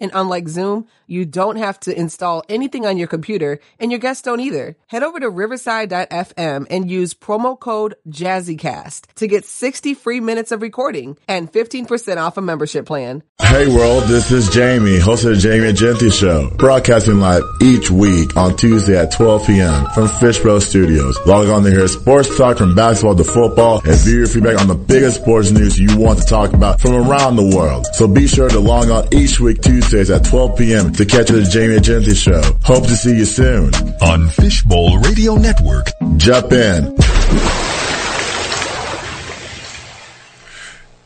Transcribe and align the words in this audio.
And 0.00 0.10
unlike 0.14 0.48
Zoom, 0.48 0.86
you 1.06 1.24
don't 1.24 1.56
have 1.56 1.78
to 1.80 1.98
install 1.98 2.42
anything 2.48 2.86
on 2.86 2.96
your 2.96 3.08
computer 3.08 3.60
and 3.78 3.90
your 3.90 4.00
guests 4.00 4.22
don't 4.22 4.40
either. 4.40 4.76
Head 4.86 5.02
over 5.02 5.20
to 5.20 5.28
riverside.fm 5.28 6.66
and 6.70 6.90
use 6.90 7.14
promo 7.14 7.58
code 7.58 7.96
JazzyCast 8.08 9.14
to 9.16 9.26
get 9.26 9.44
60 9.44 9.94
free 9.94 10.20
minutes 10.20 10.52
of 10.52 10.62
recording 10.62 11.18
and 11.28 11.52
15% 11.52 12.16
off 12.16 12.36
a 12.36 12.40
membership 12.40 12.86
plan. 12.86 13.22
Hey 13.40 13.66
world, 13.66 14.04
this 14.04 14.30
is 14.30 14.48
Jamie, 14.50 14.98
host 14.98 15.24
of 15.24 15.30
the 15.30 15.36
Jamie 15.36 15.68
and 15.68 15.76
Genty 15.76 16.10
Show, 16.10 16.50
broadcasting 16.56 17.18
live 17.18 17.42
each 17.60 17.90
week 17.90 18.36
on 18.36 18.56
Tuesday 18.56 18.96
at 18.96 19.10
12 19.10 19.46
p.m. 19.46 19.86
from 19.92 20.06
Fishbowl 20.06 20.60
Studios. 20.60 21.18
Log 21.26 21.48
on 21.48 21.64
to 21.64 21.70
hear 21.70 21.88
sports 21.88 22.36
talk 22.38 22.58
from 22.58 22.76
basketball 22.76 23.16
to 23.16 23.24
football 23.24 23.80
and 23.84 23.98
view 24.00 24.18
your 24.18 24.28
feedback 24.28 24.60
on 24.60 24.68
the 24.68 24.74
biggest 24.76 25.20
sports 25.20 25.50
news 25.50 25.78
you 25.80 25.98
want 25.98 26.20
to 26.20 26.24
talk 26.24 26.52
about 26.52 26.80
from 26.80 26.94
around 26.94 27.34
the 27.34 27.56
world. 27.56 27.86
So 27.94 28.06
be 28.06 28.28
sure 28.28 28.48
to 28.48 28.60
log 28.60 28.90
on 28.90 29.12
each 29.12 29.40
week 29.40 29.60
Tuesdays 29.90 30.10
at 30.10 30.24
12 30.24 30.56
p.m. 30.56 30.92
to 30.92 31.04
catch 31.04 31.26
the 31.30 31.42
Jamie 31.42 31.74
and 31.74 31.84
Genty 31.84 32.14
Show. 32.14 32.40
Hope 32.62 32.84
to 32.84 32.94
see 32.96 33.16
you 33.16 33.24
soon. 33.24 33.74
on 34.00 34.28
Fishbowl 34.28 34.98
Radio 34.98 35.34
Network. 35.34 35.88
Jump 36.16 36.52
in. 36.52 36.96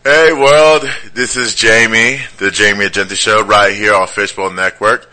Hey 0.04 0.34
world, 0.34 0.84
this 1.14 1.34
is 1.34 1.54
Jamie, 1.54 2.20
the 2.36 2.50
Jamie 2.50 2.84
Agenti 2.84 3.16
Show, 3.16 3.42
right 3.42 3.74
here 3.74 3.94
on 3.94 4.06
Fishbowl 4.06 4.50
Network. 4.50 5.10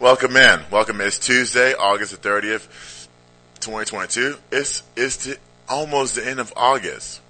Welcome 0.00 0.34
in. 0.38 0.60
Welcome. 0.70 1.02
It's 1.02 1.18
Tuesday, 1.18 1.74
August 1.74 2.12
the 2.12 2.16
thirtieth, 2.16 3.08
twenty 3.60 3.84
twenty-two. 3.84 4.38
It's 4.50 4.82
it's 4.96 5.26
the, 5.26 5.36
almost 5.68 6.14
the 6.14 6.26
end 6.26 6.40
of 6.40 6.50
August. 6.56 7.20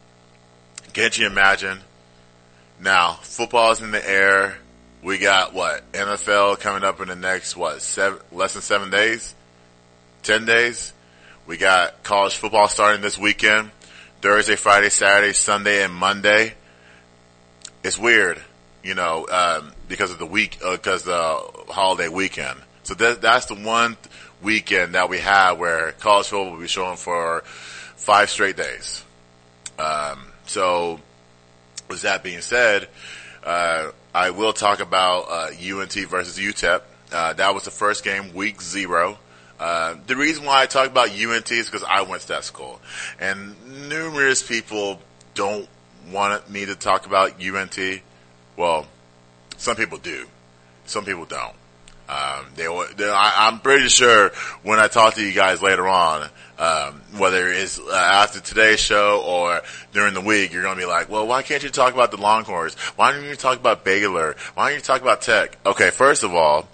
Can't 0.93 1.19
you 1.19 1.27
imagine? 1.27 1.81
Now, 2.81 3.15
football's 3.23 3.83
in 3.83 3.91
the 3.91 4.09
air. 4.09 4.59
We 5.03 5.19
got 5.19 5.53
what 5.53 5.91
NFL 5.93 6.61
coming 6.61 6.85
up 6.85 7.01
in 7.01 7.09
the 7.09 7.17
next 7.17 7.57
what 7.57 7.83
seven 7.83 8.21
less 8.31 8.53
than 8.55 8.63
seven 8.63 8.91
days, 8.91 9.35
ten 10.23 10.45
days. 10.45 10.93
We 11.47 11.57
got 11.57 12.03
college 12.05 12.37
football 12.37 12.69
starting 12.69 13.03
this 13.03 13.19
weekend, 13.19 13.73
Thursday, 14.21 14.55
Friday, 14.55 14.91
Saturday, 14.91 15.33
Sunday, 15.33 15.83
and 15.83 15.93
Monday 15.93 16.55
it's 17.83 17.99
weird, 17.99 18.41
you 18.83 18.95
know, 18.95 19.27
um, 19.29 19.73
because 19.89 20.11
of 20.11 20.19
the 20.19 20.27
week, 20.27 20.59
because 20.61 21.05
the 21.05 21.41
holiday 21.69 22.09
weekend. 22.09 22.59
So 22.85 22.95
that, 22.95 23.21
that's 23.21 23.47
the 23.47 23.55
one 23.55 23.97
weekend 24.41 24.95
that 24.95 25.09
we 25.09 25.19
have 25.19 25.59
where 25.59 25.93
college 25.93 26.29
football 26.29 26.53
will 26.53 26.61
be 26.61 26.69
showing 26.69 26.97
for 26.97 27.43
five 27.45 28.31
straight 28.31 28.57
days. 28.57 29.05
Um, 29.79 30.27
so 30.47 31.01
with 31.89 32.03
that 32.03 32.23
being 32.23 32.41
said, 32.41 32.89
uh, 33.45 33.91
I 34.15 34.31
will 34.31 34.53
talk 34.53 34.81
about 34.81 35.27
uh, 35.31 35.49
UNT 35.53 35.95
versus 35.95 36.39
UTEP. 36.39 36.83
Uh, 37.11 37.33
that 37.33 37.55
was 37.55 37.65
the 37.65 37.71
first 37.71 38.05
game, 38.05 38.35
week 38.35 38.61
zero. 38.61 39.19
Uh, 39.59 39.97
the 40.07 40.17
reason 40.17 40.45
why 40.45 40.63
I 40.63 40.67
talk 40.67 40.89
about 40.89 41.11
UNT 41.11 41.51
is 41.51 41.67
because 41.67 41.85
I 41.85 42.03
went 42.03 42.23
to 42.23 42.29
that 42.29 42.45
school, 42.45 42.81
and 43.21 43.89
numerous 43.89 44.43
people 44.43 45.01
don't 45.35 45.69
want 46.11 46.51
me 46.51 46.67
to 46.67 46.75
talk 46.75 47.07
about 47.07 47.43
UNT. 47.43 47.79
Well, 48.57 48.87
some 49.57 49.77
people 49.77 49.99
do, 49.99 50.27
some 50.85 51.05
people 51.05 51.25
don't. 51.25 51.55
Um, 52.09 52.47
they, 52.57 52.65
they 52.97 53.09
I, 53.09 53.49
I'm 53.49 53.61
pretty 53.61 53.89
sure 53.89 54.31
when 54.63 54.79
I 54.79 54.89
talk 54.89 55.15
to 55.15 55.25
you 55.25 55.33
guys 55.33 55.63
later 55.63 55.89
on, 55.89 56.29
um, 56.59 57.01
whether 57.17 57.49
it's 57.49 57.79
uh, 57.79 57.93
after 57.93 58.41
today's 58.41 58.81
show 58.81 59.23
or 59.27 59.63
during 59.93 60.15
the 60.15 60.21
week, 60.21 60.53
you're 60.53 60.63
going 60.63 60.77
to 60.77 60.81
be 60.81 60.87
like, 60.87 61.09
well, 61.09 61.27
why 61.27 61.43
can't 61.43 61.63
you 61.63 61.71
talk 61.71 61.95
about 61.95 62.11
the 62.11 62.19
Longhorns? 62.19 62.75
Why 62.97 63.13
don't 63.13 63.25
you 63.25 63.35
talk 63.35 63.59
about 63.59 63.85
Baylor? 63.85 64.37
Why 64.55 64.69
don't 64.69 64.79
you 64.79 64.83
talk 64.83 65.01
about 65.01 65.23
Tech? 65.23 65.59
Okay, 65.65 65.91
first 65.91 66.23
of 66.23 66.35
all, 66.35 66.69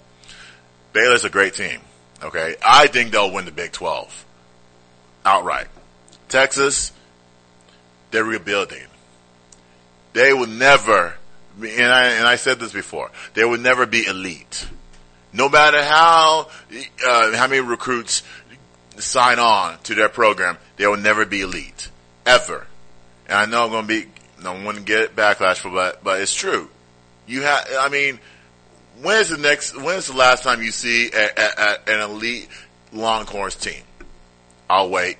Baylor's 0.93 1.25
a 1.25 1.29
great 1.29 1.53
team. 1.53 1.79
Okay, 2.21 2.55
I 2.63 2.87
think 2.87 3.11
they'll 3.11 3.31
win 3.31 3.45
the 3.45 3.51
Big 3.51 3.71
12 3.71 4.25
outright. 5.25 5.67
Texas, 6.27 6.91
they're 8.11 8.23
rebuilding. 8.23 8.85
They 10.13 10.33
will 10.33 10.47
never, 10.47 11.15
and 11.59 11.91
I, 11.91 12.05
and 12.11 12.27
I 12.27 12.35
said 12.35 12.59
this 12.59 12.73
before, 12.73 13.11
they 13.33 13.45
will 13.45 13.57
never 13.57 13.85
be 13.85 14.05
elite. 14.05 14.67
No 15.31 15.49
matter 15.49 15.83
how, 15.83 16.49
uh, 17.05 17.35
how 17.35 17.47
many 17.47 17.61
recruits 17.61 18.23
sign 18.97 19.39
on 19.39 19.77
to 19.83 19.95
their 19.95 20.09
program, 20.09 20.57
they 20.77 20.87
will 20.87 20.97
never 20.97 21.25
be 21.25 21.41
elite. 21.41 21.89
Ever. 22.25 22.67
And 23.27 23.37
I 23.37 23.45
know 23.45 23.65
I'm 23.65 23.71
going 23.71 23.87
to 23.87 23.87
be, 23.87 24.07
want 24.43 24.77
to 24.77 24.83
get 24.83 25.15
backlash 25.15 25.57
for 25.57 25.71
that, 25.75 26.03
but 26.03 26.21
it's 26.21 26.33
true. 26.33 26.69
You 27.27 27.43
have, 27.43 27.67
I 27.79 27.89
mean, 27.89 28.19
when's 29.01 29.29
the 29.29 29.37
next, 29.37 29.79
when's 29.79 30.07
the 30.07 30.13
last 30.13 30.43
time 30.43 30.63
you 30.63 30.71
see 30.71 31.11
a, 31.11 31.29
a, 31.37 31.49
a, 31.57 31.77
an 31.87 32.09
elite 32.11 32.49
Longhorns 32.91 33.55
team? 33.55 33.83
I'll 34.69 34.89
wait. 34.89 35.17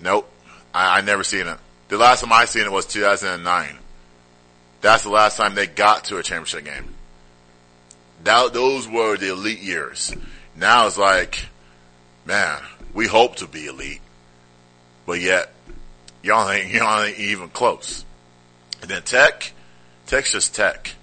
Nope. 0.00 0.30
I, 0.72 0.98
I 0.98 1.00
never 1.00 1.24
seen 1.24 1.46
it. 1.46 1.58
The 1.88 1.98
last 1.98 2.20
time 2.20 2.32
I 2.32 2.44
seen 2.44 2.64
it 2.64 2.72
was 2.72 2.86
2009. 2.86 3.76
That's 4.80 5.02
the 5.02 5.10
last 5.10 5.36
time 5.36 5.54
they 5.54 5.66
got 5.66 6.04
to 6.04 6.18
a 6.18 6.22
championship 6.22 6.64
game. 6.64 6.94
That, 8.24 8.52
those 8.52 8.88
were 8.88 9.16
the 9.16 9.32
elite 9.32 9.60
years. 9.60 10.14
Now 10.56 10.86
it's 10.86 10.98
like, 10.98 11.46
man, 12.24 12.60
we 12.92 13.06
hope 13.06 13.36
to 13.36 13.46
be 13.46 13.66
elite, 13.66 14.02
but 15.06 15.20
yet 15.20 15.52
y'all 16.22 16.50
ain't, 16.50 16.70
y'all 16.74 17.02
ain't 17.02 17.18
even 17.18 17.48
close. 17.48 18.04
And 18.82 18.90
then 18.90 19.02
tech, 19.02 19.52
just 20.06 20.54
tech. 20.54 20.94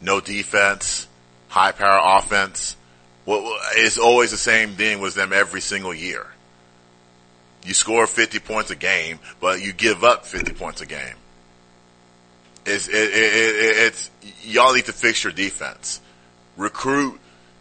No 0.00 0.20
defense, 0.20 1.06
high 1.48 1.72
power 1.72 2.18
offense. 2.18 2.76
Well, 3.24 3.56
it's 3.76 3.98
always 3.98 4.32
the 4.32 4.36
same 4.36 4.70
thing 4.70 5.00
with 5.00 5.14
them 5.14 5.32
every 5.32 5.60
single 5.60 5.94
year. 5.94 6.26
You 7.64 7.74
score 7.74 8.06
50 8.06 8.40
points 8.40 8.70
a 8.70 8.76
game, 8.76 9.20
but 9.40 9.62
you 9.62 9.72
give 9.72 10.02
up 10.02 10.26
50 10.26 10.54
points 10.54 10.80
a 10.80 10.86
game. 10.86 11.14
It's, 12.66 12.88
it, 12.88 12.94
it, 12.94 13.04
it, 13.04 13.76
it's, 13.86 14.10
y'all 14.42 14.74
need 14.74 14.86
to 14.86 14.92
fix 14.92 15.22
your 15.22 15.32
defense. 15.32 16.00
Recruit, 16.56 17.18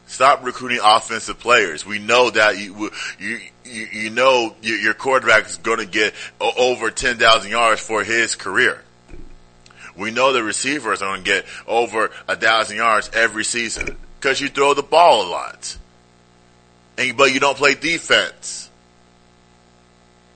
stop 0.07 0.43
recruiting 0.43 0.79
offensive 0.83 1.39
players. 1.39 1.85
We 1.85 1.99
know 1.99 2.29
that 2.29 2.57
you, 2.57 2.91
you, 3.19 3.39
you, 3.63 3.87
you 3.91 4.09
know 4.09 4.55
your 4.61 4.93
quarterback 4.93 5.45
is 5.45 5.57
going 5.57 5.79
to 5.79 5.85
get 5.85 6.13
over 6.39 6.91
10,000 6.91 7.49
yards 7.49 7.81
for 7.81 8.03
his 8.03 8.35
career. 8.35 8.83
We 9.95 10.11
know 10.11 10.33
the 10.33 10.43
receivers 10.43 11.01
are 11.01 11.09
going 11.09 11.23
to 11.23 11.29
get 11.29 11.45
over 11.67 12.11
a 12.27 12.35
thousand 12.35 12.77
yards 12.77 13.09
every 13.13 13.43
season 13.43 13.97
because 14.19 14.39
you 14.39 14.47
throw 14.47 14.73
the 14.73 14.83
ball 14.83 15.27
a 15.27 15.29
lot. 15.29 15.77
And, 16.97 17.17
but 17.17 17.33
you 17.33 17.39
don't 17.39 17.57
play 17.57 17.75
defense. 17.75 18.69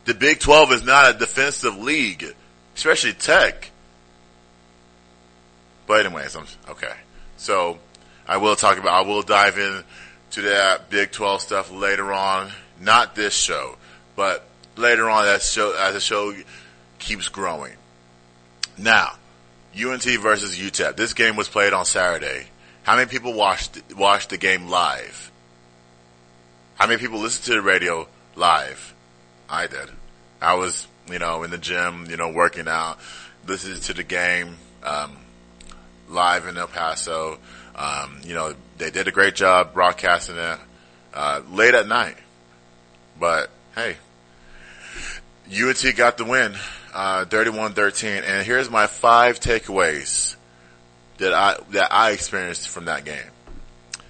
The 0.06 0.14
Big 0.14 0.40
12 0.40 0.72
is 0.72 0.84
not 0.84 1.16
a 1.16 1.18
defensive 1.18 1.78
league, 1.78 2.36
especially 2.76 3.14
tech. 3.14 3.72
But 5.88 6.06
anyways, 6.06 6.36
I'm, 6.36 6.46
okay. 6.70 6.94
So 7.38 7.80
I 8.28 8.38
will 8.38 8.56
talk 8.56 8.78
about, 8.78 8.94
I 8.94 9.08
will 9.08 9.22
dive 9.22 9.58
in 9.58 9.84
to 10.32 10.42
that 10.44 10.90
Big 10.90 11.12
12 11.12 11.42
stuff 11.42 11.72
later 11.72 12.12
on. 12.12 12.52
Not 12.80 13.16
this 13.16 13.34
show, 13.34 13.78
but 14.16 14.46
later 14.76 15.10
on 15.10 15.40
show, 15.40 15.76
as 15.78 15.94
the 15.94 16.00
show 16.00 16.34
keeps 17.00 17.30
growing. 17.30 17.74
Now, 18.78 19.14
UNT 19.78 20.04
versus 20.04 20.58
UTEP. 20.58 20.96
This 20.98 21.14
game 21.14 21.36
was 21.36 21.48
played 21.48 21.74
on 21.74 21.86
Saturday. 21.86 22.48
How 22.84 22.96
many 22.96 23.10
people 23.10 23.34
watched 23.34 23.82
watched 23.96 24.30
the 24.30 24.38
game 24.38 24.68
live? 24.68 25.32
How 26.76 26.88
many 26.88 27.00
people 27.00 27.20
listened 27.20 27.46
to 27.46 27.54
the 27.54 27.62
radio 27.62 28.08
live? 28.36 28.94
I 29.50 29.68
did. 29.68 29.90
I 30.42 30.56
was, 30.56 30.88
you 31.10 31.20
know, 31.20 31.44
in 31.44 31.52
the 31.52 31.58
gym, 31.58 32.08
you 32.10 32.18
know, 32.18 32.30
working 32.30 32.68
out, 32.68 33.00
listening 33.48 33.80
to 33.82 33.94
the 33.94 34.04
game 34.04 34.58
um, 34.84 35.18
live 36.10 36.46
in 36.48 36.58
El 36.58 36.68
Paso. 36.68 37.40
Um, 37.76 38.22
you 38.24 38.34
know, 38.34 38.56
they 38.78 38.90
did 38.90 39.08
a 39.08 39.12
great 39.12 39.36
job 39.36 39.74
broadcasting 39.74 40.38
it 40.38 40.60
uh, 41.14 41.42
late 41.50 41.74
at 41.76 41.88
night. 41.88 42.18
But 43.20 43.50
hey, 43.76 43.98
UNT 45.50 45.96
got 45.96 46.18
the 46.18 46.26
win, 46.26 46.56
uh, 46.94 47.26
31-13. 47.26 48.24
And 48.24 48.46
here's 48.46 48.70
my 48.70 48.88
five 48.88 49.40
takeaways 49.40 50.36
that 51.18 51.34
I 51.34 51.58
that 51.72 51.94
I 51.94 52.12
experienced 52.12 52.70
from 52.70 52.86
that 52.86 53.06
game. 53.06 53.32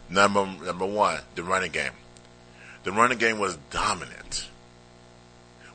Number 0.10 0.46
number 0.46 0.86
one, 0.86 1.20
the 1.36 1.44
running 1.44 1.72
game. 1.72 1.92
The 2.84 2.92
running 2.92 3.18
game 3.18 3.40
was 3.40 3.58
dominant. 3.72 4.48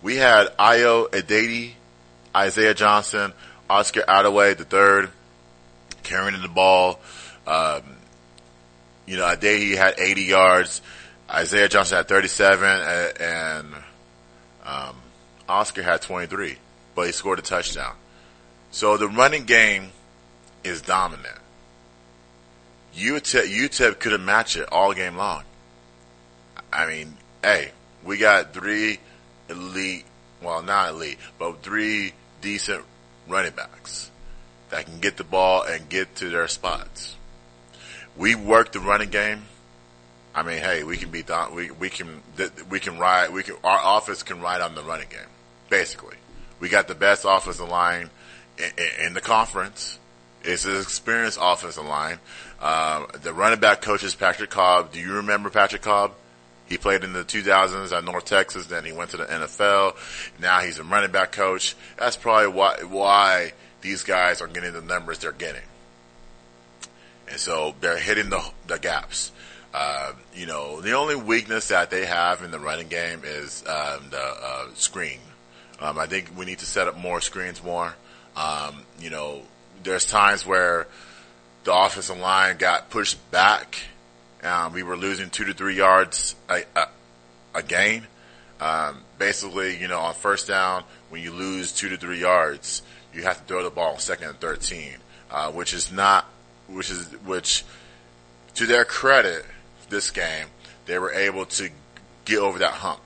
We 0.02 0.16
had 0.16 0.56
Ayo 0.56 1.10
Adeyi, 1.10 1.72
Isaiah 2.34 2.74
Johnson, 2.74 3.32
Oscar 3.68 4.02
Adaway 4.02 4.56
the 4.56 4.64
third, 4.64 5.10
carrying 6.02 6.40
the 6.40 6.48
ball. 6.48 7.00
Um, 7.50 7.82
you 9.06 9.16
know, 9.16 9.24
Adeyi 9.24 9.74
had 9.76 9.98
80 9.98 10.22
yards. 10.22 10.82
Isaiah 11.28 11.68
Johnson 11.68 11.96
had 11.96 12.06
37, 12.06 12.68
and 13.20 13.74
um, 14.64 14.96
Oscar 15.48 15.82
had 15.82 16.00
23, 16.00 16.56
but 16.94 17.06
he 17.06 17.12
scored 17.12 17.40
a 17.40 17.42
touchdown. 17.42 17.94
So 18.70 18.96
the 18.96 19.08
running 19.08 19.44
game 19.44 19.90
is 20.62 20.80
dominant. 20.80 21.38
UTEP, 22.94 23.48
UTEP 23.48 23.98
could 23.98 24.12
have 24.12 24.20
matched 24.20 24.56
it 24.56 24.68
all 24.70 24.92
game 24.92 25.16
long. 25.16 25.42
I 26.72 26.86
mean, 26.86 27.16
hey, 27.42 27.72
we 28.04 28.16
got 28.16 28.54
three 28.54 29.00
elite, 29.48 30.04
well, 30.40 30.62
not 30.62 30.90
elite, 30.90 31.18
but 31.36 31.62
three 31.62 32.12
decent 32.40 32.84
running 33.26 33.52
backs 33.52 34.10
that 34.70 34.86
can 34.86 35.00
get 35.00 35.16
the 35.16 35.24
ball 35.24 35.64
and 35.64 35.88
get 35.88 36.14
to 36.16 36.30
their 36.30 36.46
spots. 36.46 37.16
We 38.16 38.34
work 38.34 38.72
the 38.72 38.80
running 38.80 39.10
game. 39.10 39.42
I 40.34 40.42
mean, 40.42 40.58
hey, 40.58 40.84
we 40.84 40.96
can 40.96 41.10
be 41.10 41.22
done. 41.22 41.54
We 41.54 41.70
we 41.70 41.90
can 41.90 42.22
we 42.68 42.80
can 42.80 42.98
ride. 42.98 43.32
We 43.32 43.42
can 43.42 43.56
our 43.64 43.78
office 43.78 44.22
can 44.22 44.40
ride 44.40 44.60
on 44.60 44.74
the 44.74 44.82
running 44.82 45.08
game. 45.08 45.20
Basically, 45.68 46.16
we 46.60 46.68
got 46.68 46.88
the 46.88 46.94
best 46.94 47.24
offensive 47.28 47.68
line 47.68 48.10
in, 48.58 49.06
in 49.06 49.14
the 49.14 49.20
conference. 49.20 49.98
It's 50.42 50.64
an 50.64 50.80
experienced 50.80 51.38
offensive 51.40 51.84
line. 51.84 52.18
Um, 52.60 53.08
the 53.22 53.32
running 53.32 53.60
back 53.60 53.82
coach 53.82 54.04
is 54.04 54.14
Patrick 54.14 54.50
Cobb. 54.50 54.92
Do 54.92 55.00
you 55.00 55.14
remember 55.14 55.50
Patrick 55.50 55.82
Cobb? 55.82 56.12
He 56.66 56.78
played 56.78 57.02
in 57.02 57.12
the 57.12 57.24
2000s 57.24 57.96
at 57.96 58.04
North 58.04 58.26
Texas. 58.26 58.66
Then 58.66 58.84
he 58.84 58.92
went 58.92 59.10
to 59.10 59.16
the 59.16 59.24
NFL. 59.24 59.96
Now 60.38 60.60
he's 60.60 60.78
a 60.78 60.84
running 60.84 61.10
back 61.10 61.32
coach. 61.32 61.74
That's 61.96 62.16
probably 62.16 62.48
why 62.48 62.76
why 62.84 63.52
these 63.80 64.04
guys 64.04 64.40
are 64.40 64.46
getting 64.46 64.72
the 64.72 64.80
numbers 64.80 65.18
they're 65.18 65.32
getting. 65.32 65.62
And 67.30 67.38
so 67.38 67.74
they're 67.80 67.98
hitting 67.98 68.30
the 68.30 68.42
the 68.66 68.78
gaps. 68.78 69.32
Uh, 69.72 70.12
you 70.34 70.46
know, 70.46 70.80
the 70.80 70.92
only 70.92 71.14
weakness 71.14 71.68
that 71.68 71.90
they 71.90 72.04
have 72.04 72.42
in 72.42 72.50
the 72.50 72.58
running 72.58 72.88
game 72.88 73.22
is 73.24 73.64
um, 73.66 74.10
the 74.10 74.20
uh, 74.20 74.66
screen. 74.74 75.20
Um, 75.78 75.98
I 75.98 76.06
think 76.06 76.36
we 76.36 76.44
need 76.44 76.58
to 76.58 76.66
set 76.66 76.88
up 76.88 76.98
more 76.98 77.20
screens 77.20 77.62
more. 77.62 77.94
Um, 78.36 78.82
you 79.00 79.10
know, 79.10 79.42
there's 79.82 80.06
times 80.06 80.44
where 80.44 80.88
the 81.64 81.74
offensive 81.74 82.18
line 82.18 82.56
got 82.56 82.90
pushed 82.90 83.30
back. 83.30 83.78
Um, 84.42 84.72
we 84.72 84.82
were 84.82 84.96
losing 84.96 85.30
two 85.30 85.44
to 85.44 85.54
three 85.54 85.76
yards 85.76 86.34
a, 86.48 86.62
a, 86.74 86.88
a 87.54 87.62
gain. 87.62 88.06
Um, 88.60 89.02
basically, 89.18 89.78
you 89.78 89.88
know, 89.88 90.00
on 90.00 90.14
first 90.14 90.48
down, 90.48 90.84
when 91.08 91.22
you 91.22 91.32
lose 91.32 91.72
two 91.72 91.88
to 91.90 91.96
three 91.96 92.20
yards, 92.20 92.82
you 93.14 93.22
have 93.22 93.38
to 93.38 93.44
throw 93.44 93.62
the 93.62 93.70
ball 93.70 93.98
second 93.98 94.28
and 94.28 94.40
13, 94.40 94.96
uh, 95.30 95.50
which 95.52 95.72
is 95.74 95.90
not, 95.90 96.26
which 96.72 96.90
is, 96.90 97.06
which, 97.24 97.64
to 98.54 98.66
their 98.66 98.84
credit, 98.84 99.44
this 99.88 100.10
game, 100.10 100.46
they 100.86 100.98
were 100.98 101.12
able 101.12 101.46
to 101.46 101.70
get 102.24 102.38
over 102.38 102.58
that 102.58 102.72
hump. 102.72 103.00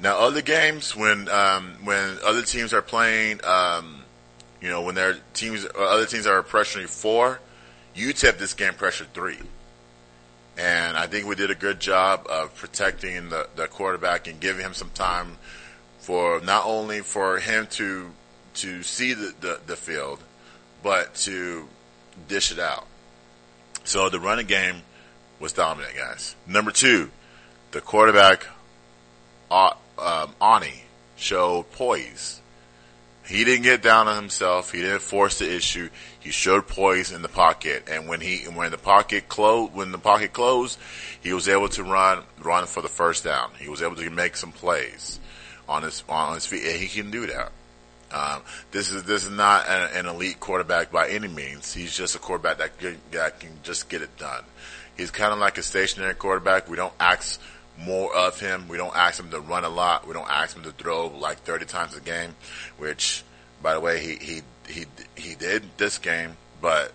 Now, 0.00 0.18
other 0.18 0.42
games, 0.42 0.94
when, 0.94 1.28
um, 1.28 1.76
when 1.82 2.18
other 2.24 2.42
teams 2.42 2.72
are 2.72 2.82
playing, 2.82 3.44
um, 3.44 4.02
you 4.60 4.68
know, 4.68 4.82
when 4.82 4.94
their 4.94 5.16
teams, 5.34 5.64
uh, 5.64 5.78
other 5.78 6.06
teams 6.06 6.26
are 6.26 6.42
pressuring 6.42 6.88
four, 6.88 7.40
UTEP 7.96 8.38
this 8.38 8.54
game 8.54 8.74
pressured 8.74 9.12
three. 9.12 9.38
And 10.56 10.96
I 10.96 11.06
think 11.06 11.26
we 11.26 11.34
did 11.34 11.50
a 11.50 11.54
good 11.54 11.80
job 11.80 12.26
of 12.28 12.54
protecting 12.56 13.28
the, 13.28 13.48
the 13.56 13.68
quarterback 13.68 14.26
and 14.26 14.40
giving 14.40 14.64
him 14.64 14.74
some 14.74 14.90
time 14.90 15.38
for 15.98 16.40
not 16.40 16.64
only 16.66 17.00
for 17.00 17.38
him 17.38 17.66
to 17.72 18.10
to 18.54 18.82
see 18.82 19.14
the, 19.14 19.32
the, 19.40 19.60
the 19.66 19.76
field, 19.76 20.18
but 20.82 21.14
to 21.14 21.68
dish 22.26 22.50
it 22.50 22.58
out. 22.58 22.86
So 23.88 24.10
the 24.10 24.20
running 24.20 24.46
game 24.46 24.82
was 25.40 25.54
dominant, 25.54 25.96
guys. 25.96 26.36
Number 26.46 26.70
two, 26.70 27.10
the 27.70 27.80
quarterback, 27.80 28.46
uh, 29.50 29.72
um, 29.98 30.34
Aune, 30.42 30.82
showed 31.16 31.72
poise. 31.72 32.42
He 33.26 33.44
didn't 33.44 33.62
get 33.62 33.80
down 33.80 34.06
on 34.06 34.16
himself. 34.16 34.72
He 34.72 34.82
didn't 34.82 35.00
force 35.00 35.38
the 35.38 35.50
issue. 35.50 35.88
He 36.20 36.30
showed 36.30 36.66
poise 36.66 37.10
in 37.12 37.22
the 37.22 37.30
pocket, 37.30 37.88
and 37.90 38.06
when 38.06 38.20
he 38.20 38.44
when 38.44 38.70
the 38.70 38.76
pocket 38.76 39.26
closed, 39.26 39.72
when 39.72 39.90
the 39.90 39.98
pocket 39.98 40.34
closed, 40.34 40.78
he 41.22 41.32
was 41.32 41.48
able 41.48 41.70
to 41.70 41.82
run 41.82 42.24
run 42.42 42.66
for 42.66 42.82
the 42.82 42.88
first 42.90 43.24
down. 43.24 43.52
He 43.58 43.70
was 43.70 43.80
able 43.80 43.96
to 43.96 44.10
make 44.10 44.36
some 44.36 44.52
plays 44.52 45.18
on 45.66 45.82
his 45.82 46.04
on 46.10 46.34
his 46.34 46.44
feet, 46.44 46.64
and 46.64 46.78
he 46.78 46.88
can 46.88 47.10
do 47.10 47.26
that. 47.28 47.52
Um, 48.12 48.42
this 48.70 48.90
is 48.90 49.04
this 49.04 49.24
is 49.24 49.30
not 49.30 49.68
an, 49.68 49.90
an, 49.94 50.06
elite 50.06 50.40
quarterback 50.40 50.90
by 50.90 51.08
any 51.08 51.28
means. 51.28 51.74
He's 51.74 51.94
just 51.94 52.16
a 52.16 52.18
quarterback 52.18 52.58
that 52.58 52.78
can, 52.78 52.98
that 53.10 53.38
can 53.38 53.50
just 53.62 53.90
get 53.90 54.00
it 54.00 54.16
done. 54.16 54.44
He's 54.96 55.10
kind 55.10 55.32
of 55.32 55.38
like 55.38 55.58
a 55.58 55.62
stationary 55.62 56.14
quarterback. 56.14 56.70
We 56.70 56.76
don't 56.76 56.94
ask 56.98 57.38
more 57.78 58.14
of 58.14 58.40
him. 58.40 58.66
We 58.66 58.78
don't 58.78 58.96
ask 58.96 59.20
him 59.20 59.30
to 59.30 59.40
run 59.40 59.64
a 59.64 59.68
lot. 59.68 60.06
We 60.06 60.14
don't 60.14 60.28
ask 60.28 60.56
him 60.56 60.62
to 60.62 60.72
throw 60.72 61.08
like 61.08 61.40
30 61.40 61.66
times 61.66 61.94
a 61.96 62.00
game, 62.00 62.34
which, 62.78 63.22
by 63.62 63.74
the 63.74 63.80
way, 63.80 64.00
he 64.00 64.16
he 64.16 64.42
he 64.66 64.86
he 65.14 65.34
did 65.34 65.62
this 65.76 65.98
game. 65.98 66.36
But 66.62 66.92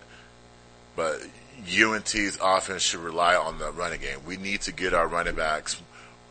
but 0.96 1.20
UNT's 1.60 2.38
offense 2.42 2.82
should 2.82 3.00
rely 3.00 3.36
on 3.36 3.58
the 3.58 3.70
running 3.70 4.00
game. 4.00 4.18
We 4.26 4.36
need 4.36 4.62
to 4.62 4.72
get 4.72 4.94
our 4.94 5.06
running 5.06 5.36
backs 5.36 5.80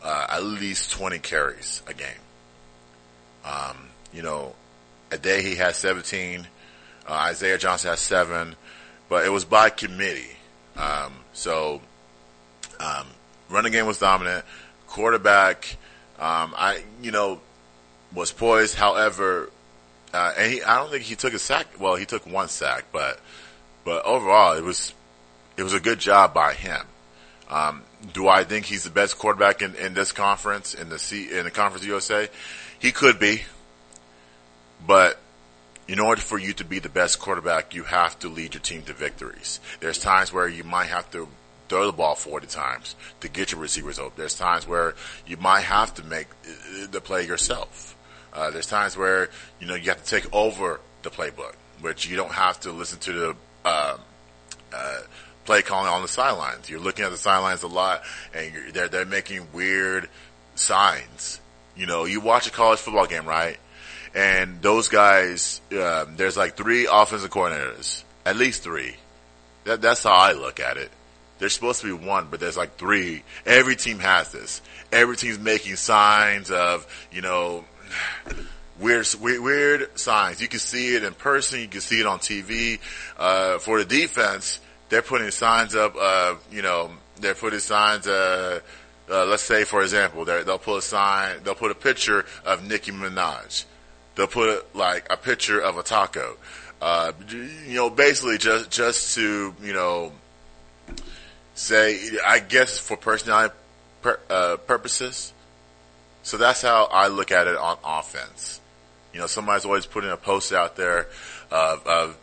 uh, 0.04 0.26
at 0.28 0.44
least 0.44 0.92
20 0.92 1.18
carries 1.18 1.82
a 1.86 1.94
game. 1.94 2.08
Um, 3.44 3.88
you 4.12 4.22
know, 4.22 4.54
Adeyi 5.10 5.56
had 5.56 5.74
17. 5.74 6.46
Uh, 7.06 7.12
Isaiah 7.12 7.58
Johnson 7.58 7.90
has 7.90 8.00
seven, 8.00 8.56
but 9.08 9.24
it 9.24 9.28
was 9.30 9.44
by 9.44 9.70
committee. 9.70 10.36
Um, 10.76 11.12
so, 11.32 11.80
um, 12.80 13.06
running 13.48 13.72
game 13.72 13.86
was 13.86 13.98
dominant. 13.98 14.44
Quarterback, 14.86 15.76
um, 16.18 16.54
I, 16.56 16.82
you 17.02 17.10
know, 17.10 17.40
was 18.14 18.32
poised. 18.32 18.74
However, 18.74 19.50
uh, 20.12 20.32
and 20.38 20.52
he, 20.52 20.62
I 20.62 20.78
don't 20.78 20.90
think 20.90 21.04
he 21.04 21.16
took 21.16 21.34
a 21.34 21.38
sack. 21.38 21.66
Well, 21.78 21.96
he 21.96 22.06
took 22.06 22.26
one 22.26 22.48
sack, 22.48 22.86
but, 22.92 23.20
but 23.84 24.04
overall, 24.04 24.56
it 24.56 24.62
was, 24.62 24.94
it 25.56 25.62
was 25.62 25.74
a 25.74 25.80
good 25.80 25.98
job 25.98 26.32
by 26.32 26.54
him. 26.54 26.86
Um, 27.50 27.82
do 28.12 28.28
I 28.28 28.44
think 28.44 28.66
he's 28.66 28.84
the 28.84 28.90
best 28.90 29.18
quarterback 29.18 29.62
in, 29.62 29.74
in 29.76 29.94
this 29.94 30.12
conference, 30.12 30.74
in 30.74 30.88
the 30.88 30.98
C, 30.98 31.30
in 31.30 31.44
the 31.44 31.50
Conference 31.50 31.84
USA? 31.86 32.28
He 32.78 32.92
could 32.92 33.18
be. 33.18 33.42
But 34.86 35.18
in 35.86 35.98
order 35.98 36.20
for 36.20 36.38
you 36.38 36.52
to 36.54 36.64
be 36.64 36.78
the 36.78 36.88
best 36.88 37.18
quarterback, 37.18 37.74
you 37.74 37.84
have 37.84 38.18
to 38.20 38.28
lead 38.28 38.54
your 38.54 38.60
team 38.60 38.82
to 38.82 38.92
victories. 38.92 39.60
There's 39.80 39.98
times 39.98 40.32
where 40.32 40.48
you 40.48 40.64
might 40.64 40.86
have 40.86 41.10
to 41.12 41.28
throw 41.68 41.86
the 41.86 41.92
ball 41.92 42.14
40 42.14 42.46
times 42.46 42.94
to 43.20 43.28
get 43.28 43.52
your 43.52 43.60
receivers 43.60 43.98
open. 43.98 44.12
There's 44.16 44.36
times 44.36 44.66
where 44.66 44.94
you 45.26 45.36
might 45.36 45.62
have 45.62 45.94
to 45.94 46.04
make 46.04 46.28
the 46.90 47.00
play 47.00 47.26
yourself. 47.26 47.96
Uh, 48.32 48.50
there's 48.50 48.66
times 48.66 48.96
where, 48.96 49.30
you 49.60 49.66
know, 49.66 49.74
you 49.74 49.90
have 49.90 50.02
to 50.02 50.08
take 50.08 50.32
over 50.34 50.80
the 51.02 51.10
playbook, 51.10 51.54
which 51.80 52.08
you 52.08 52.16
don't 52.16 52.32
have 52.32 52.58
to 52.60 52.72
listen 52.72 52.98
to 53.00 53.12
the, 53.12 53.36
uh, 53.64 53.96
uh, 54.72 55.00
play 55.44 55.62
calling 55.62 55.88
on 55.88 56.02
the 56.02 56.08
sidelines. 56.08 56.68
You're 56.68 56.80
looking 56.80 57.04
at 57.04 57.10
the 57.10 57.16
sidelines 57.16 57.62
a 57.62 57.68
lot 57.68 58.02
and 58.32 58.52
they're, 58.72 58.88
they're 58.88 59.04
making 59.04 59.46
weird 59.52 60.08
signs. 60.54 61.40
You 61.76 61.86
know, 61.86 62.04
you 62.04 62.20
watch 62.20 62.46
a 62.46 62.50
college 62.50 62.80
football 62.80 63.06
game, 63.06 63.26
right? 63.26 63.58
And 64.14 64.62
those 64.62 64.88
guys, 64.88 65.60
um, 65.72 66.16
there's 66.16 66.36
like 66.36 66.56
three 66.56 66.86
offensive 66.90 67.30
coordinators, 67.30 68.04
at 68.24 68.36
least 68.36 68.62
three. 68.62 68.96
That, 69.64 69.82
that's 69.82 70.04
how 70.04 70.12
I 70.12 70.32
look 70.32 70.60
at 70.60 70.76
it. 70.76 70.90
There's 71.38 71.52
supposed 71.52 71.80
to 71.80 71.98
be 71.98 72.06
one, 72.06 72.28
but 72.30 72.38
there's 72.38 72.56
like 72.56 72.76
three. 72.76 73.24
Every 73.44 73.74
team 73.74 73.98
has 73.98 74.30
this. 74.30 74.62
Every 74.92 75.16
team's 75.16 75.40
making 75.40 75.76
signs 75.76 76.50
of, 76.52 76.86
you 77.10 77.22
know, 77.22 77.64
weird, 78.78 79.06
weird, 79.20 79.98
signs. 79.98 80.40
You 80.40 80.46
can 80.46 80.60
see 80.60 80.94
it 80.94 81.02
in 81.02 81.12
person. 81.14 81.60
You 81.60 81.68
can 81.68 81.80
see 81.80 81.98
it 81.98 82.06
on 82.06 82.20
TV. 82.20 82.78
Uh, 83.18 83.58
for 83.58 83.82
the 83.82 83.84
defense, 83.84 84.60
they're 84.90 85.02
putting 85.02 85.32
signs 85.32 85.74
up. 85.74 85.96
Uh, 86.00 86.36
you 86.52 86.62
know, 86.62 86.92
they're 87.20 87.34
putting 87.34 87.58
signs. 87.58 88.06
Uh, 88.06 88.60
uh, 89.10 89.26
let's 89.26 89.42
say, 89.42 89.64
for 89.64 89.82
example, 89.82 90.24
they'll 90.24 90.58
put 90.58 90.78
a 90.78 90.82
sign. 90.82 91.42
They'll 91.42 91.56
put 91.56 91.72
a 91.72 91.74
picture 91.74 92.24
of 92.44 92.64
Nicki 92.64 92.92
Minaj 92.92 93.64
they'll 94.14 94.26
put 94.26 94.74
like 94.74 95.06
a 95.10 95.16
picture 95.16 95.60
of 95.60 95.78
a 95.78 95.82
taco. 95.82 96.36
Uh, 96.80 97.12
you 97.30 97.74
know, 97.74 97.90
basically 97.90 98.38
just 98.38 98.70
just 98.70 99.14
to 99.14 99.54
you 99.62 99.72
know 99.72 100.12
say, 101.54 101.98
I 102.24 102.40
guess 102.40 102.78
for 102.78 102.96
personality 102.96 103.54
per, 104.02 104.18
uh, 104.28 104.56
purposes. 104.58 105.32
So 106.22 106.36
that's 106.36 106.62
how 106.62 106.84
I 106.90 107.08
look 107.08 107.30
at 107.30 107.46
it 107.46 107.56
on 107.56 107.78
offense. 107.84 108.60
You 109.12 109.20
know, 109.20 109.26
somebody's 109.26 109.64
always 109.64 109.86
putting 109.86 110.10
a 110.10 110.16
post 110.16 110.52
out 110.52 110.76
there 110.76 111.06
of 111.50 111.86
of 111.86 112.18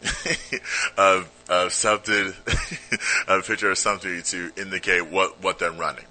of, 0.96 1.28
of 1.48 1.72
something, 1.72 2.32
a 3.28 3.42
picture 3.42 3.70
of 3.70 3.78
something 3.78 4.22
to 4.22 4.52
indicate 4.56 5.06
what 5.06 5.42
what 5.42 5.58
they're 5.58 5.72
running. 5.72 6.04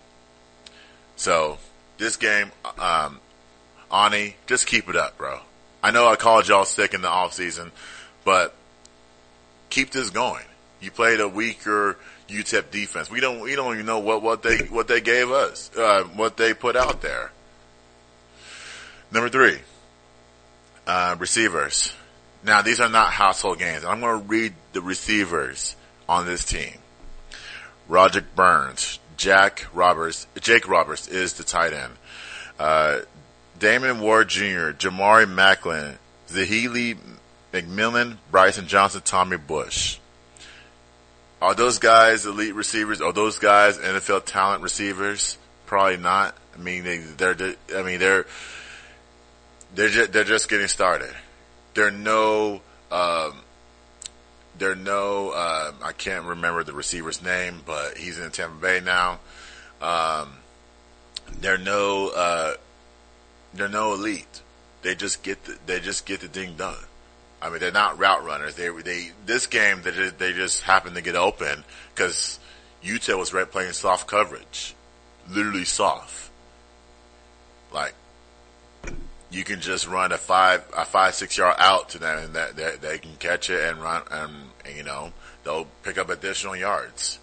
So 1.15 1.57
this 1.97 2.17
game, 2.17 2.51
um, 2.77 3.19
Aune, 3.91 4.33
just 4.45 4.67
keep 4.67 4.89
it 4.89 4.95
up, 4.95 5.17
bro. 5.17 5.39
I 5.81 5.91
know 5.91 6.07
I 6.07 6.15
called 6.15 6.47
y'all 6.47 6.65
sick 6.65 6.93
in 6.93 7.01
the 7.01 7.09
off 7.09 7.33
season, 7.33 7.71
but 8.25 8.53
keep 9.69 9.91
this 9.91 10.09
going. 10.09 10.43
You 10.81 10.91
played 10.91 11.19
a 11.19 11.27
weaker 11.27 11.97
UTEP 12.27 12.71
defense. 12.71 13.09
We 13.09 13.19
don't 13.19 13.39
we 13.41 13.55
don't 13.55 13.73
even 13.75 13.85
know 13.85 13.99
what 13.99 14.21
what 14.21 14.43
they 14.43 14.57
what 14.57 14.87
they 14.87 15.01
gave 15.01 15.31
us, 15.31 15.71
uh, 15.77 16.03
what 16.15 16.37
they 16.37 16.53
put 16.53 16.75
out 16.75 17.01
there. 17.01 17.31
Number 19.11 19.29
three, 19.29 19.59
uh, 20.85 21.15
receivers. 21.17 21.93
Now 22.43 22.61
these 22.61 22.79
are 22.79 22.89
not 22.89 23.11
household 23.11 23.59
games. 23.59 23.85
I'm 23.85 23.99
going 24.01 24.21
to 24.21 24.27
read 24.27 24.53
the 24.73 24.81
receivers 24.81 25.75
on 26.07 26.25
this 26.25 26.43
team. 26.43 26.73
Roderick 27.87 28.35
Burns, 28.35 28.99
Jack 29.15 29.65
Roberts, 29.73 30.27
Jake 30.41 30.67
Roberts 30.67 31.07
is 31.07 31.33
the 31.33 31.43
tight 31.43 31.73
end. 31.73 31.93
Uh, 32.59 32.99
Damon 33.59 33.99
Ward 33.99 34.29
Jr., 34.29 34.71
Jamari 34.71 35.29
Macklin, 35.29 35.97
Zahili 36.27 36.97
McMillan, 37.53 38.17
Bryson 38.31 38.67
Johnson, 38.67 39.01
Tommy 39.03 39.37
Bush. 39.37 39.99
Are 41.41 41.53
those 41.53 41.79
guys 41.79 42.25
elite 42.25 42.55
receivers? 42.55 43.01
Are 43.01 43.13
those 43.13 43.39
guys 43.39 43.77
NFL 43.77 44.25
talent 44.25 44.63
receivers? 44.63 45.37
Probably 45.65 45.97
not. 45.97 46.35
I 46.55 46.61
mean, 46.61 46.83
they, 46.83 46.97
they're, 46.97 47.55
I 47.75 47.83
mean, 47.83 47.99
they're, 47.99 48.25
they're 49.75 49.89
just, 49.89 50.13
they're 50.13 50.23
just 50.23 50.49
getting 50.49 50.67
started. 50.67 51.13
They're 51.73 51.91
no, 51.91 52.61
um, 52.91 53.33
they're 54.57 54.75
no, 54.75 55.29
uh, 55.29 55.73
I 55.83 55.91
can't 55.91 56.25
remember 56.25 56.63
the 56.63 56.73
receiver's 56.73 57.21
name, 57.21 57.61
but 57.65 57.97
he's 57.97 58.17
in 58.19 58.31
Tampa 58.31 58.59
Bay 58.59 58.81
now. 58.83 59.19
Um, 59.81 60.29
they're 61.39 61.59
no, 61.59 62.09
uh, 62.09 62.53
they're 63.57 63.67
no 63.67 63.93
elite. 63.93 64.41
They 64.81 64.95
just 64.95 65.23
get 65.23 65.43
the, 65.45 65.57
they 65.65 65.79
just 65.79 66.05
get 66.05 66.21
the 66.21 66.27
thing 66.27 66.55
done. 66.55 66.77
I 67.41 67.49
mean, 67.49 67.59
they're 67.59 67.71
not 67.71 67.99
route 67.99 68.23
runners. 68.23 68.55
They, 68.55 68.69
they, 68.69 69.11
this 69.25 69.47
game, 69.47 69.81
they 69.83 69.91
just, 69.91 70.17
they 70.17 70.33
just 70.33 70.63
happened 70.63 70.95
to 70.95 71.01
get 71.01 71.15
open 71.15 71.63
because 71.93 72.39
UTEP 72.83 73.17
was 73.17 73.33
right 73.33 73.49
playing 73.49 73.73
soft 73.73 74.07
coverage. 74.07 74.75
Literally 75.29 75.65
soft. 75.65 76.31
Like, 77.71 77.93
you 79.29 79.43
can 79.43 79.59
just 79.59 79.87
run 79.87 80.11
a 80.11 80.17
five, 80.17 80.63
a 80.75 80.85
five, 80.85 81.13
six 81.13 81.37
yard 81.37 81.57
out 81.59 81.89
to 81.89 81.99
them 81.99 82.17
and 82.17 82.35
that, 82.35 82.81
they 82.81 82.97
can 82.97 83.15
catch 83.17 83.49
it 83.49 83.59
and 83.69 83.81
run, 83.81 84.03
and, 84.09 84.33
and, 84.65 84.75
you 84.75 84.83
know, 84.83 85.11
they'll 85.43 85.67
pick 85.83 85.97
up 85.97 86.09
additional 86.09 86.55
yards. 86.55 87.19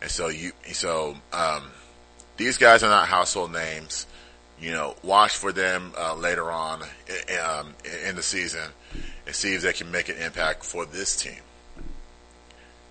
And 0.00 0.10
so 0.10 0.28
you, 0.28 0.52
so, 0.72 1.14
um, 1.32 1.70
these 2.36 2.58
guys 2.58 2.82
are 2.82 2.90
not 2.90 3.06
household 3.06 3.52
names. 3.52 4.06
You 4.60 4.70
know, 4.70 4.94
watch 5.02 5.36
for 5.36 5.52
them, 5.52 5.92
uh, 5.98 6.14
later 6.14 6.50
on, 6.50 6.82
um, 7.44 7.74
in 8.06 8.16
the 8.16 8.22
season 8.22 8.70
and 9.26 9.34
see 9.34 9.54
if 9.54 9.62
they 9.62 9.72
can 9.72 9.90
make 9.90 10.08
an 10.08 10.16
impact 10.16 10.64
for 10.64 10.86
this 10.86 11.16
team 11.16 11.40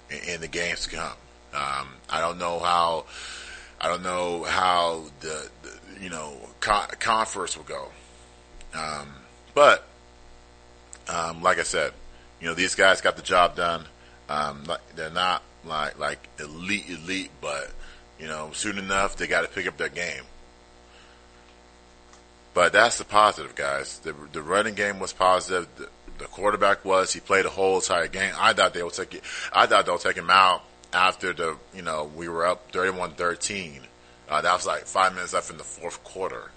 in, 0.10 0.36
in 0.36 0.42
the 0.42 0.48
games 0.48 0.84
to 0.84 0.90
come. 0.90 1.18
Um, 1.54 1.88
I 2.10 2.20
don't 2.20 2.38
know 2.38 2.60
how, 2.60 3.06
I 3.80 3.88
don't 3.88 4.04
know 4.04 4.44
how 4.44 5.06
the, 5.22 5.50
the 5.62 6.02
you 6.02 6.10
know, 6.10 6.34
con- 6.60 6.90
conference 7.00 7.56
will 7.58 7.64
go. 7.64 7.88
Um, 8.74 9.14
but, 9.54 9.88
um, 11.08 11.42
like 11.42 11.60
I 11.60 11.64
said, 11.64 11.94
you 12.42 12.48
know, 12.48 12.56
these 12.56 12.76
guys 12.76 13.02
got 13.02 13.16
the 13.16 13.22
job 13.22 13.56
done. 13.56 13.86
Um, 14.30 14.66
they're 14.96 15.10
not 15.10 15.44
like, 15.64 15.98
like 15.98 16.28
elite, 16.40 16.90
elite, 16.90 17.32
but, 17.40 17.72
you 18.20 18.28
know, 18.28 18.52
soon 18.54 18.78
enough, 18.78 19.16
they 19.16 19.28
got 19.28 19.42
to 19.42 19.48
pick 19.48 19.68
up 19.68 19.78
their 19.78 19.90
game. 19.90 20.24
But 22.54 22.74
that's 22.74 22.98
the 22.98 23.06
positive, 23.06 23.56
guys. 23.56 24.00
The, 24.00 24.14
the 24.32 24.42
running 24.42 24.76
game 24.76 25.00
was 25.00 25.14
positive. 25.14 25.68
The, 25.76 25.90
the 26.20 26.26
quarterback 26.26 26.86
was. 26.86 27.14
He 27.14 27.20
played 27.20 27.46
a 27.46 27.50
whole 27.50 27.78
entire 27.78 28.08
game. 28.08 28.34
I 28.38 28.54
thought 28.54 28.74
they 28.74 28.84
would 28.84 28.94
take 28.94 29.16
it. 29.16 29.24
I 29.52 29.66
thought 29.66 29.86
they'll 29.86 29.98
take 29.98 30.18
him 30.18 30.30
out 30.30 30.64
after 30.94 31.34
the, 31.34 31.58
you 31.74 31.82
know, 31.82 32.12
we 32.16 32.30
were 32.30 32.46
up 32.46 32.72
31-13. 32.72 33.82
Uh, 34.30 34.42
that 34.42 34.54
was 34.54 34.66
like 34.66 34.86
five 34.86 35.14
minutes 35.14 35.34
left 35.34 35.50
in 35.50 35.58
the 35.58 35.64
fourth 35.64 36.04
quarter. 36.04 36.52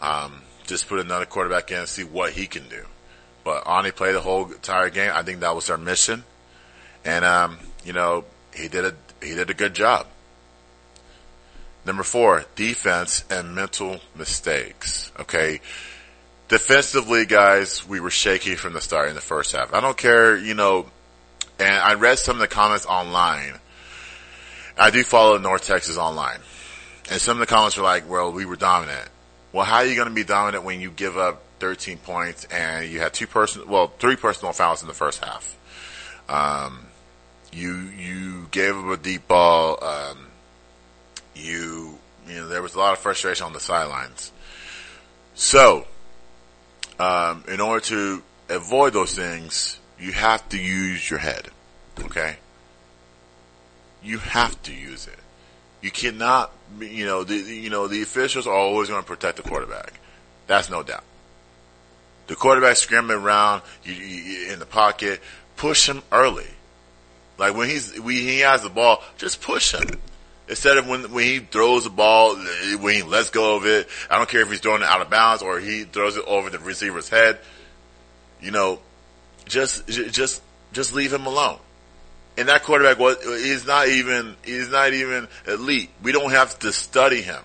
Um, 0.00 0.42
just 0.66 0.88
put 0.88 1.00
another 1.00 1.26
quarterback 1.26 1.70
in 1.70 1.78
and 1.78 1.88
see 1.88 2.04
what 2.04 2.32
he 2.32 2.46
can 2.46 2.68
do. 2.68 2.86
But 3.44 3.64
Aune 3.66 3.92
played 3.92 4.14
the 4.14 4.20
whole 4.20 4.50
entire 4.50 4.90
game. 4.90 5.10
I 5.14 5.22
think 5.22 5.40
that 5.40 5.54
was 5.54 5.66
their 5.66 5.78
mission. 5.78 6.24
And, 7.04 7.24
um, 7.24 7.58
you 7.84 7.92
know, 7.92 8.24
he 8.54 8.68
did 8.68 8.84
a, 8.84 8.94
he 9.22 9.34
did 9.34 9.50
a 9.50 9.54
good 9.54 9.74
job. 9.74 10.06
Number 11.84 12.02
four, 12.02 12.44
defense 12.54 13.24
and 13.30 13.54
mental 13.54 14.00
mistakes. 14.16 15.10
Okay. 15.18 15.60
Defensively, 16.48 17.26
guys, 17.26 17.86
we 17.86 18.00
were 18.00 18.10
shaky 18.10 18.54
from 18.54 18.72
the 18.72 18.80
start 18.80 19.08
in 19.08 19.14
the 19.14 19.20
first 19.20 19.54
half. 19.54 19.74
I 19.74 19.80
don't 19.80 19.96
care, 19.96 20.36
you 20.36 20.54
know, 20.54 20.86
and 21.58 21.74
I 21.74 21.94
read 21.94 22.18
some 22.18 22.36
of 22.36 22.40
the 22.40 22.48
comments 22.48 22.86
online. 22.86 23.54
I 24.78 24.90
do 24.90 25.02
follow 25.02 25.38
North 25.38 25.66
Texas 25.66 25.98
online. 25.98 26.38
And 27.10 27.20
some 27.20 27.36
of 27.36 27.40
the 27.40 27.46
comments 27.46 27.76
were 27.76 27.82
like, 27.82 28.08
well, 28.08 28.32
we 28.32 28.44
were 28.44 28.56
dominant. 28.56 29.08
Well, 29.52 29.64
how 29.64 29.76
are 29.76 29.86
you 29.86 29.96
going 29.96 30.08
to 30.08 30.14
be 30.14 30.24
dominant 30.24 30.64
when 30.64 30.80
you 30.80 30.90
give 30.90 31.16
up 31.16 31.42
13 31.58 31.98
points 31.98 32.44
and 32.44 32.88
you 32.88 33.00
had 33.00 33.14
two 33.14 33.26
person, 33.26 33.66
well, 33.66 33.88
three 33.98 34.16
personal 34.16 34.52
fouls 34.52 34.82
in 34.82 34.88
the 34.88 34.94
first 34.94 35.24
half? 35.24 35.56
Um, 36.28 36.86
you, 37.52 37.74
you 37.74 38.48
gave 38.50 38.76
up 38.76 38.86
a 38.86 38.96
deep 38.96 39.26
ball. 39.26 39.82
Um, 39.82 40.27
you, 41.38 41.98
you 42.28 42.36
know, 42.36 42.48
there 42.48 42.62
was 42.62 42.74
a 42.74 42.78
lot 42.78 42.92
of 42.92 42.98
frustration 42.98 43.46
on 43.46 43.52
the 43.52 43.60
sidelines. 43.60 44.32
So, 45.34 45.86
um, 46.98 47.44
in 47.48 47.60
order 47.60 47.80
to 47.86 48.22
avoid 48.48 48.92
those 48.92 49.14
things, 49.14 49.78
you 49.98 50.12
have 50.12 50.48
to 50.50 50.58
use 50.58 51.08
your 51.08 51.18
head. 51.18 51.48
Okay? 52.00 52.36
You 54.02 54.18
have 54.18 54.60
to 54.64 54.74
use 54.74 55.06
it. 55.06 55.18
You 55.80 55.90
cannot, 55.90 56.52
you 56.80 57.06
know, 57.06 57.24
the, 57.24 57.36
you 57.36 57.70
know, 57.70 57.86
the 57.86 58.02
officials 58.02 58.46
are 58.46 58.54
always 58.54 58.88
going 58.88 59.00
to 59.00 59.06
protect 59.06 59.36
the 59.36 59.42
quarterback. 59.42 60.00
That's 60.46 60.70
no 60.70 60.82
doubt. 60.82 61.04
The 62.26 62.34
quarterback 62.34 62.76
scrambling 62.76 63.18
around 63.18 63.62
you, 63.84 63.94
you, 63.94 64.52
in 64.52 64.58
the 64.58 64.66
pocket, 64.66 65.20
push 65.56 65.88
him 65.88 66.02
early. 66.12 66.46
Like 67.38 67.56
when 67.56 67.68
he's, 67.68 67.98
when 68.00 68.16
he 68.16 68.40
has 68.40 68.62
the 68.62 68.68
ball, 68.68 69.02
just 69.16 69.40
push 69.40 69.72
him. 69.72 70.00
Instead 70.48 70.78
of 70.78 70.88
when, 70.88 71.12
when 71.12 71.24
he 71.24 71.40
throws 71.40 71.84
the 71.84 71.90
ball, 71.90 72.34
when 72.80 72.94
he 72.94 73.02
lets 73.02 73.30
go 73.30 73.56
of 73.56 73.66
it, 73.66 73.88
I 74.10 74.16
don't 74.16 74.28
care 74.28 74.40
if 74.40 74.50
he's 74.50 74.60
throwing 74.60 74.82
it 74.82 74.88
out 74.88 75.02
of 75.02 75.10
bounds 75.10 75.42
or 75.42 75.60
he 75.60 75.84
throws 75.84 76.16
it 76.16 76.24
over 76.26 76.48
the 76.48 76.58
receiver's 76.58 77.08
head. 77.08 77.38
You 78.40 78.50
know, 78.50 78.80
just, 79.44 79.86
just, 79.86 80.42
just 80.72 80.94
leave 80.94 81.12
him 81.12 81.26
alone. 81.26 81.58
And 82.38 82.48
that 82.48 82.62
quarterback 82.62 82.98
was, 82.98 83.22
he's 83.42 83.66
not 83.66 83.88
even, 83.88 84.36
he's 84.44 84.70
not 84.70 84.94
even 84.94 85.28
elite. 85.46 85.90
We 86.02 86.12
don't 86.12 86.30
have 86.30 86.58
to 86.60 86.72
study 86.72 87.20
him. 87.20 87.42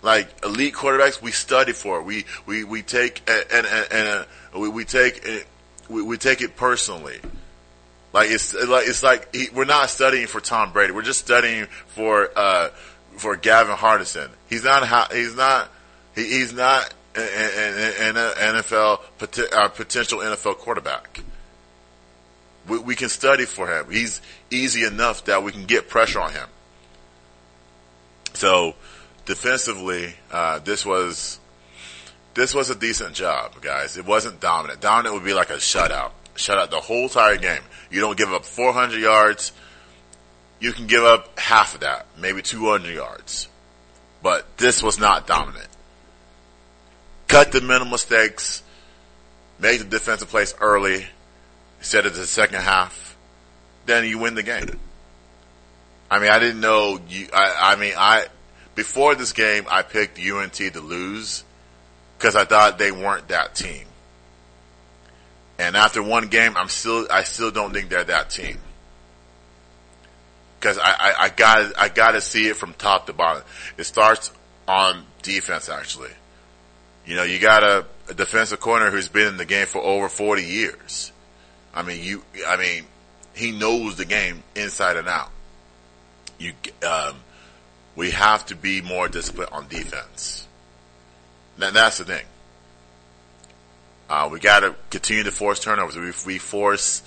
Like 0.00 0.44
elite 0.44 0.74
quarterbacks, 0.74 1.22
we 1.22 1.30
study 1.30 1.72
for. 1.72 2.02
We, 2.02 2.24
we, 2.44 2.64
we 2.64 2.82
take, 2.82 3.22
and, 3.28 3.66
and, 3.66 3.92
and, 3.92 4.26
we, 4.56 4.68
we 4.68 4.84
take, 4.84 5.46
we, 5.88 6.02
we 6.02 6.16
take 6.16 6.40
it 6.40 6.56
personally. 6.56 7.20
Like 8.12 8.30
it's 8.30 8.54
like 8.54 8.88
it's 8.88 9.02
like 9.02 9.34
he, 9.34 9.48
we're 9.54 9.64
not 9.64 9.88
studying 9.88 10.26
for 10.26 10.40
Tom 10.40 10.72
Brady. 10.72 10.92
We're 10.92 11.02
just 11.02 11.20
studying 11.20 11.66
for 11.88 12.30
uh, 12.36 12.68
for 13.16 13.36
Gavin 13.36 13.74
Hardison. 13.74 14.28
He's 14.48 14.64
not 14.64 15.12
he's 15.12 15.34
not 15.34 15.70
he, 16.14 16.24
he's 16.24 16.52
not 16.52 16.92
an, 17.14 17.22
an, 17.22 18.16
an 18.16 18.54
NFL 18.62 19.00
potential 19.74 20.18
NFL 20.20 20.58
quarterback. 20.58 21.20
We, 22.68 22.78
we 22.78 22.94
can 22.94 23.08
study 23.08 23.44
for 23.44 23.66
him. 23.66 23.90
He's 23.90 24.20
easy 24.50 24.84
enough 24.84 25.24
that 25.24 25.42
we 25.42 25.50
can 25.50 25.64
get 25.64 25.88
pressure 25.88 26.20
on 26.20 26.32
him. 26.32 26.48
So 28.34 28.74
defensively, 29.24 30.14
uh, 30.30 30.58
this 30.60 30.84
was 30.84 31.38
this 32.34 32.54
was 32.54 32.70
a 32.70 32.74
decent 32.74 33.14
job, 33.14 33.60
guys. 33.60 33.96
It 33.96 34.06
wasn't 34.06 34.40
dominant. 34.40 34.80
Dominant 34.80 35.14
would 35.14 35.24
be 35.24 35.34
like 35.34 35.50
a 35.50 35.56
shutout, 35.56 36.12
shutout 36.34 36.70
the 36.70 36.80
whole 36.80 37.04
entire 37.04 37.36
game. 37.36 37.62
You 37.90 38.00
don't 38.00 38.16
give 38.16 38.32
up 38.32 38.44
400 38.44 39.00
yards. 39.00 39.52
You 40.60 40.72
can 40.72 40.86
give 40.86 41.04
up 41.04 41.38
half 41.38 41.74
of 41.74 41.80
that, 41.80 42.06
maybe 42.18 42.42
200 42.42 42.94
yards. 42.94 43.48
But 44.22 44.56
this 44.56 44.82
was 44.82 44.98
not 44.98 45.26
dominant. 45.26 45.68
Cut 47.28 47.52
the 47.52 47.60
mental 47.60 47.88
mistakes. 47.88 48.62
Make 49.58 49.78
the 49.78 49.84
defensive 49.84 50.28
plays 50.28 50.54
early. 50.60 51.06
Set 51.80 52.06
it 52.06 52.10
to 52.10 52.20
the 52.20 52.26
second 52.26 52.60
half. 52.60 53.16
Then 53.86 54.04
you 54.04 54.18
win 54.18 54.34
the 54.34 54.42
game. 54.42 54.78
I 56.10 56.18
mean, 56.18 56.30
I 56.30 56.38
didn't 56.38 56.60
know 56.60 57.00
you, 57.08 57.28
I, 57.32 57.72
I 57.72 57.76
mean, 57.76 57.94
I, 57.96 58.26
before 58.74 59.14
this 59.14 59.32
game, 59.32 59.66
I 59.68 59.82
picked 59.82 60.18
UNT 60.20 60.52
to 60.52 60.80
lose 60.80 61.42
because 62.18 62.36
I 62.36 62.44
thought 62.44 62.78
they 62.78 62.92
weren't 62.92 63.28
that 63.28 63.54
team. 63.54 63.86
And 65.58 65.76
after 65.76 66.02
one 66.02 66.28
game, 66.28 66.56
I'm 66.56 66.68
still, 66.68 67.06
I 67.10 67.24
still 67.24 67.50
don't 67.50 67.72
think 67.72 67.88
they're 67.88 68.04
that 68.04 68.30
team. 68.30 68.58
Cause 70.60 70.78
I, 70.78 70.90
I, 70.90 71.14
I 71.24 71.28
got 71.28 71.72
I 71.76 71.88
gotta 71.88 72.20
see 72.20 72.46
it 72.46 72.54
from 72.54 72.72
top 72.74 73.06
to 73.06 73.12
bottom. 73.12 73.42
It 73.76 73.82
starts 73.82 74.30
on 74.68 75.04
defense 75.20 75.68
actually. 75.68 76.12
You 77.04 77.16
know, 77.16 77.24
you 77.24 77.40
got 77.40 77.64
a, 77.64 77.84
a 78.08 78.14
defensive 78.14 78.60
corner 78.60 78.88
who's 78.88 79.08
been 79.08 79.26
in 79.26 79.36
the 79.36 79.44
game 79.44 79.66
for 79.66 79.82
over 79.82 80.08
40 80.08 80.44
years. 80.44 81.10
I 81.74 81.82
mean, 81.82 82.04
you, 82.04 82.22
I 82.46 82.56
mean, 82.56 82.84
he 83.34 83.50
knows 83.50 83.96
the 83.96 84.04
game 84.04 84.44
inside 84.54 84.96
and 84.96 85.08
out. 85.08 85.30
You, 86.38 86.52
um, 86.86 87.16
we 87.96 88.12
have 88.12 88.46
to 88.46 88.54
be 88.54 88.82
more 88.82 89.08
disciplined 89.08 89.50
on 89.50 89.66
defense. 89.68 90.46
And 91.60 91.74
that's 91.74 91.98
the 91.98 92.04
thing. 92.04 92.24
Uh, 94.12 94.28
we 94.30 94.38
got 94.38 94.60
to 94.60 94.74
continue 94.90 95.22
to 95.22 95.30
force 95.30 95.58
turnovers. 95.58 95.96
We, 95.96 96.34
we 96.34 96.38
force. 96.38 97.02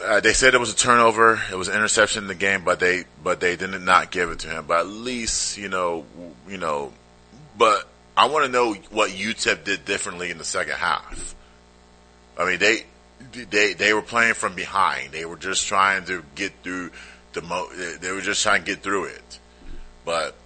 Uh, 0.00 0.20
they 0.20 0.32
said 0.32 0.54
it 0.54 0.60
was 0.60 0.72
a 0.72 0.76
turnover. 0.76 1.42
It 1.50 1.56
was 1.56 1.66
an 1.66 1.74
interception 1.74 2.22
in 2.22 2.28
the 2.28 2.36
game, 2.36 2.62
but 2.62 2.78
they 2.78 3.02
but 3.20 3.40
they 3.40 3.56
did 3.56 3.70
not 3.80 4.12
give 4.12 4.30
it 4.30 4.38
to 4.40 4.48
him. 4.48 4.66
But 4.68 4.78
at 4.78 4.86
least 4.86 5.58
you 5.58 5.68
know 5.68 6.06
you 6.48 6.56
know. 6.56 6.92
But 7.58 7.84
I 8.16 8.26
want 8.26 8.44
to 8.44 8.52
know 8.52 8.74
what 8.92 9.10
UTEP 9.10 9.64
did 9.64 9.84
differently 9.84 10.30
in 10.30 10.38
the 10.38 10.44
second 10.44 10.74
half. 10.74 11.34
I 12.38 12.48
mean, 12.48 12.60
they 12.60 12.84
they 13.32 13.72
they 13.72 13.92
were 13.92 14.02
playing 14.02 14.34
from 14.34 14.54
behind. 14.54 15.10
They 15.10 15.24
were 15.24 15.36
just 15.36 15.66
trying 15.66 16.04
to 16.04 16.22
get 16.36 16.52
through 16.62 16.92
the 17.32 17.42
mo. 17.42 17.66
They 18.00 18.12
were 18.12 18.20
just 18.20 18.40
trying 18.40 18.60
to 18.60 18.66
get 18.66 18.84
through 18.84 19.06
it. 19.06 19.40
But 20.04 20.36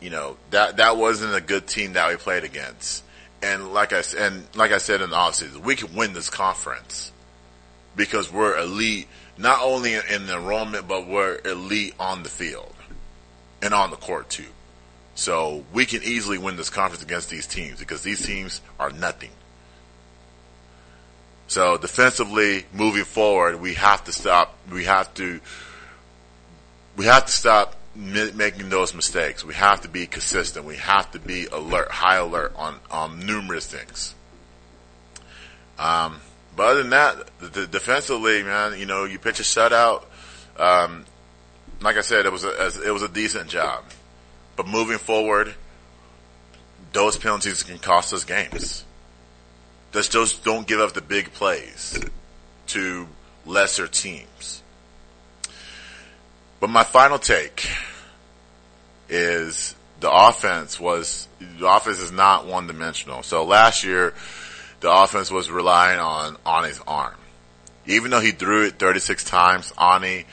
you 0.00 0.10
know 0.10 0.36
that 0.50 0.76
that 0.76 0.96
wasn't 0.96 1.34
a 1.34 1.40
good 1.40 1.66
team 1.66 1.94
that 1.94 2.08
we 2.08 2.14
played 2.14 2.44
against. 2.44 3.02
And 3.42 3.72
like 3.72 3.92
I 3.92 4.02
and 4.18 4.46
like 4.54 4.70
I 4.70 4.78
said 4.78 5.00
in 5.00 5.10
the 5.10 5.16
offseason, 5.16 5.58
we 5.58 5.74
can 5.74 5.94
win 5.94 6.12
this 6.12 6.30
conference 6.30 7.10
because 7.96 8.32
we're 8.32 8.56
elite 8.56 9.08
not 9.36 9.60
only 9.62 9.94
in 9.94 10.26
the 10.26 10.36
enrollment, 10.36 10.86
but 10.86 11.08
we're 11.08 11.40
elite 11.44 11.94
on 11.98 12.22
the 12.22 12.28
field 12.28 12.74
and 13.60 13.74
on 13.74 13.90
the 13.90 13.96
court 13.96 14.30
too. 14.30 14.46
So 15.14 15.64
we 15.72 15.84
can 15.84 16.02
easily 16.02 16.38
win 16.38 16.56
this 16.56 16.70
conference 16.70 17.02
against 17.02 17.30
these 17.30 17.46
teams 17.46 17.78
because 17.78 18.02
these 18.02 18.24
teams 18.24 18.60
are 18.78 18.90
nothing. 18.90 19.30
So 21.48 21.76
defensively, 21.76 22.64
moving 22.72 23.04
forward, 23.04 23.60
we 23.60 23.74
have 23.74 24.04
to 24.04 24.12
stop. 24.12 24.56
We 24.70 24.84
have 24.84 25.12
to. 25.14 25.40
We 26.96 27.06
have 27.06 27.26
to 27.26 27.32
stop 27.32 27.76
making 27.94 28.68
those 28.68 28.94
mistakes. 28.94 29.44
We 29.44 29.54
have 29.54 29.82
to 29.82 29.88
be 29.88 30.06
consistent. 30.06 30.64
We 30.64 30.76
have 30.76 31.10
to 31.12 31.18
be 31.18 31.46
alert, 31.46 31.90
high 31.90 32.16
alert 32.16 32.52
on 32.56 32.78
on 32.90 33.26
numerous 33.26 33.66
things. 33.66 34.14
Um, 35.78 36.20
but 36.56 36.66
other 36.66 36.82
than 36.82 36.90
that, 36.90 37.30
the, 37.40 37.66
defensively, 37.66 38.42
man, 38.42 38.78
you 38.78 38.86
know, 38.86 39.04
you 39.04 39.18
pitch 39.18 39.40
a 39.40 39.42
shutout. 39.42 40.04
Um, 40.58 41.04
like 41.80 41.96
I 41.96 42.02
said, 42.02 42.26
it 42.26 42.32
was 42.32 42.44
a 42.44 42.86
it 42.86 42.92
was 42.92 43.02
a 43.02 43.08
decent 43.08 43.48
job. 43.48 43.84
But 44.56 44.68
moving 44.68 44.98
forward, 44.98 45.54
those 46.92 47.16
penalties 47.16 47.62
can 47.62 47.78
cost 47.78 48.12
us 48.12 48.24
games. 48.24 48.84
Just, 49.92 50.12
just 50.12 50.44
don't 50.44 50.66
give 50.66 50.80
up 50.80 50.92
the 50.92 51.02
big 51.02 51.32
plays 51.32 51.98
to 52.68 53.06
lesser 53.44 53.86
teams. 53.86 54.61
But 56.62 56.70
my 56.70 56.84
final 56.84 57.18
take 57.18 57.68
is 59.08 59.74
the 59.98 60.08
offense 60.08 60.78
was, 60.78 61.26
the 61.58 61.66
offense 61.66 61.98
is 61.98 62.12
not 62.12 62.46
one 62.46 62.68
dimensional. 62.68 63.24
So 63.24 63.44
last 63.44 63.82
year, 63.82 64.14
the 64.78 64.88
offense 64.88 65.28
was 65.28 65.50
relying 65.50 65.98
on 65.98 66.36
Aune's 66.46 66.80
arm. 66.86 67.16
Even 67.86 68.12
though 68.12 68.20
he 68.20 68.30
threw 68.30 68.66
it 68.66 68.78
36 68.78 69.24
times, 69.24 69.72
Ani, 69.76 70.24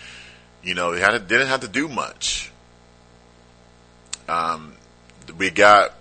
you 0.61 0.75
know, 0.75 0.91
he 0.91 1.01
had 1.01 1.13
to, 1.13 1.19
didn't 1.19 1.47
have 1.47 1.61
to 1.61 1.67
do 1.67 1.87
much. 1.87 2.51
Um, 4.27 4.75
we 5.35 5.49
got 5.49 5.95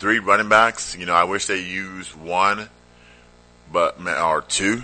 three 0.00 0.18
running 0.18 0.48
backs. 0.48 0.96
You 0.96 1.06
know, 1.06 1.14
I 1.14 1.22
wish 1.22 1.46
they 1.46 1.60
used 1.60 2.12
one, 2.16 2.68
but 3.72 4.04
or 4.04 4.42
two, 4.42 4.82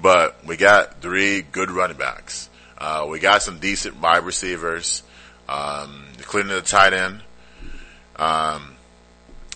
but 0.00 0.46
we 0.46 0.56
got 0.56 1.02
three 1.02 1.42
good 1.42 1.72
running 1.72 1.96
backs. 1.96 2.48
Uh, 2.82 3.06
we 3.08 3.20
got 3.20 3.42
some 3.42 3.60
decent 3.60 4.00
wide 4.00 4.24
receivers, 4.24 5.04
um, 5.48 6.04
including 6.18 6.50
the 6.50 6.60
tight 6.60 6.92
end. 6.92 7.20
Um, 8.16 8.74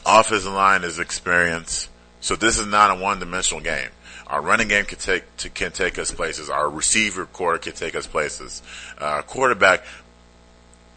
offensive 0.06 0.52
line 0.52 0.84
is 0.84 1.00
experience. 1.00 1.88
So 2.20 2.36
this 2.36 2.58
is 2.58 2.66
not 2.66 2.96
a 2.96 3.02
one-dimensional 3.02 3.64
game. 3.64 3.90
Our 4.28 4.40
running 4.40 4.68
game 4.68 4.84
can 4.84 4.98
take 4.98 5.36
to, 5.38 5.50
can 5.50 5.72
take 5.72 5.98
us 5.98 6.12
places. 6.12 6.48
Our 6.48 6.70
receiver 6.70 7.26
core 7.26 7.58
can 7.58 7.72
take 7.72 7.96
us 7.96 8.06
places. 8.06 8.62
Uh, 8.96 9.22
quarterback 9.22 9.84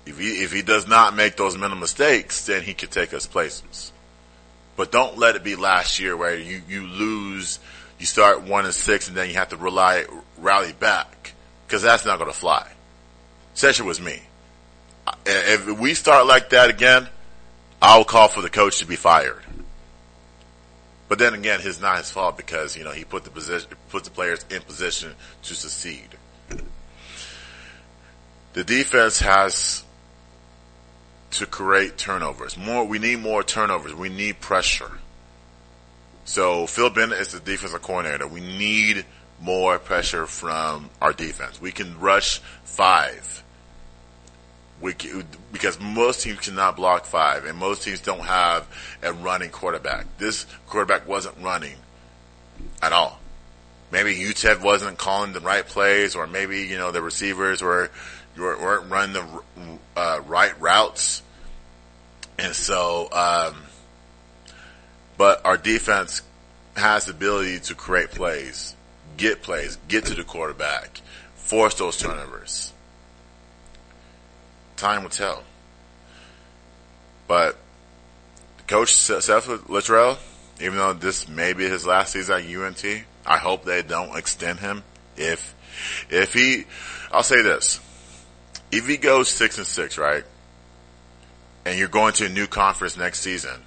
if 0.06 0.18
he, 0.18 0.44
if 0.44 0.52
he 0.52 0.62
does 0.62 0.88
not 0.88 1.16
make 1.16 1.36
those 1.36 1.58
mental 1.58 1.78
mistakes, 1.80 2.46
then 2.46 2.62
he 2.62 2.74
could 2.74 2.92
take 2.92 3.14
us 3.14 3.26
places. 3.26 3.92
But 4.76 4.92
don't 4.92 5.18
let 5.18 5.36
it 5.36 5.44
be 5.44 5.56
last 5.56 6.00
year 6.00 6.16
where 6.16 6.38
you, 6.38 6.62
you 6.68 6.86
lose, 6.86 7.60
you 8.00 8.06
start 8.06 8.44
one 8.44 8.66
and 8.66 8.74
six 8.74 9.08
and 9.08 9.18
then 9.18 9.30
you 9.30 9.36
have 9.36 9.50
to 9.50 9.58
rely, 9.58 10.06
rally 10.38 10.74
back. 10.74 11.34
Cause 11.70 11.84
that's 11.84 12.06
not 12.06 12.18
going 12.18 12.32
to 12.32 12.38
fly. 12.38 12.68
Session 13.54 13.86
was 13.86 14.02
me. 14.02 14.22
Eh, 15.08 15.14
if 15.26 15.80
we 15.80 15.94
start 15.94 16.26
like 16.26 16.50
that 16.50 16.70
again, 16.70 17.08
I'll 17.82 18.04
call 18.04 18.28
for 18.28 18.42
the 18.42 18.50
coach 18.50 18.80
to 18.80 18.86
be 18.86 18.96
fired. 18.96 19.44
But 21.08 21.20
then 21.20 21.34
again, 21.34 21.60
it's 21.64 21.82
not 21.82 21.98
his 21.98 22.12
fault 22.12 22.38
because, 22.38 22.76
you 22.76 22.84
know, 22.84 22.92
he 22.92 23.04
put 23.04 23.24
the 23.24 23.32
position, 23.32 23.70
put 23.90 24.04
the 24.04 24.12
players 24.12 24.46
in 24.50 24.62
position 24.62 25.14
to 25.44 25.56
succeed. 25.56 26.08
The 28.54 28.64
defense 28.64 29.20
has 29.20 29.84
to 31.32 31.46
create 31.46 31.98
turnovers. 31.98 32.58
More, 32.58 32.86
we 32.86 33.00
need 33.00 33.20
more 33.20 33.44
turnovers. 33.44 33.94
We 33.94 34.10
need 34.10 34.40
pressure. 34.40 34.92
So 36.26 36.68
Phil 36.68 36.90
Bennett 36.90 37.20
is 37.20 37.32
the 37.32 37.40
defensive 37.40 37.82
coordinator. 37.82 38.28
We 38.28 38.42
need 38.42 39.06
more 39.42 39.80
pressure 39.80 40.26
from 40.26 40.90
our 41.02 41.14
defense. 41.14 41.62
We 41.62 41.72
can 41.72 42.00
rush 42.00 42.40
five. 42.64 43.44
We 44.82 44.94
can, 44.94 45.26
because 45.52 45.80
most 45.80 46.22
teams 46.22 46.40
cannot 46.40 46.78
block 46.78 47.06
five, 47.06 47.46
and 47.46 47.58
most 47.58 47.84
teams 47.84 48.00
don't 48.00 48.22
have 48.26 48.68
a 49.04 49.12
running 49.12 49.50
quarterback. 49.50 50.06
This 50.18 50.46
quarterback 50.68 51.08
wasn't 51.08 51.36
running 51.42 51.76
at 52.82 52.94
all. 52.94 53.20
Maybe 53.92 54.16
UTEP 54.16 54.62
wasn't 54.62 54.98
calling 54.98 55.34
the 55.34 55.40
right 55.40 55.66
plays, 55.66 56.16
or 56.16 56.28
maybe 56.28 56.62
you 56.64 56.78
know 56.78 56.92
the 56.92 57.02
receivers 57.02 57.62
were 57.62 57.90
weren't 58.38 58.90
running 58.90 59.14
the 59.14 59.42
uh, 59.98 60.22
right 60.28 60.60
routes. 60.62 61.22
And 62.38 62.56
so, 62.56 63.10
um, 63.12 63.64
but 65.18 65.46
our 65.46 65.58
defense 65.58 66.22
has 66.78 67.06
the 67.06 67.12
ability 67.12 67.60
to 67.60 67.76
create 67.76 68.12
plays, 68.12 68.76
get 69.20 69.44
plays, 69.44 69.78
get 69.88 70.06
to 70.06 70.16
the 70.16 70.24
quarterback, 70.24 71.02
force 71.36 71.76
those 71.76 71.98
turnovers. 71.98 72.74
Time 74.78 75.04
will 75.04 75.10
tell. 75.10 75.44
But 77.28 77.58
Coach 78.66 78.96
Seth 78.96 79.46
Littrell, 79.68 80.18
even 80.62 80.78
though 80.78 80.94
this 80.94 81.28
may 81.28 81.54
be 81.54 81.66
his 81.70 81.86
last 81.86 82.14
season 82.14 82.36
at 82.36 82.50
UNT, 82.50 82.84
I 83.26 83.38
hope 83.38 83.66
they 83.66 83.84
don't 83.84 84.18
extend 84.18 84.60
him. 84.60 84.84
If 85.18 85.54
if 86.10 86.34
he, 86.34 86.66
I'll 87.12 87.22
say 87.22 87.42
this: 87.44 87.80
if 88.72 88.88
he 88.88 88.98
goes 88.98 89.28
six 89.28 89.58
and 89.58 89.68
six, 89.68 89.98
right, 89.98 90.24
and 91.66 91.78
you're 91.78 91.90
going 91.90 92.14
to 92.14 92.26
a 92.26 92.30
new 92.30 92.48
conference 92.48 92.98
next 92.98 93.20
season, 93.20 93.62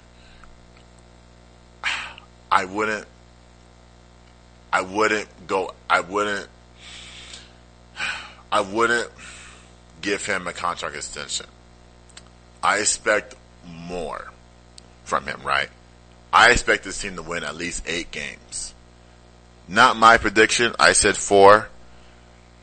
I 2.51 2.65
wouldn't, 2.65 3.07
I 4.73 4.81
wouldn't 4.81 5.29
go, 5.47 5.73
I 5.87 6.01
wouldn't, 6.01 6.49
I 8.51 8.61
wouldn't 8.61 9.09
give 10.01 10.25
him 10.25 10.47
a 10.47 10.53
contract 10.53 10.95
extension. 10.95 11.45
I 12.61 12.79
expect 12.79 13.35
more 13.65 14.31
from 15.03 15.25
him, 15.25 15.41
right? 15.43 15.69
I 16.33 16.51
expect 16.51 16.83
this 16.83 16.99
team 17.01 17.15
to 17.17 17.21
win 17.21 17.43
at 17.43 17.55
least 17.55 17.83
eight 17.87 18.11
games. 18.11 18.73
Not 19.67 19.95
my 19.95 20.17
prediction. 20.17 20.73
I 20.79 20.93
said 20.93 21.15
four. 21.15 21.69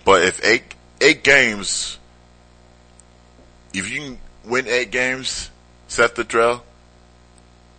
But 0.05 0.25
if 0.25 0.45
eight, 0.45 0.75
eight 1.01 1.23
games 1.23 1.99
if 3.73 3.91
you 3.91 4.01
can 4.01 4.19
win 4.45 4.67
eight 4.67 4.91
games, 4.91 5.51
Seth 5.89 6.15
Littrell. 6.17 6.63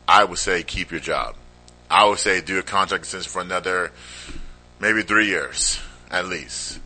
I 0.08 0.24
would 0.24 0.40
say 0.40 0.64
keep 0.64 0.92
your 0.92 1.00
job. 1.00 1.36
I 1.92 2.08
would 2.08 2.20
say 2.20 2.42
do 2.42 2.58
a 2.58 2.64
contract 2.64 3.04
extension 3.04 3.30
for 3.30 3.42
another 3.42 3.92
maybe 4.80 5.04
three 5.04 5.28
years 5.28 5.80
at 6.12 6.28
least. 6.28 6.80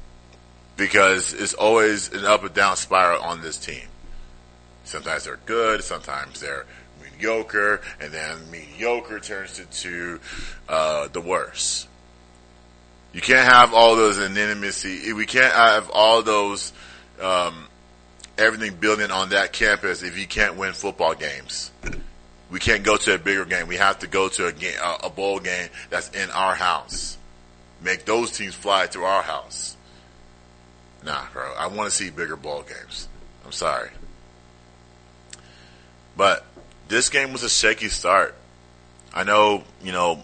Because 0.77 1.33
it's 1.33 1.53
always 1.53 2.11
an 2.11 2.25
up 2.25 2.43
and 2.43 2.53
down 2.53 2.75
spiral 2.75 3.21
on 3.21 3.41
this 3.41 3.57
team. 3.57 3.87
Sometimes 4.83 5.23
they're 5.23 5.39
good, 5.45 5.83
sometimes 5.83 6.39
they're 6.39 6.65
mediocre, 7.01 7.81
and 7.99 8.11
then 8.11 8.51
mediocre 8.51 9.19
turns 9.19 9.59
into 9.59 10.19
uh, 10.67 11.07
the 11.07 11.21
worst. 11.21 11.87
You 13.13 13.21
can't 13.21 13.51
have 13.51 13.73
all 13.73 13.95
those 13.95 14.19
anonymity. 14.19 15.13
We 15.13 15.25
can't 15.25 15.53
have 15.53 15.89
all 15.89 16.21
those 16.21 16.73
um, 17.21 17.67
everything 18.37 18.75
building 18.75 19.11
on 19.11 19.29
that 19.29 19.53
campus 19.53 20.03
if 20.03 20.17
you 20.17 20.27
can't 20.27 20.57
win 20.57 20.73
football 20.73 21.15
games. 21.15 21.71
We 22.55 22.61
can't 22.61 22.83
go 22.83 22.95
to 22.95 23.15
a 23.15 23.17
bigger 23.17 23.43
game. 23.43 23.67
We 23.67 23.75
have 23.75 23.99
to 23.99 24.07
go 24.07 24.29
to 24.29 24.47
a 24.47 24.53
game, 24.53 24.77
a 25.03 25.09
bowl 25.09 25.41
game 25.41 25.67
that's 25.89 26.07
in 26.11 26.31
our 26.31 26.55
house. 26.55 27.17
make 27.81 28.05
those 28.05 28.31
teams 28.31 28.55
fly 28.55 28.87
to 28.87 29.03
our 29.03 29.21
house. 29.21 29.75
Nah, 31.03 31.25
bro. 31.33 31.53
I 31.59 31.67
want 31.67 31.89
to 31.89 31.93
see 31.93 32.11
bigger 32.11 32.37
ball 32.37 32.63
games. 32.63 33.09
I'm 33.45 33.51
sorry. 33.51 33.89
But 36.15 36.45
this 36.87 37.09
game 37.09 37.33
was 37.33 37.43
a 37.43 37.49
shaky 37.49 37.89
start. 37.89 38.33
I 39.13 39.25
know, 39.25 39.65
you 39.83 39.91
know, 39.91 40.23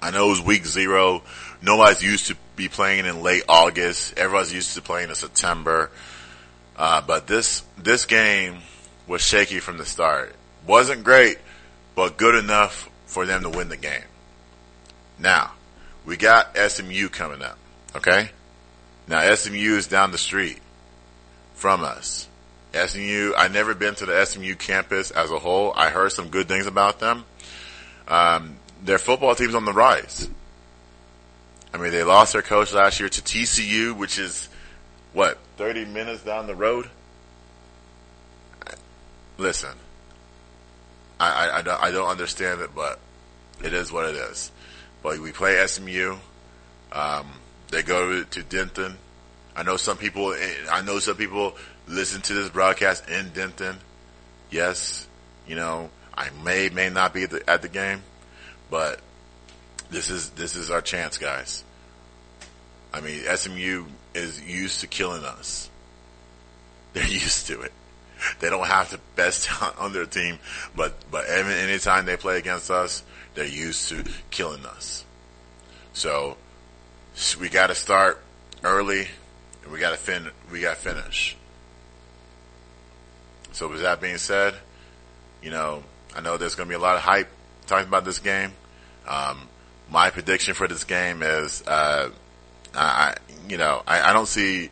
I 0.00 0.12
know 0.12 0.26
it 0.26 0.30
was 0.30 0.42
week 0.42 0.64
zero. 0.64 1.24
Nobody's 1.60 2.04
used 2.04 2.28
to 2.28 2.36
be 2.54 2.68
playing 2.68 3.04
in 3.04 3.24
late 3.24 3.42
August. 3.48 4.16
Everybody's 4.16 4.54
used 4.54 4.76
to 4.76 4.80
playing 4.80 5.08
in 5.08 5.16
September. 5.16 5.90
Uh, 6.76 7.00
but 7.00 7.26
this 7.26 7.64
this 7.76 8.04
game 8.04 8.58
was 9.08 9.22
shaky 9.22 9.58
from 9.58 9.76
the 9.76 9.84
start. 9.84 10.36
wasn't 10.64 11.02
great, 11.02 11.38
but 11.98 12.16
good 12.16 12.36
enough 12.36 12.88
for 13.06 13.26
them 13.26 13.42
to 13.42 13.50
win 13.50 13.68
the 13.70 13.76
game. 13.76 14.04
Now 15.18 15.54
we 16.06 16.16
got 16.16 16.56
SMU 16.56 17.08
coming 17.08 17.42
up. 17.42 17.58
Okay, 17.96 18.30
now 19.08 19.34
SMU 19.34 19.76
is 19.76 19.88
down 19.88 20.12
the 20.12 20.18
street 20.18 20.60
from 21.54 21.82
us. 21.82 22.28
SMU, 22.72 23.32
I 23.36 23.48
never 23.48 23.74
been 23.74 23.96
to 23.96 24.06
the 24.06 24.24
SMU 24.24 24.54
campus 24.54 25.10
as 25.10 25.32
a 25.32 25.40
whole. 25.40 25.72
I 25.74 25.90
heard 25.90 26.12
some 26.12 26.28
good 26.28 26.46
things 26.46 26.68
about 26.68 27.00
them. 27.00 27.24
Um, 28.06 28.58
their 28.80 28.98
football 28.98 29.34
team's 29.34 29.56
on 29.56 29.64
the 29.64 29.72
rise. 29.72 30.30
I 31.74 31.78
mean, 31.78 31.90
they 31.90 32.04
lost 32.04 32.32
their 32.32 32.42
coach 32.42 32.72
last 32.72 33.00
year 33.00 33.08
to 33.08 33.20
TCU, 33.20 33.96
which 33.96 34.20
is 34.20 34.48
what 35.14 35.36
30 35.56 35.86
minutes 35.86 36.22
down 36.22 36.46
the 36.46 36.54
road. 36.54 36.88
Listen, 39.36 39.72
I, 41.20 41.30
I, 41.30 41.58
I, 41.58 41.62
don't, 41.62 41.82
I 41.82 41.90
don't 41.90 42.08
understand 42.08 42.60
it, 42.60 42.70
but 42.74 42.98
it 43.62 43.72
is 43.72 43.90
what 43.90 44.06
it 44.06 44.14
is. 44.14 44.50
But 45.02 45.18
we 45.18 45.32
play 45.32 45.64
SMU. 45.66 46.16
Um, 46.92 47.26
they 47.70 47.82
go 47.82 48.24
to 48.24 48.42
Denton. 48.42 48.96
I 49.54 49.62
know 49.62 49.76
some 49.76 49.96
people. 49.96 50.34
I 50.70 50.82
know 50.82 50.98
some 50.98 51.16
people 51.16 51.56
listen 51.86 52.22
to 52.22 52.34
this 52.34 52.48
broadcast 52.48 53.08
in 53.08 53.30
Denton. 53.30 53.78
Yes, 54.50 55.06
you 55.46 55.56
know 55.56 55.90
I 56.18 56.30
may 56.44 56.68
may 56.68 56.90
not 56.90 57.14
be 57.14 57.24
at 57.24 57.30
the, 57.30 57.48
at 57.48 57.62
the 57.62 57.68
game, 57.68 58.02
but 58.70 59.00
this 59.90 60.10
is 60.10 60.30
this 60.30 60.56
is 60.56 60.70
our 60.70 60.80
chance, 60.80 61.16
guys. 61.16 61.64
I 62.92 63.00
mean, 63.00 63.22
SMU 63.22 63.84
is 64.14 64.40
used 64.42 64.80
to 64.80 64.86
killing 64.86 65.24
us. 65.24 65.70
They're 66.92 67.06
used 67.08 67.46
to 67.48 67.60
it. 67.62 67.72
They 68.40 68.50
don't 68.50 68.66
have 68.66 68.90
the 68.90 69.00
best 69.16 69.46
talent 69.46 69.78
on 69.78 69.92
their 69.92 70.06
team, 70.06 70.38
but 70.74 70.94
but 71.10 71.26
every, 71.26 71.54
anytime 71.54 72.06
they 72.06 72.16
play 72.16 72.38
against 72.38 72.70
us, 72.70 73.02
they're 73.34 73.46
used 73.46 73.88
to 73.90 74.04
killing 74.30 74.64
us. 74.66 75.04
So 75.92 76.36
we 77.40 77.48
got 77.48 77.68
to 77.68 77.74
start 77.74 78.22
early, 78.64 79.06
and 79.62 79.72
we 79.72 79.78
got 79.78 79.90
to 79.90 79.96
fin 79.96 80.30
we 80.50 80.60
got 80.60 80.76
finish. 80.76 81.36
So 83.52 83.68
with 83.68 83.82
that 83.82 84.00
being 84.00 84.18
said, 84.18 84.54
you 85.42 85.50
know 85.50 85.82
I 86.14 86.20
know 86.20 86.36
there's 86.36 86.54
going 86.54 86.68
to 86.68 86.70
be 86.70 86.76
a 86.76 86.80
lot 86.80 86.96
of 86.96 87.02
hype 87.02 87.28
talking 87.66 87.86
about 87.86 88.04
this 88.04 88.18
game. 88.18 88.52
Um, 89.06 89.48
my 89.90 90.10
prediction 90.10 90.54
for 90.54 90.68
this 90.68 90.84
game 90.84 91.22
is, 91.22 91.62
uh, 91.66 92.10
I, 92.74 93.14
you 93.48 93.56
know, 93.56 93.82
I, 93.86 94.10
I, 94.10 94.12
don't 94.12 94.26
see. 94.26 94.70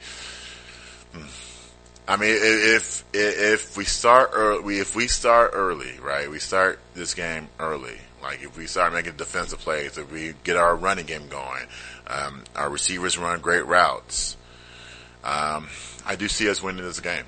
I 2.09 2.17
mean, 2.17 2.37
if 2.41 3.05
if 3.13 3.77
we 3.77 3.85
start 3.85 4.31
early, 4.33 4.79
if 4.79 4.95
we 4.95 5.09
start 5.09 5.51
early, 5.55 5.99
right? 6.01 6.31
We 6.31 6.39
start 6.39 6.79
this 6.95 7.15
game 7.15 7.49
early. 7.59 7.99
Like 8.23 8.43
if 8.43 8.57
we 8.57 8.67
start 8.67 8.93
making 8.93 9.17
defensive 9.17 9.59
plays, 9.59 9.99
if 9.99 10.11
we 10.11 10.35
get 10.45 10.57
our 10.57 10.77
running 10.77 11.07
game 11.07 11.29
going, 11.29 11.67
um, 12.07 12.45
our 12.55 12.71
receivers 12.71 13.19
run 13.19 13.41
great 13.41 13.67
routes. 13.67 14.37
Um, 15.25 15.69
I 16.05 16.15
do 16.17 16.29
see 16.29 16.49
us 16.49 16.63
winning 16.63 16.85
this 16.85 17.01
game 17.01 17.25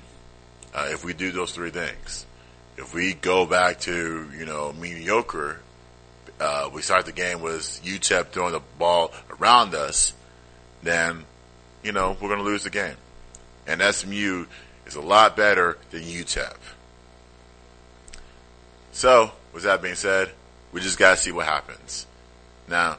uh, 0.73 0.87
if 0.91 1.03
we 1.03 1.13
do 1.13 1.31
those 1.31 1.51
three 1.51 1.71
things. 1.71 2.25
If 2.77 2.93
we 2.93 3.13
go 3.13 3.45
back 3.45 3.81
to 3.81 4.29
you 4.37 4.45
know 4.45 4.71
mediocre, 4.71 5.59
uh, 6.39 6.69
we 6.73 6.81
start 6.81 7.05
the 7.05 7.11
game 7.11 7.41
with 7.41 7.81
UTEP 7.83 8.27
throwing 8.27 8.53
the 8.53 8.61
ball 8.77 9.11
around 9.39 9.75
us, 9.75 10.13
then 10.83 11.25
you 11.83 11.91
know 11.91 12.15
we're 12.21 12.29
going 12.29 12.39
to 12.39 12.45
lose 12.45 12.63
the 12.63 12.69
game. 12.69 12.95
And 13.67 13.81
SMU 13.81 14.45
is 14.89 14.95
a 14.95 15.01
lot 15.01 15.37
better 15.37 15.77
than 15.91 16.01
UTEP. 16.01 16.55
So, 18.91 19.31
with 19.53 19.63
that 19.63 19.81
being 19.81 19.95
said, 19.95 20.31
we 20.71 20.81
just 20.81 20.97
got 20.97 21.11
to 21.11 21.17
see 21.17 21.31
what 21.31 21.45
happens. 21.45 22.05
Now, 22.67 22.97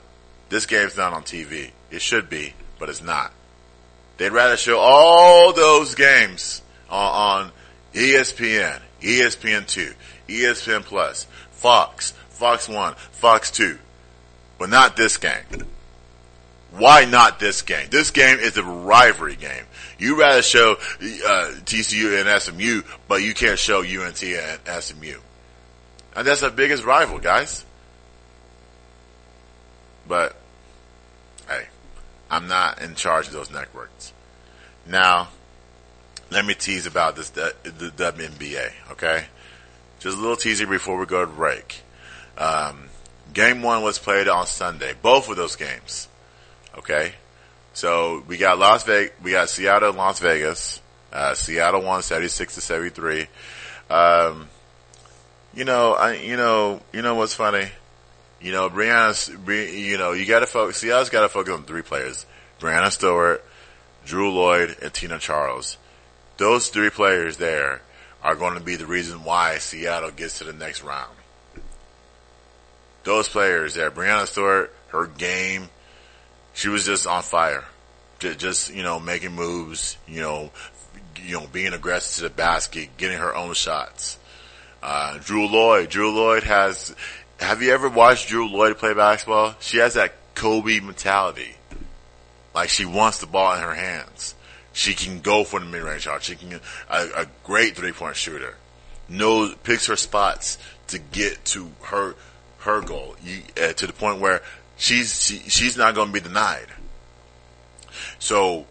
this 0.49 0.67
game's 0.67 0.97
not 0.97 1.13
on 1.13 1.25
TV. 1.25 1.73
It 1.91 2.01
should 2.01 2.31
be, 2.31 2.55
but 2.79 2.89
it's 2.89 3.03
not. 3.03 3.33
They'd 4.17 4.31
rather 4.31 4.57
show 4.57 4.79
all 4.79 5.53
those 5.53 5.95
games 5.95 6.63
on, 6.89 7.45
on 7.45 7.53
ESPN, 7.95 8.81
ESPN2, 9.01 9.95
ESPN 10.29 10.83
Plus, 10.83 11.27
Fox, 11.51 12.13
Fox 12.29 12.69
1, 12.69 12.95
Fox 12.95 13.51
2, 13.51 13.79
but 14.59 14.71
not 14.71 14.97
this 14.97 15.17
game. 15.17 15.67
Why 16.73 17.05
not 17.05 17.41
this 17.41 17.63
game? 17.63 17.89
This 17.91 18.11
game 18.11 18.39
is 18.39 18.57
a 18.57 18.63
rivalry 18.63 19.37
game. 19.37 19.65
You 20.01 20.19
rather 20.19 20.41
show 20.41 20.73
uh, 20.73 21.53
TCU 21.67 22.19
and 22.19 22.43
SMU, 22.43 22.83
but 23.07 23.23
you 23.23 23.35
can't 23.35 23.59
show 23.59 23.83
UNT 23.83 24.23
and 24.23 24.83
SMU. 24.83 25.19
And 26.17 26.27
that's 26.27 26.41
the 26.41 26.51
biggest 26.51 26.85
rival, 26.85 27.19
guys. 27.19 27.67
But, 30.09 30.35
hey, 31.47 31.67
I'm 32.31 32.49
not 32.49 32.81
in 32.81 32.95
charge 32.95 33.27
of 33.27 33.35
those 33.35 33.51
networks. 33.51 34.15
Now, 34.87 35.29
let 36.31 36.47
me 36.47 36.55
tease 36.55 36.87
about 36.87 37.15
this 37.15 37.29
the, 37.31 37.55
the 37.63 37.91
WNBA, 37.91 38.73
okay? 38.93 39.27
Just 39.99 40.17
a 40.17 40.21
little 40.21 40.37
teaser 40.37 40.67
before 40.67 40.99
we 40.99 41.05
go 41.05 41.27
to 41.27 41.31
break. 41.31 41.83
Um, 42.39 42.89
game 43.35 43.61
one 43.61 43.83
was 43.83 43.99
played 43.99 44.29
on 44.29 44.47
Sunday. 44.47 44.95
Both 45.03 45.29
of 45.29 45.37
those 45.37 45.57
games, 45.57 46.09
okay? 46.79 47.13
So 47.73 48.23
we 48.27 48.37
got 48.37 48.59
Las 48.59 48.85
Vegas, 48.85 49.13
we 49.23 49.33
got 49.33 49.49
Seattle 49.49 49.91
and 49.91 49.99
Las 49.99 50.21
Vegas. 50.21 50.81
Uh, 51.13 51.35
Seattle 51.35 51.83
won 51.83 52.03
76 52.03 52.55
to 52.55 52.61
73. 52.61 53.27
Um, 53.89 54.49
you 55.55 55.65
know, 55.65 55.95
I, 55.95 56.15
you 56.15 56.37
know, 56.37 56.81
you 56.93 57.03
know 57.03 57.17
what's 57.17 57.35
funny? 57.35 57.69
You 58.41 58.53
know, 58.53 58.71
Breanna, 58.71 59.75
you 59.75 59.99
know, 59.99 60.13
you 60.13 60.27
gotta 60.27 60.47
focus, 60.47 60.79
Seattle's 60.79 61.11
gotta 61.11 61.29
focus 61.29 61.55
on 61.55 61.65
three 61.65 61.83
players. 61.83 62.27
Breanna 62.61 62.91
Stewart, 62.93 63.45
Jewell 64.05 64.33
Loyd, 64.33 64.81
and 64.83 64.93
Tina 64.93 65.19
Charles. 65.19 65.79
Those 66.37 66.69
three 66.69 66.91
players 66.91 67.37
there 67.37 67.83
are 68.23 68.35
going 68.35 68.55
to 68.55 68.61
be 68.61 68.77
the 68.77 68.87
reason 68.87 69.25
why 69.25 69.59
Seattle 69.59 70.11
gets 70.11 70.39
to 70.39 70.45
the 70.45 70.53
next 70.53 70.83
round. 70.83 71.17
Those 73.05 73.29
players 73.29 73.75
there, 73.75 73.91
Breanna 73.91 74.27
Stewart, 74.27 74.75
her 74.89 75.07
game, 75.07 75.69
she 76.55 76.69
was 76.69 76.85
just 76.85 77.07
on 77.07 77.23
fire. 77.23 77.65
Just, 78.19 78.75
you 78.75 78.83
know, 78.83 79.01
making 79.01 79.33
moves, 79.33 79.97
you 80.07 80.21
know, 80.21 80.51
you 81.25 81.41
know, 81.41 81.47
being 81.47 81.73
aggressive 81.73 82.17
to 82.17 82.23
the 82.29 82.35
basket, 82.35 82.91
getting 82.99 83.19
her 83.19 83.35
own 83.35 83.55
shots. 83.55 84.19
Uh, 84.83 85.19
Jewell 85.21 85.49
Loyd, 85.49 85.89
Jewell 85.89 86.13
Loyd 86.13 86.43
has, 86.43 86.95
have 87.39 87.63
you 87.63 87.73
ever 87.73 87.89
watched 87.89 88.29
Jewell 88.29 88.51
Loyd 88.51 88.77
play 88.77 88.93
basketball? 88.93 89.55
She 89.61 89.79
has 89.79 89.95
that 89.95 90.15
Kobe 90.35 90.81
mentality. 90.81 91.55
Like 92.55 92.69
she 92.69 92.85
wants 92.85 93.19
the 93.19 93.27
ball 93.27 93.55
in 93.55 93.63
her 93.63 93.75
hands. 93.75 94.35
She 94.73 94.95
can 94.95 95.21
go 95.21 95.45
for 95.45 95.59
the 95.61 95.67
mid-range 95.67 96.03
shot. 96.03 96.23
She 96.23 96.37
can, 96.37 96.61
a, 96.89 97.09
a 97.17 97.27
great 97.45 97.77
three-point 97.77 98.17
shooter. 98.17 98.57
Knows, 99.09 99.55
picks 99.63 99.87
her 99.87 99.97
spots 99.97 100.59
to 100.89 100.99
get 100.99 101.45
to 101.47 101.71
her, 101.83 102.15
her 102.59 102.81
goal. 102.81 103.17
You, 103.23 103.43
uh, 103.61 103.73
to 103.73 103.87
the 103.87 103.93
point 103.93 104.21
where 104.21 104.43
she's, 104.81 105.25
she, 105.25 105.39
she's 105.49 105.77
not 105.77 105.95
going 105.95 106.09
to 106.09 106.13
be 106.13 106.21
denied. 106.21 106.67
So, 108.19 108.67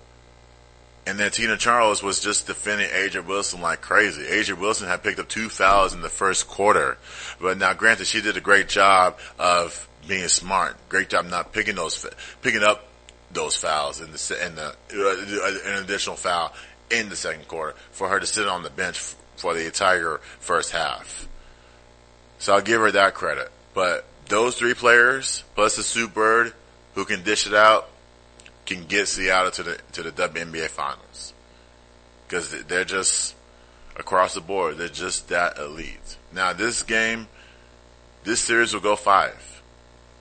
and 1.06 1.17
then 1.17 1.32
Tina 1.32 1.58
Charles 1.58 2.04
was 2.04 2.19
just 2.19 2.48
defending 2.48 2.89
A'ja 2.89 3.26
Wilson 3.26 3.62
like 3.62 3.82
crazy. 3.82 4.24
A'ja 4.24 4.58
Wilson 4.58 4.88
had 4.88 5.02
picked 5.02 5.19
up 5.19 5.30
two 5.30 5.50
fouls 5.50 5.93
in 5.93 6.02
the 6.02 6.10
first 6.10 6.48
quarter. 6.48 6.98
But 7.39 7.58
now 7.58 7.74
granted, 7.74 8.08
she 8.08 8.22
did 8.22 8.36
a 8.38 8.41
great 8.41 8.67
job 8.67 9.17
of 9.38 9.88
being 10.08 10.28
smart. 10.28 10.76
Great 10.89 11.10
job 11.10 11.26
not 11.26 11.54
picking 11.54 11.76
those, 11.76 12.06
picking 12.41 12.63
up 12.63 12.88
those 13.32 13.56
fouls 13.56 14.02
in 14.02 14.12
the 14.12 14.45
in 14.45 14.56
the 14.56 14.76
uh, 14.91 15.72
an 15.78 15.84
additional 15.84 16.15
foul 16.15 16.54
in 16.89 17.10
the 17.10 17.15
second 17.15 17.48
quarter 17.48 17.76
for 17.91 18.10
her 18.10 18.19
to 18.19 18.26
sit 18.26 18.48
on 18.48 18.63
the 18.63 18.69
bench 18.69 18.98
for 19.36 19.54
the 19.54 19.65
entire 19.65 20.19
first 20.39 20.72
half. 20.72 21.28
So 22.39 22.54
I'll 22.54 22.62
give 22.62 22.82
her 22.82 22.91
that 22.91 23.13
credit. 23.13 23.52
But 23.74 24.06
those 24.30 24.56
three 24.56 24.74
players 24.74 25.44
plus 25.56 25.76
the 25.76 25.84
Sue 25.84 26.08
Bird 26.08 26.54
who 26.96 27.04
can 27.04 27.24
dish 27.24 27.46
it 27.46 27.54
out 27.54 27.89
can 28.65 28.86
get 28.86 29.08
Seattle 29.08 29.52
to 29.52 29.63
the 29.63 29.80
to 29.94 30.04
the 30.04 30.12
WNBA 30.12 30.68
finals 30.70 31.34
because 32.28 32.52
they're 32.65 32.86
just 32.86 33.36
across 33.98 34.36
the 34.36 34.42
board. 34.42 34.78
They're 34.78 34.88
just 34.88 35.30
that 35.30 35.58
elite. 35.58 36.18
Now 36.32 36.54
this 36.54 36.84
game, 36.84 37.28
this 38.24 38.39
series 38.39 38.74
will 38.74 38.82
go 38.82 38.96
five. 38.96 39.62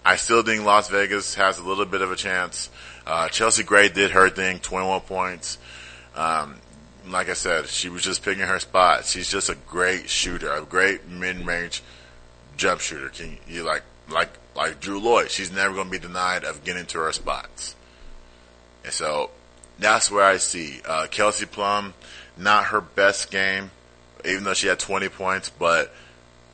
I 0.04 0.16
still 0.16 0.42
think 0.42 0.64
Las 0.64 0.88
Vegas 0.88 1.34
has 1.34 1.58
a 1.58 1.62
little 1.62 1.84
bit 1.84 2.00
of 2.00 2.10
a 2.10 2.16
chance. 2.16 2.70
Uh, 3.06 3.28
Chelsea 3.28 3.62
Gray 3.62 3.90
did 3.90 4.12
her 4.12 4.30
thing, 4.30 4.58
21 4.58 5.02
points. 5.02 5.58
Um, 6.14 6.56
like 7.08 7.28
I 7.28 7.34
said, 7.34 7.68
she 7.68 7.90
was 7.90 8.02
just 8.02 8.22
picking 8.22 8.44
her 8.44 8.58
spot. 8.58 9.04
She's 9.04 9.30
just 9.30 9.50
a 9.50 9.54
great 9.66 10.08
shooter, 10.08 10.50
a 10.50 10.62
great 10.62 11.08
mid-range 11.08 11.82
jump 12.56 12.80
shooter. 12.80 13.08
Can 13.10 13.36
you 13.46 13.64
like 13.64 13.82
like 14.10 14.30
like 14.54 14.80
Jewell 14.80 15.00
Loyd? 15.00 15.30
She's 15.30 15.52
never 15.52 15.74
going 15.74 15.86
to 15.86 15.90
be 15.90 15.98
denied 15.98 16.44
of 16.44 16.64
getting 16.64 16.86
to 16.86 16.98
her 16.98 17.12
spots. 17.12 17.76
And 18.84 18.92
so 18.92 19.30
that's 19.78 20.10
where 20.10 20.24
I 20.24 20.38
see 20.38 20.80
uh, 20.86 21.06
Kelsey 21.10 21.46
Plum. 21.46 21.94
Not 22.36 22.66
her 22.66 22.80
best 22.80 23.30
game, 23.30 23.70
even 24.24 24.44
though 24.44 24.54
she 24.54 24.68
had 24.68 24.78
20 24.78 25.08
points, 25.08 25.50
but 25.50 25.92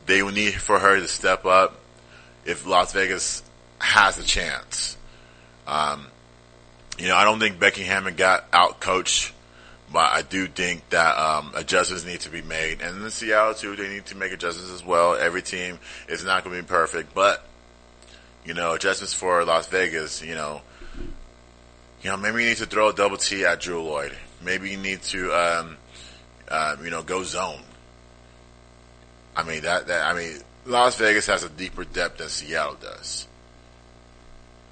they 0.06 0.22
would 0.22 0.34
need 0.34 0.54
for 0.54 0.78
her 0.78 0.98
to 0.98 1.08
step 1.08 1.44
up 1.44 1.78
if 2.46 2.66
Las 2.66 2.92
Vegas 2.92 3.42
has 3.78 4.18
a 4.18 4.24
chance. 4.24 4.96
Um, 5.66 6.06
you 6.98 7.08
know, 7.08 7.16
I 7.16 7.24
don't 7.24 7.38
think 7.38 7.58
Becky 7.58 7.82
Hammon 7.82 8.14
got 8.14 8.46
out 8.52 8.80
coached, 8.80 9.32
but 9.92 10.12
I 10.12 10.22
do 10.22 10.46
think 10.46 10.88
that 10.90 11.16
um, 11.16 11.52
adjustments 11.54 12.04
need 12.04 12.20
to 12.20 12.30
be 12.30 12.42
made. 12.42 12.80
And 12.80 13.02
in 13.02 13.10
Seattle 13.10 13.54
too, 13.54 13.76
they 13.76 13.88
need 13.88 14.06
to 14.06 14.16
make 14.16 14.32
adjustments 14.32 14.72
as 14.72 14.84
well. 14.84 15.14
Every 15.14 15.42
team 15.42 15.78
is 16.08 16.24
not 16.24 16.44
going 16.44 16.56
to 16.56 16.62
be 16.62 16.66
perfect, 16.66 17.14
but 17.14 17.46
you 18.44 18.54
know, 18.54 18.74
adjustments 18.74 19.14
for 19.14 19.44
Las 19.44 19.66
Vegas. 19.68 20.22
You 20.22 20.34
know, 20.34 20.62
you 22.02 22.10
know, 22.10 22.16
maybe 22.16 22.42
you 22.42 22.48
need 22.50 22.56
to 22.58 22.66
throw 22.66 22.88
a 22.88 22.94
double 22.94 23.16
T 23.16 23.44
at 23.44 23.60
Jewell 23.60 23.84
Loyd. 23.84 24.14
Maybe 24.42 24.70
you 24.70 24.76
need 24.76 25.02
to, 25.02 25.32
um, 25.32 25.76
um, 26.50 26.84
you 26.84 26.90
know, 26.90 27.02
go 27.02 27.22
zone. 27.22 27.62
I 29.36 29.42
mean 29.42 29.62
that, 29.62 29.88
that 29.88 30.06
I 30.06 30.16
mean 30.16 30.38
Las 30.66 30.96
Vegas 30.96 31.26
has 31.26 31.44
a 31.44 31.48
deeper 31.48 31.84
depth 31.84 32.18
than 32.18 32.28
Seattle 32.28 32.76
does. 32.80 33.26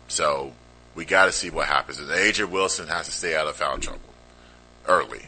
So 0.09 0.53
we 0.95 1.05
got 1.05 1.27
to 1.27 1.33
see 1.33 1.51
what 1.51 1.67
happens. 1.67 1.99
And 1.99 2.09
A'ja 2.09 2.49
Wilson 2.49 2.89
has 2.89 3.07
to 3.07 3.13
stay 3.13 3.35
out 3.35 3.47
of 3.47 3.57
foul 3.57 3.79
trouble 3.79 4.12
early. 4.87 5.27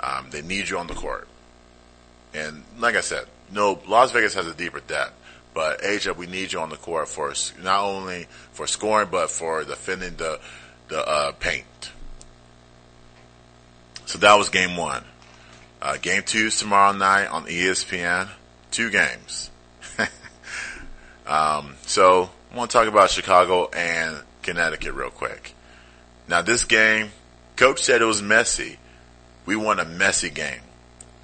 Um, 0.00 0.28
they 0.30 0.42
need 0.42 0.68
you 0.68 0.78
on 0.78 0.86
the 0.86 0.94
court. 0.94 1.28
And 2.34 2.64
like 2.78 2.96
I 2.96 3.00
said, 3.00 3.24
no, 3.50 3.80
Las 3.86 4.12
Vegas 4.12 4.34
has 4.34 4.46
a 4.46 4.54
deeper 4.54 4.80
depth. 4.80 5.14
But 5.54 5.80
A'ja, 5.80 6.14
we 6.14 6.26
need 6.26 6.52
you 6.52 6.60
on 6.60 6.68
the 6.68 6.76
court 6.76 7.08
for 7.08 7.32
not 7.62 7.82
only 7.82 8.26
for 8.52 8.66
scoring, 8.66 9.08
but 9.10 9.30
for 9.30 9.64
defending 9.64 10.16
the 10.16 10.38
the 10.88 11.06
uh, 11.06 11.32
paint. 11.32 11.92
So 14.04 14.18
that 14.18 14.34
was 14.34 14.50
game 14.50 14.76
one. 14.76 15.02
Uh, 15.80 15.96
game 15.96 16.22
two 16.24 16.46
is 16.46 16.58
tomorrow 16.58 16.92
night 16.92 17.28
on 17.28 17.46
ESPN. 17.46 18.28
Two 18.70 18.90
games. 18.90 19.50
um, 21.26 21.74
so 21.86 22.30
I 22.52 22.56
want 22.56 22.70
to 22.70 22.76
talk 22.76 22.88
about 22.88 23.10
Chicago 23.10 23.68
and 23.70 24.20
Connecticut 24.42 24.94
real 24.94 25.10
quick. 25.10 25.54
Now 26.28 26.42
this 26.42 26.64
game, 26.64 27.10
coach 27.56 27.82
said 27.82 28.02
it 28.02 28.06
was 28.06 28.22
messy. 28.22 28.78
We 29.44 29.56
want 29.56 29.80
a 29.80 29.84
messy 29.84 30.30
game. 30.30 30.60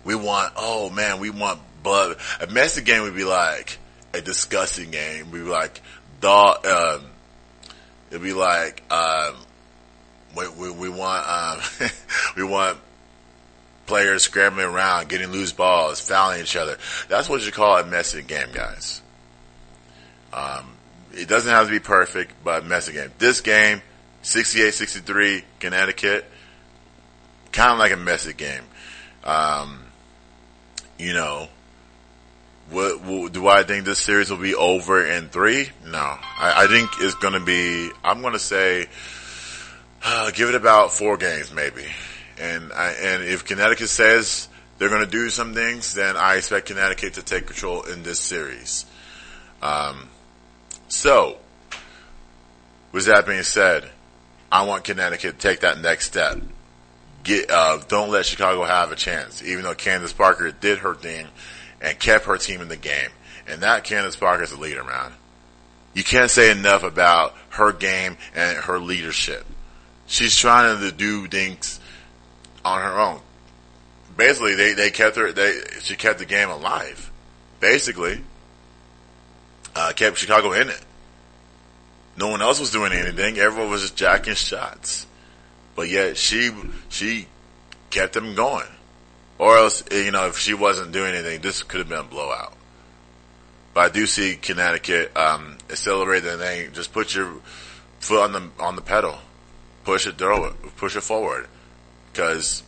We 0.05 0.15
want, 0.15 0.53
oh 0.57 0.91
man, 0.91 1.21
we 1.21 1.31
want 1.31 1.61
blood. 1.83 2.17
A 2.41 2.47
messy 2.47 2.83
game 2.83 3.03
would 3.03 3.15
be 3.15 3.25
like 3.25 3.79
a 4.15 4.21
disgusting 4.21 4.91
game. 4.91 5.31
We'd 5.31 5.45
be 5.45 5.51
like, 5.51 5.81
um, 6.25 7.05
it'd 8.11 8.23
be 8.23 8.33
like, 8.33 8.83
um, 8.93 9.35
we, 10.37 10.49
we, 10.49 10.71
we 10.71 10.89
want, 10.89 11.27
um, 11.29 11.89
we 12.37 12.45
want 12.45 12.79
players 13.87 14.23
scrambling 14.23 14.67
around, 14.67 15.09
getting 15.09 15.31
loose 15.31 15.53
balls, 15.53 16.01
fouling 16.01 16.41
each 16.41 16.57
other. 16.57 16.79
That's 17.09 17.29
what 17.29 17.45
you 17.45 17.53
call 17.53 17.79
a 17.79 17.85
messy 17.85 18.23
game, 18.23 18.49
guys. 18.53 19.03
Um, 20.33 20.73
it 21.13 21.29
doesn't 21.29 21.51
have 21.51 21.67
to 21.67 21.73
be 21.73 21.81
perfect, 21.81 22.33
but 22.43 22.65
messy 22.65 22.93
game. 22.93 23.11
This 23.19 23.41
game, 23.41 23.83
68-63, 24.23 25.43
Connecticut, 25.61 26.25
kind 27.51 27.73
of 27.73 27.79
like 27.79 27.93
a 27.93 27.97
messy 27.97 28.33
game. 28.33 28.63
Um, 29.25 29.85
you 30.99 31.13
know, 31.13 31.49
what, 32.71 33.03
what, 33.03 33.33
do 33.33 33.49
I 33.49 33.65
think 33.65 33.85
this 33.85 33.99
series 33.99 34.31
will 34.31 34.39
be 34.39 34.55
over 34.55 35.05
in 35.05 35.29
three? 35.29 35.71
No, 35.85 35.99
I, 35.99 36.65
I 36.65 36.67
think 36.69 36.91
it's 37.01 37.15
going 37.17 37.35
to 37.35 37.45
be. 37.45 37.91
I'm 38.03 38.21
going 38.21 38.33
to 38.33 38.39
say, 38.39 38.87
uh, 40.03 40.31
give 40.31 40.49
it 40.49 40.55
about 40.55 40.93
four 40.93 41.17
games, 41.17 41.53
maybe. 41.53 41.87
And 42.39 42.73
I, 42.73 42.93
and 42.93 43.23
if 43.25 43.45
Connecticut 43.45 43.89
says 43.89 44.49
they're 44.79 44.89
going 44.89 45.05
to 45.05 45.11
do 45.11 45.29
some 45.29 45.55
things, 45.55 45.95
then 45.95 46.17
I 46.17 46.37
expect 46.37 46.67
Connecticut 46.67 47.15
to 47.15 47.23
take 47.23 47.47
control 47.47 47.83
in 47.83 48.03
this 48.03 48.19
series. 48.19 48.87
Um, 49.61 50.09
so, 50.89 51.39
with 52.91 53.07
that 53.07 53.27
being 53.27 53.43
said, 53.43 53.89
I 54.53 54.67
want 54.67 54.85
Connecticut 54.85 55.41
to 55.41 55.49
take 55.49 55.61
that 55.61 55.81
next 55.81 56.07
step. 56.07 56.39
Get, 57.25 57.51
uh, 57.51 57.79
don't 57.89 58.11
let 58.11 58.27
Chicago 58.27 58.65
have 58.65 58.93
a 58.93 58.97
chance, 58.97 59.43
even 59.43 59.65
though 59.65 59.75
Candace 59.75 60.13
Parker 60.13 60.53
did 60.53 60.79
her 60.79 60.95
thing 60.95 61.27
and 61.81 61.99
kept 61.99 62.27
her 62.27 62.37
team 62.37 62.61
in 62.61 62.69
the 62.69 62.77
game. 62.77 63.09
And 63.49 63.63
that 63.63 63.85
Candace 63.85 64.15
Parker 64.15 64.43
is 64.43 64.53
a 64.53 64.61
leader, 64.61 64.85
man. 64.85 65.13
You 65.95 66.05
can't 66.05 66.31
say 66.31 66.51
enough 66.51 66.83
about 66.83 67.35
her 67.51 67.73
game 67.73 68.19
and 68.35 68.59
her 68.59 68.79
leadership. 68.79 69.47
She's 70.07 70.37
trying 70.37 70.79
to 70.79 70.93
do 70.93 71.27
things 71.29 71.81
on 72.63 72.83
her 72.83 73.01
own. 73.01 73.21
Basically, 74.19 74.55
they, 74.55 74.75
they 74.75 74.91
kept 74.91 75.17
her, 75.17 75.33
they, 75.33 75.61
she 75.81 75.97
kept 75.97 76.19
the 76.19 76.27
game 76.27 76.51
alive. 76.51 77.11
Basically 77.59 78.21
uh, 79.75 79.93
kept 79.97 80.19
Chicago 80.19 80.53
in 80.53 80.69
it. 80.69 80.85
No 82.23 82.29
one 82.29 82.41
else 82.41 82.61
was 82.61 82.71
doing 82.71 82.93
anything. 82.93 83.37
Everyone 83.37 83.69
was 83.69 83.81
just 83.81 83.97
jacking 83.97 84.37
shots. 84.37 85.09
But 85.75 85.89
yet 85.89 86.17
she, 86.17 86.53
she 86.89 87.27
kept 87.91 88.13
them 88.13 88.37
going. 88.37 88.69
Or 89.39 89.57
else, 89.57 89.83
you 89.91 90.13
know, 90.13 90.29
if 90.29 90.39
she 90.39 90.55
wasn't 90.55 90.93
doing 90.93 91.17
anything, 91.17 91.41
this 91.41 91.65
could 91.65 91.79
have 91.79 91.89
been 91.89 91.99
a 91.99 92.05
blowout. 92.05 92.53
But 93.75 93.81
I 93.81 93.89
do 93.89 94.07
see 94.07 94.37
Connecticut, 94.37 95.17
um, 95.17 95.59
accelerate 95.69 96.23
the 96.23 96.39
thing. 96.39 96.73
Just 96.73 96.93
put 96.93 97.13
your 97.13 97.35
foot 97.99 98.23
on 98.23 98.33
the, 98.33 98.51
on 98.63 98.77
the 98.77 98.83
pedal. 98.83 99.19
Push 99.83 100.07
it, 100.07 100.17
throw 100.17 100.45
it, 100.45 100.77
push 100.77 100.95
it 100.95 101.01
forward. 101.01 101.49
Cause 102.15 102.63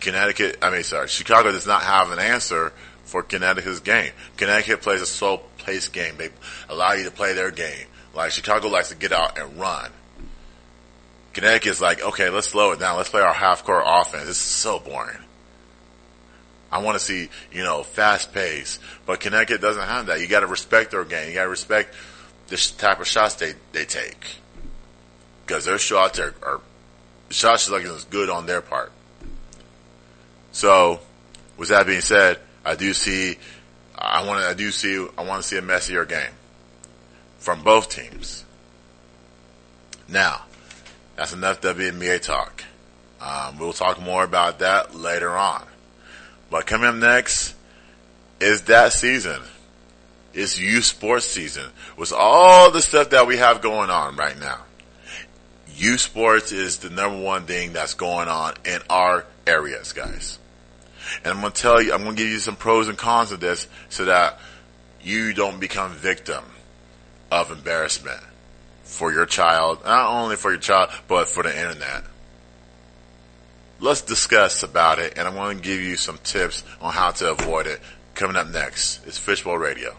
Connecticut, 0.00 0.58
I 0.60 0.70
mean, 0.70 0.82
sorry, 0.82 1.06
Chicago 1.06 1.52
does 1.52 1.68
not 1.68 1.82
have 1.82 2.10
an 2.10 2.18
answer 2.18 2.72
for 3.04 3.22
Connecticut's 3.22 3.78
game. 3.78 4.10
Connecticut 4.36 4.82
plays 4.82 5.02
a 5.02 5.06
slow 5.06 5.40
pace 5.58 5.86
game. 5.86 6.16
They 6.16 6.30
allow 6.68 6.94
you 6.94 7.04
to 7.04 7.12
play 7.12 7.34
their 7.34 7.52
game. 7.52 7.86
Like 8.14 8.32
Chicago 8.32 8.68
likes 8.68 8.88
to 8.88 8.96
get 8.96 9.12
out 9.12 9.38
and 9.38 9.58
run. 9.58 9.90
Connecticut's 11.32 11.80
like, 11.80 12.02
okay, 12.02 12.28
let's 12.28 12.48
slow 12.48 12.72
it 12.72 12.80
down. 12.80 12.96
Let's 12.96 13.08
play 13.08 13.20
our 13.20 13.32
half 13.32 13.64
court 13.64 13.84
offense. 13.86 14.26
This 14.26 14.36
is 14.36 14.42
so 14.42 14.80
boring. 14.80 15.18
I 16.72 16.78
want 16.78 16.98
to 16.98 17.04
see, 17.04 17.28
you 17.52 17.62
know, 17.62 17.82
fast 17.82 18.32
pace. 18.32 18.78
But 19.06 19.20
Connecticut 19.20 19.60
doesn't 19.60 19.82
have 19.82 20.06
that. 20.06 20.20
You 20.20 20.26
got 20.26 20.40
to 20.40 20.46
respect 20.46 20.90
their 20.90 21.04
game. 21.04 21.28
You 21.28 21.34
got 21.34 21.44
to 21.44 21.48
respect 21.48 21.94
this 22.48 22.70
type 22.70 23.00
of 23.00 23.06
shots 23.06 23.36
they, 23.36 23.54
they 23.72 23.84
take. 23.84 24.36
Because 25.46 25.64
their 25.64 25.78
shots 25.78 26.18
are, 26.18 26.34
are 26.42 26.60
shots 27.30 27.70
are 27.70 27.80
good 28.10 28.30
on 28.30 28.46
their 28.46 28.60
part. 28.60 28.92
So, 30.52 31.00
with 31.56 31.68
that 31.68 31.86
being 31.86 32.00
said, 32.00 32.40
I 32.64 32.74
do 32.74 32.92
see 32.92 33.36
I 33.96 34.26
want 34.26 34.42
to, 34.42 34.48
I 34.48 34.54
do 34.54 34.70
see, 34.70 35.06
I 35.18 35.24
want 35.24 35.42
to 35.42 35.48
see 35.48 35.58
a 35.58 35.62
messier 35.62 36.04
game 36.04 36.30
from 37.40 37.62
both 37.62 37.88
teams. 37.88 38.44
Now, 40.08 40.42
that's 41.16 41.32
enough 41.32 41.60
WNBA 41.60 42.22
talk. 42.22 42.64
Um, 43.20 43.58
we'll 43.58 43.72
talk 43.72 44.00
more 44.00 44.22
about 44.22 44.60
that 44.60 44.94
later 44.94 45.36
on. 45.36 45.64
But 46.50 46.66
coming 46.66 46.88
up 46.88 46.94
next 46.94 47.54
is 48.40 48.62
that 48.62 48.92
season. 48.92 49.40
It's 50.32 50.58
youth 50.60 50.84
sports 50.84 51.26
season 51.26 51.70
with 51.96 52.12
all 52.12 52.70
the 52.70 52.80
stuff 52.80 53.10
that 53.10 53.26
we 53.26 53.36
have 53.36 53.62
going 53.62 53.90
on 53.90 54.16
right 54.16 54.38
now. 54.38 54.60
Youth 55.74 56.00
sports 56.00 56.52
is 56.52 56.78
the 56.78 56.90
number 56.90 57.20
one 57.20 57.46
thing 57.46 57.72
that's 57.72 57.94
going 57.94 58.28
on 58.28 58.54
in 58.64 58.80
our 58.88 59.24
areas, 59.46 59.92
guys. 59.92 60.38
And 61.24 61.32
I'm 61.32 61.40
going 61.40 61.52
to 61.52 61.60
tell 61.60 61.82
you, 61.82 61.92
I'm 61.92 62.04
going 62.04 62.16
to 62.16 62.22
give 62.22 62.30
you 62.30 62.38
some 62.38 62.56
pros 62.56 62.88
and 62.88 62.98
cons 62.98 63.32
of 63.32 63.40
this 63.40 63.66
so 63.88 64.04
that 64.04 64.38
you 65.02 65.32
don't 65.32 65.58
become 65.58 65.92
victim 65.92 66.44
of 67.30 67.50
embarrassment 67.50 68.20
for 68.82 69.12
your 69.12 69.26
child, 69.26 69.84
not 69.84 70.10
only 70.10 70.36
for 70.36 70.50
your 70.50 70.60
child, 70.60 70.90
but 71.08 71.28
for 71.28 71.42
the 71.42 71.56
internet. 71.56 72.04
Let's 73.78 74.02
discuss 74.02 74.62
about 74.62 74.98
it 74.98 75.16
and 75.16 75.26
I'm 75.26 75.34
going 75.34 75.58
to 75.58 75.62
give 75.62 75.80
you 75.80 75.96
some 75.96 76.18
tips 76.22 76.64
on 76.80 76.92
how 76.92 77.12
to 77.12 77.30
avoid 77.30 77.66
it 77.66 77.80
coming 78.14 78.36
up 78.36 78.48
next. 78.48 79.06
It's 79.06 79.16
Fishbowl 79.16 79.56
Radio. 79.56 79.96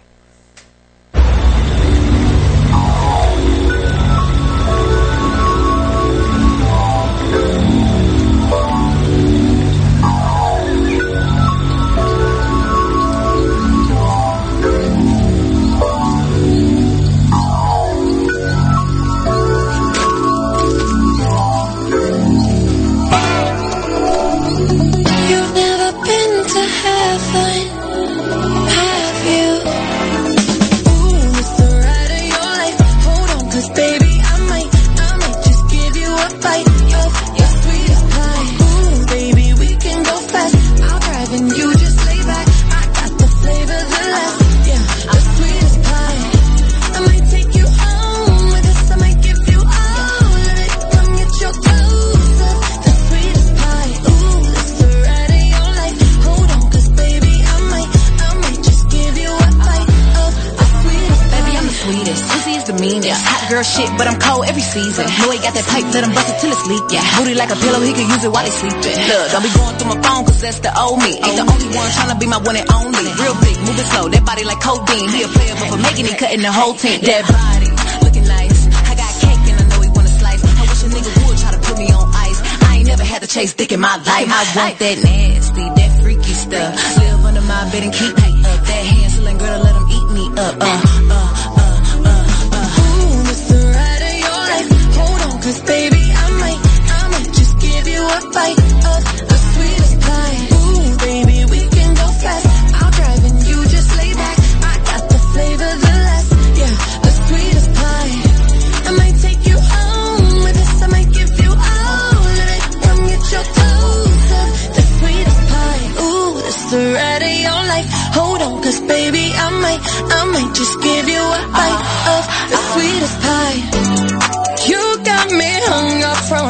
Season. 64.72 65.04
Know 65.20 65.30
he 65.36 65.40
got 65.44 65.54
that 65.54 65.68
pipe, 65.68 65.84
let 65.92 66.08
him 66.08 66.16
bust 66.16 66.32
it 66.32 66.40
till 66.40 66.52
it's 66.52 66.66
leak. 66.72 66.84
Yeah, 66.88 67.04
booty 67.20 67.36
like 67.36 67.52
a 67.52 67.60
pillow, 67.60 67.84
he 67.84 67.92
can 67.92 68.08
use 68.08 68.24
it 68.24 68.32
while 68.32 68.48
he 68.48 68.52
sleeping. 68.56 68.96
Look, 69.12 69.26
don't 69.36 69.44
be 69.44 69.52
going 69.52 69.76
through 69.76 69.92
my 69.92 70.00
phone, 70.00 70.24
cause 70.24 70.40
that's 70.40 70.60
the 70.64 70.72
old 70.72 71.04
me. 71.04 71.20
Ain't 71.20 71.36
the 71.36 71.46
only 71.46 71.70
one 71.76 71.88
trying 71.92 72.12
to 72.16 72.18
be 72.18 72.28
my 72.32 72.40
one 72.40 72.56
and 72.56 72.68
only. 72.72 73.04
Real 73.20 73.36
big, 73.44 73.56
moving 73.68 73.88
slow, 73.92 74.08
that 74.08 74.24
body 74.24 74.48
like 74.48 74.64
codeine. 74.64 75.12
He 75.12 75.28
a 75.28 75.30
player, 75.30 75.56
but 75.60 75.68
for 75.76 75.80
making 75.84 76.08
it, 76.08 76.16
cutting 76.16 76.42
the 76.42 76.52
whole 76.52 76.74
team. 76.74 77.04
That 77.04 77.28
body, 77.28 77.70
looking 78.08 78.26
nice. 78.26 78.60
I 78.88 78.96
got 78.96 79.12
cake 79.20 79.44
and 79.52 79.58
I 79.60 79.66
know 79.68 79.80
he 79.84 79.90
wanna 79.92 80.14
slice. 80.16 80.42
I 80.42 80.64
wish 80.64 80.82
a 80.88 80.90
nigga 80.96 81.12
would 81.28 81.38
try 81.38 81.52
to 81.52 81.62
put 81.62 81.76
me 81.76 81.92
on 81.92 82.08
ice. 82.16 82.40
I 82.64 82.80
ain't 82.80 82.88
never 82.88 83.04
had 83.04 83.22
to 83.22 83.30
chase 83.30 83.52
dick 83.54 83.76
in 83.76 83.84
my 83.84 84.00
life. 84.08 84.30
I 84.32 84.42
want 84.56 84.80
that 84.80 84.98
nasty, 85.04 85.66
that 85.68 85.92
freaky 86.00 86.34
stuff. 86.34 86.72
Live 86.98 87.26
under 87.28 87.44
my 87.44 87.62
bed 87.76 87.84
and 87.84 87.94
keep 87.94 88.16
me 88.16 88.30
up. 88.48 88.60
That 88.64 88.84
and 89.28 89.40
Gretel, 89.40 89.62
let 89.62 89.76
him 89.76 89.88
eat 89.92 90.08
me 90.16 90.26
up. 90.40 90.56
Uh, 90.60 90.91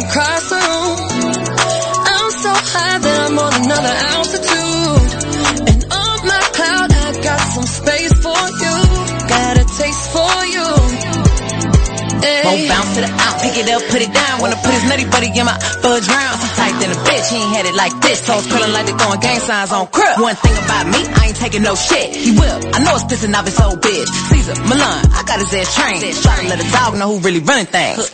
hung 0.01 0.17
up 0.17 0.41
from 0.41 0.41
across 0.41 0.49
the 0.49 0.55
room. 0.55 0.97
I'm 2.01 2.31
so 2.31 2.51
high 2.53 2.97
that 2.99 3.17
I'm 3.29 3.37
on 3.37 3.53
another 3.65 3.95
altitude. 4.17 5.09
And 5.69 5.81
on 5.91 6.17
my 6.25 6.43
cloud, 6.55 6.89
I 6.91 7.07
got 7.21 7.41
some 7.53 7.67
space 7.67 8.13
for 8.21 8.41
you. 8.61 8.75
Got 9.29 9.53
a 9.57 9.65
taste 9.65 10.05
for 10.11 10.35
you. 10.45 10.67
Hey. 12.21 12.45
Won't 12.45 12.69
bounce 12.69 12.93
to 12.95 13.01
the 13.01 13.09
out, 13.09 13.41
pick 13.41 13.57
it 13.57 13.67
up, 13.69 13.81
put 13.89 14.01
it 14.01 14.13
down. 14.13 14.41
Wanna 14.41 14.59
put 14.61 14.73
his 14.73 14.85
nutty 14.85 15.05
buddy 15.05 15.29
in 15.33 15.45
my 15.45 15.57
fudge 15.57 16.05
round. 16.05 16.35
So 16.41 16.47
tight 16.53 16.75
than 16.77 16.91
a 16.93 16.99
bitch, 17.01 17.29
he 17.33 17.37
ain't 17.41 17.55
had 17.55 17.65
it 17.65 17.73
like 17.73 17.93
this. 18.01 18.21
Toes 18.25 18.45
curling 18.45 18.73
like 18.73 18.85
they 18.85 18.93
throwing 18.93 19.19
gang 19.21 19.39
signs 19.41 19.71
on 19.71 19.87
crib. 19.87 20.21
One 20.21 20.35
thing 20.35 20.53
about 20.65 20.85
me, 20.85 21.01
I 21.01 21.33
ain't 21.33 21.37
taking 21.37 21.63
no 21.63 21.73
shit. 21.73 22.13
He 22.13 22.37
will, 22.37 22.59
I 22.73 22.77
know 22.85 22.93
it's 22.93 23.05
pissing 23.09 23.33
off 23.33 23.45
his 23.45 23.59
old 23.59 23.81
bitch. 23.81 24.09
Cesar, 24.29 24.57
Millan, 24.69 25.01
I 25.17 25.23
got 25.25 25.39
his 25.41 25.53
ass 25.53 25.73
trained. 25.73 26.05
Try 26.21 26.41
to 26.41 26.47
let 26.49 26.59
a 26.61 26.67
dog 26.71 26.97
know 26.97 27.17
who 27.17 27.25
really 27.25 27.41
running 27.41 27.65
things. 27.65 28.13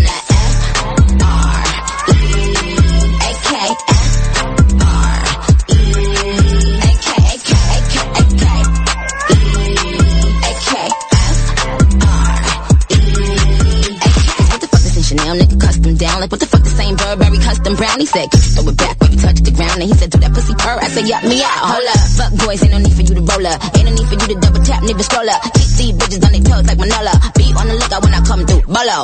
the 19.51 19.57
ground?" 19.57 19.81
And 19.81 19.89
he 19.91 19.95
said, 19.95 20.09
"Do 20.09 20.17
that 20.19 20.33
pussy 20.33 20.55
purr?" 20.55 20.79
I 20.79 20.87
said, 20.87 21.07
"Yup 21.07 21.23
me 21.23 21.43
out." 21.43 21.75
Hold 21.75 21.87
up, 21.91 21.99
fuck 22.17 22.31
boys, 22.39 22.63
ain't 22.63 22.71
no 22.71 22.79
need 22.79 22.95
for 22.95 23.03
you 23.03 23.15
to 23.15 23.23
roll 23.23 23.45
up. 23.47 23.59
Ain't 23.75 23.85
no 23.85 23.91
need 23.91 24.07
for 24.07 24.17
you 24.17 24.27
to 24.31 24.37
double 24.39 24.63
tap, 24.63 24.81
nigga 24.83 25.03
scroll 25.03 25.29
up. 25.29 25.41
Keep 25.43 25.97
these 25.99 26.19
bitches 26.19 26.25
on 26.25 26.31
their 26.31 26.45
toes 26.45 26.65
like 26.67 26.79
Manolo. 26.79 27.13
Be 27.35 27.45
on 27.57 27.67
the 27.67 27.75
lookout 27.75 28.01
when 28.03 28.13
I 28.13 28.21
come 28.21 28.41
through. 28.45 28.63
Bolo. 28.69 28.99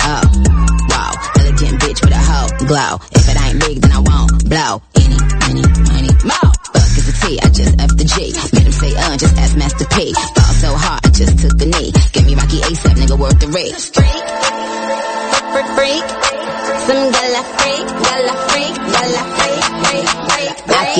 Oh, 0.00 0.22
wow, 0.88 1.12
elegant 1.40 1.76
bitch 1.80 2.00
with 2.00 2.14
a 2.14 2.22
hoe 2.22 2.48
glow. 2.66 2.92
If 3.12 3.24
it 3.28 3.36
ain't 3.40 3.58
big, 3.60 3.76
then 3.82 3.92
I 3.92 4.00
won't 4.00 4.32
blow. 4.48 4.72
Any, 4.96 5.18
any, 5.48 5.64
money, 5.64 6.12
more. 6.24 6.50
Fuck 6.72 6.92
is 6.96 7.04
the 7.08 7.14
T, 7.20 7.40
I 7.40 7.48
just 7.50 7.74
F 7.80 7.92
the 7.96 8.04
G. 8.04 8.32
Made 8.56 8.66
him 8.66 8.72
say, 8.72 8.92
uh, 8.96 9.16
just 9.16 9.36
ask 9.36 9.56
Master 9.56 9.86
P. 9.92 10.12
Fall 10.14 10.54
so 10.60 10.70
hard, 10.76 11.00
I 11.04 11.08
just 11.10 11.38
took 11.40 11.56
a 11.60 11.66
knee. 11.66 11.92
Give 12.12 12.24
me 12.24 12.34
Rocky 12.34 12.60
ASAP, 12.64 12.94
nigga, 12.96 13.16
worth 13.18 13.38
the 13.40 13.48
risk. 13.48 13.94
Freak, 13.94 14.24
freak, 15.52 15.68
freak. 15.76 16.06
Some 16.86 17.12
gala 17.12 17.42
freak, 17.60 17.86
gala 18.04 18.34
freak, 18.44 18.49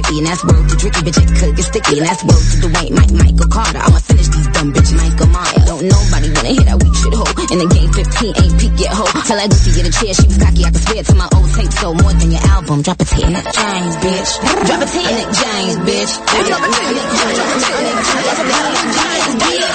And 0.00 0.26
that's 0.26 0.42
word 0.44 0.64
to 0.68 0.76
tricky, 0.76 1.00
bitch. 1.04 1.20
It 1.20 1.30
cook, 1.36 1.52
it's 1.58 1.68
sticky, 1.68 1.98
and 2.00 2.06
that's 2.08 2.24
word 2.24 2.40
to 2.40 2.56
Dwayne, 2.64 2.92
Mike, 2.96 3.12
Michael 3.12 3.48
Carter. 3.52 3.78
I'ma 3.78 4.00
finish 4.00 4.28
these 4.32 4.48
dumb 4.48 4.72
bitch 4.72 4.90
Michael 4.96 5.28
Myers. 5.28 5.64
Don't 5.68 5.84
nobody 5.84 6.28
wanna 6.32 6.52
hear 6.56 6.66
that 6.66 6.78
weak 6.80 6.94
shit 6.96 7.14
hoe. 7.14 7.28
In 7.52 7.58
the 7.60 7.68
game 7.68 7.90
15 7.92 8.32
ain't 8.40 8.54
peak 8.58 8.74
yet 8.80 8.92
hoe. 8.96 9.12
Tell 9.28 9.36
that 9.36 9.48
goofy 9.52 9.70
get 9.76 9.86
a 9.86 9.92
chair, 9.92 10.12
she 10.16 10.26
was 10.26 10.38
cocky, 10.40 10.64
I 10.64 10.70
can 10.72 10.80
swear 10.80 11.02
to 11.04 11.14
my 11.14 11.28
old 11.36 11.50
tape. 11.52 11.72
So 11.76 11.94
more 11.94 12.14
than 12.16 12.30
your 12.32 12.44
album. 12.48 12.82
Drop 12.82 12.96
a 12.96 13.04
T 13.04 13.20
T 13.20 13.28
Nick 13.28 13.44
James, 13.52 13.94
bitch. 14.00 14.30
Drop 14.64 14.80
a 14.80 14.86
T 14.88 14.96
Nick 15.04 15.30
James, 15.36 15.76
bitch. 15.84 16.12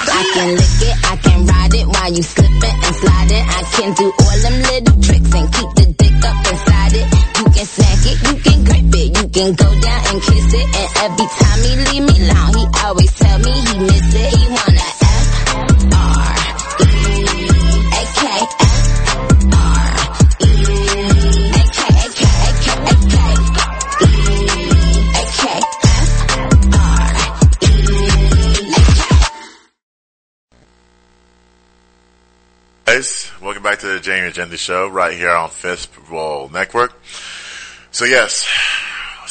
I 0.10 0.24
can 0.34 0.50
lick 0.58 0.82
it, 0.90 0.96
I 1.06 1.16
can 1.22 1.40
ride 1.46 1.74
it 1.74 1.86
while 1.86 2.12
you 2.12 2.24
slipping 2.24 2.78
and 2.82 2.96
sliding. 2.98 3.46
I 3.46 3.62
can 3.78 3.94
do 3.94 4.10
all 4.10 4.38
them 4.42 4.58
little 4.74 4.98
tricks 5.02 5.34
and 5.38 5.48
keep 5.54 5.75
can 9.36 9.54
go 9.54 9.66
down 9.82 10.02
and 10.08 10.22
kiss 10.22 10.54
it. 10.54 10.64
And 10.64 10.90
every 11.04 11.28
time 11.28 11.60
he 11.60 11.76
leave 11.92 12.04
me 12.08 12.30
alone, 12.30 12.56
he 12.56 12.66
always 12.86 13.14
tell 13.16 13.40
me 13.40 13.52
he 13.52 13.80
miss 13.80 14.16
it. 14.16 14.34
He 14.34 14.48
wanna. 14.48 14.82
Welcome 33.42 33.62
back 33.62 33.80
to 33.80 33.88
the 33.88 34.00
Jamie 34.00 34.30
Agenda 34.30 34.58
Show 34.58 34.88
right 34.88 35.16
here 35.16 35.30
on 35.30 35.50
Fistball 35.50 36.52
Network. 36.52 36.94
So 37.92 38.06
yes, 38.06 38.48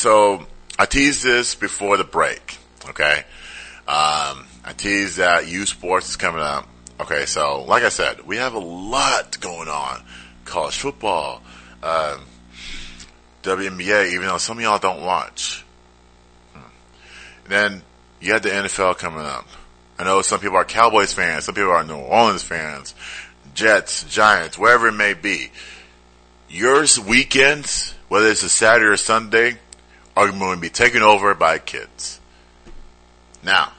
so 0.05 0.45
I 0.79 0.85
teased 0.85 1.25
this 1.25 1.55
before 1.55 1.97
the 1.97 2.05
break. 2.05 2.59
Okay, 2.91 3.25
um, 3.89 4.45
I 4.63 4.75
teased 4.77 5.17
that 5.17 5.49
U 5.49 5.65
Sports 5.65 6.11
is 6.11 6.17
coming 6.17 6.43
up. 6.43 6.69
Okay, 7.01 7.25
so 7.25 7.63
like 7.63 7.85
I 7.85 7.89
said, 7.89 8.27
we 8.27 8.37
have 8.37 8.53
a 8.53 8.59
lot 8.59 9.41
going 9.41 9.71
on: 9.71 10.05
college 10.45 10.77
football, 10.77 11.41
um, 11.83 12.21
WNBA. 13.45 14.13
Even 14.13 14.27
though 14.27 14.37
some 14.37 14.59
of 14.59 14.63
y'all 14.63 14.79
don't 14.79 15.07
watch, 15.07 15.65
Hmm. 16.53 16.61
then 17.49 17.83
you 18.21 18.35
have 18.35 18.43
the 18.43 18.51
NFL 18.51 18.99
coming 18.99 19.25
up. 19.25 19.49
I 19.99 20.05
know 20.05 20.21
some 20.21 20.39
people 20.39 20.59
are 20.59 20.67
Cowboys 20.67 21.15
fans, 21.15 21.47
some 21.47 21.55
people 21.55 21.71
are 21.71 21.83
New 21.83 21.97
Orleans 21.97 22.43
fans, 22.43 22.95
Jets, 23.55 24.05
Giants, 24.05 24.59
wherever 24.59 24.87
it 24.89 24.93
may 24.93 25.15
be. 25.15 25.51
Yours 26.51 27.01
weekends, 27.01 27.95
whether 28.09 28.29
it's 28.29 28.43
a 28.43 28.51
Saturday 28.51 28.85
or 28.85 28.99
Sunday, 28.99 29.57
are 30.17 30.31
going 30.31 30.57
to 30.57 30.61
be 30.61 30.71
taken 30.71 31.03
over 31.03 31.35
by 31.35 31.59
kids. 31.59 32.21
Now, 33.43 33.73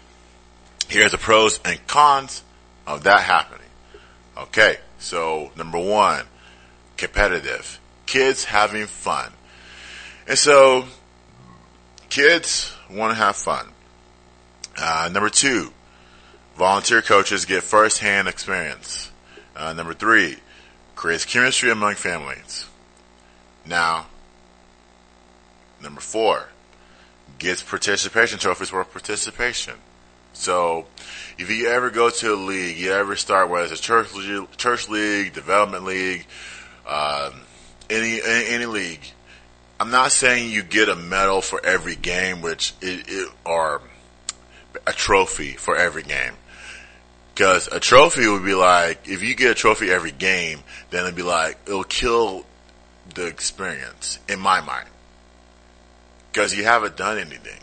here's 0.90 1.12
the 1.12 1.18
pros 1.18 1.60
and 1.64 1.86
cons 1.88 2.44
of 2.86 3.04
that 3.04 3.22
happening. 3.22 3.68
Okay, 4.38 4.78
so 5.00 5.52
number 5.56 5.80
one, 5.80 6.26
competitive. 6.98 7.80
Kids 8.06 8.44
having 8.44 8.86
fun. 8.86 9.32
And 10.28 10.38
so, 10.38 10.86
kids 12.10 12.76
want 12.92 13.12
to 13.12 13.16
have 13.16 13.36
fun. 13.36 13.68
Uh, 14.78 15.10
number 15.12 15.30
two, 15.30 15.72
volunteer 16.58 17.02
coaches 17.02 17.46
get 17.46 17.64
first-hand 17.64 18.28
experience. 18.28 19.12
Uh, 19.56 19.74
number 19.74 19.94
three, 19.94 20.38
creates 20.96 21.26
chemistry 21.26 21.72
among 21.72 21.96
families. 21.96 22.66
Now, 23.66 24.08
number 25.86 26.02
four, 26.02 26.50
gets 27.40 27.64
participation 27.64 28.40
trophies 28.40 28.70
for 28.70 28.84
participation. 28.84 29.76
So, 30.34 30.86
if 31.38 31.50
you 31.50 31.70
ever 31.70 31.90
go 31.90 32.10
to 32.10 32.34
a 32.34 32.36
league, 32.36 32.78
you 32.78 32.92
ever 32.92 33.16
start 33.16 33.50
whether 33.50 33.72
it's 33.72 33.80
a 33.80 33.82
church 33.82 34.14
league, 34.14 34.58
church 34.58 34.90
league, 34.90 35.34
development 35.34 35.86
league, 35.86 36.26
um, 36.86 37.42
any, 37.90 38.22
any 38.22 38.48
any 38.48 38.66
league, 38.66 39.02
I'm 39.80 39.92
not 39.92 40.12
saying 40.12 40.52
you 40.52 40.62
get 40.64 40.90
a 40.90 40.96
medal 40.96 41.42
for 41.42 41.66
every 41.66 41.96
game, 41.96 42.42
which 42.42 42.74
it, 42.82 43.06
it 43.08 43.32
or 43.46 43.82
a 44.86 44.92
trophy 44.92 45.54
for 45.54 45.78
every 45.78 46.04
game. 46.04 46.34
Because 47.34 47.68
a 47.68 47.80
trophy 47.82 48.28
would 48.28 48.46
be 48.46 48.56
like, 48.56 49.10
if 49.10 49.22
you 49.22 49.36
get 49.36 49.52
a 49.52 49.56
trophy 49.56 49.92
every 49.92 50.12
game, 50.12 50.60
then 50.90 51.04
it'd 51.04 51.16
be 51.16 51.22
like, 51.22 51.58
it'll 51.66 51.84
kill 51.84 52.46
the 53.14 53.28
experience, 53.28 54.20
in 54.30 54.40
my 54.40 54.62
mind. 54.62 54.88
Because 56.36 56.54
you 56.54 56.66
haven't 56.66 56.98
done 56.98 57.18
anything. 57.18 57.62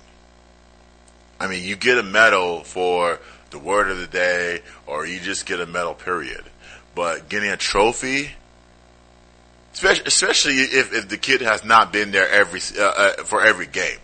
I 1.38 1.46
mean, 1.46 1.62
you 1.62 1.76
get 1.76 1.98
a 1.98 2.02
medal 2.02 2.64
for 2.64 3.20
the 3.50 3.58
word 3.58 3.90
of 3.90 3.98
the 3.98 4.06
day, 4.06 4.62
or 4.86 5.04
you 5.04 5.20
just 5.20 5.44
get 5.44 5.60
a 5.60 5.66
medal, 5.66 5.92
period. 5.92 6.42
But 6.94 7.28
getting 7.28 7.50
a 7.50 7.58
trophy, 7.58 8.30
especially, 9.74 10.54
if, 10.54 10.94
if 10.94 11.10
the 11.10 11.18
kid 11.18 11.42
has 11.42 11.66
not 11.66 11.92
been 11.92 12.12
there 12.12 12.26
every, 12.26 12.60
uh, 12.78 12.82
uh, 12.82 13.12
for 13.24 13.44
every 13.44 13.66
game. 13.66 13.98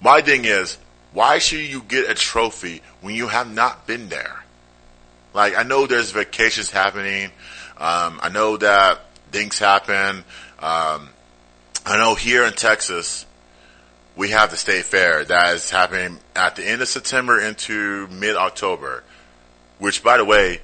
My 0.00 0.20
thing 0.20 0.44
is, 0.44 0.76
why 1.12 1.38
should 1.38 1.60
you 1.60 1.82
get 1.82 2.10
a 2.10 2.14
trophy 2.14 2.82
when 3.02 3.14
you 3.14 3.28
have 3.28 3.54
not 3.54 3.86
been 3.86 4.08
there? 4.08 4.42
Like, 5.32 5.56
I 5.56 5.62
know 5.62 5.86
there's 5.86 6.10
vacations 6.10 6.72
happening. 6.72 7.26
Um, 7.76 8.18
I 8.20 8.30
know 8.32 8.56
that 8.56 8.98
things 9.30 9.60
happen. 9.60 10.24
Um, 10.58 11.10
I 11.86 11.98
know 11.98 12.16
here 12.16 12.42
in 12.44 12.54
Texas, 12.54 13.26
we 14.18 14.30
have 14.30 14.50
the 14.50 14.56
state 14.56 14.84
fair 14.84 15.24
that 15.24 15.54
is 15.54 15.70
happening 15.70 16.18
at 16.34 16.56
the 16.56 16.66
end 16.66 16.82
of 16.82 16.88
September 16.88 17.40
into 17.40 18.08
mid-October, 18.08 19.04
which 19.78 20.02
by 20.02 20.16
the 20.16 20.24
way, 20.24 20.60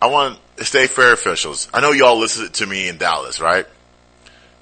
I 0.00 0.06
want 0.06 0.38
state 0.58 0.90
fair 0.90 1.12
officials. 1.12 1.68
I 1.74 1.80
know 1.80 1.90
y'all 1.90 2.18
listen 2.18 2.50
to 2.52 2.66
me 2.66 2.88
in 2.88 2.98
Dallas, 2.98 3.40
right? 3.40 3.66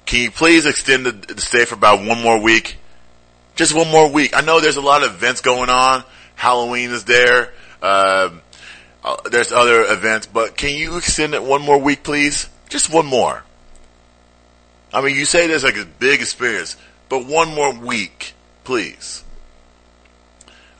Can 0.07 0.23
you 0.23 0.31
please 0.31 0.65
extend 0.65 1.05
the, 1.05 1.11
the 1.11 1.41
stay 1.41 1.65
for 1.65 1.75
about 1.75 2.03
one 2.03 2.23
more 2.23 2.41
week? 2.41 2.77
Just 3.55 3.75
one 3.75 3.89
more 3.91 4.11
week. 4.11 4.35
I 4.35 4.41
know 4.41 4.59
there's 4.59 4.77
a 4.77 4.81
lot 4.81 5.03
of 5.03 5.13
events 5.13 5.41
going 5.41 5.69
on. 5.69 6.03
Halloween 6.33 6.89
is 6.89 7.05
there. 7.05 7.53
Um, 7.83 8.41
uh, 9.03 9.17
there's 9.29 9.51
other 9.51 9.83
events, 9.83 10.25
but 10.25 10.57
can 10.57 10.75
you 10.75 10.97
extend 10.97 11.35
it 11.35 11.43
one 11.43 11.61
more 11.61 11.77
week, 11.77 12.03
please? 12.03 12.49
Just 12.69 12.91
one 12.91 13.05
more. 13.05 13.43
I 14.91 15.01
mean, 15.01 15.15
you 15.15 15.25
say 15.25 15.45
there's 15.45 15.63
like 15.63 15.77
a 15.77 15.85
big 15.85 16.21
experience, 16.21 16.77
but 17.13 17.27
one 17.27 17.53
more 17.53 17.71
week, 17.71 18.33
please. 18.63 19.23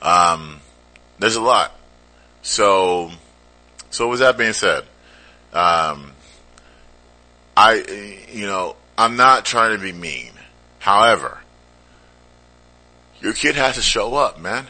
Um, 0.02 0.58
there's 1.20 1.36
a 1.36 1.40
lot. 1.40 1.72
So, 2.42 3.12
so 3.90 4.08
with 4.08 4.18
that 4.18 4.36
being 4.36 4.52
said, 4.52 4.82
um, 5.52 6.10
I, 7.56 8.24
you 8.32 8.46
know, 8.46 8.74
I'm 8.98 9.14
not 9.14 9.44
trying 9.44 9.76
to 9.76 9.80
be 9.80 9.92
mean. 9.92 10.32
However, 10.80 11.38
your 13.20 13.32
kid 13.32 13.54
has 13.54 13.76
to 13.76 13.82
show 13.82 14.16
up, 14.16 14.40
man. 14.40 14.66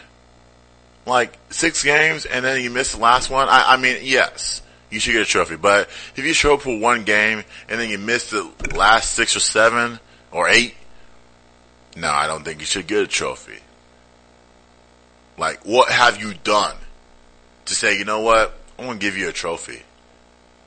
Like 1.06 1.34
six 1.48 1.82
games 1.82 2.26
and 2.26 2.44
then 2.44 2.62
you 2.62 2.68
miss 2.68 2.92
the 2.92 3.00
last 3.00 3.30
one. 3.30 3.48
I, 3.48 3.72
I 3.72 3.76
mean, 3.78 4.00
yes, 4.02 4.60
you 4.90 5.00
should 5.00 5.12
get 5.12 5.22
a 5.22 5.24
trophy. 5.24 5.56
But 5.56 5.88
if 6.14 6.26
you 6.26 6.34
show 6.34 6.56
up 6.56 6.60
for 6.60 6.78
one 6.78 7.04
game 7.04 7.42
and 7.70 7.80
then 7.80 7.88
you 7.88 7.96
miss 7.96 8.28
the 8.28 8.52
last 8.74 9.12
six 9.12 9.34
or 9.34 9.40
seven 9.40 9.98
or 10.30 10.46
eight, 10.46 10.74
no, 11.96 12.10
I 12.10 12.26
don't 12.26 12.44
think 12.44 12.60
you 12.60 12.66
should 12.66 12.86
get 12.86 13.02
a 13.02 13.06
trophy. 13.06 13.58
Like, 15.38 15.64
what 15.64 15.90
have 15.90 16.20
you 16.20 16.34
done 16.34 16.76
to 17.66 17.74
say, 17.74 17.98
you 17.98 18.04
know 18.04 18.20
what? 18.20 18.56
I'm 18.78 18.86
gonna 18.86 18.98
give 18.98 19.16
you 19.16 19.28
a 19.28 19.32
trophy. 19.32 19.82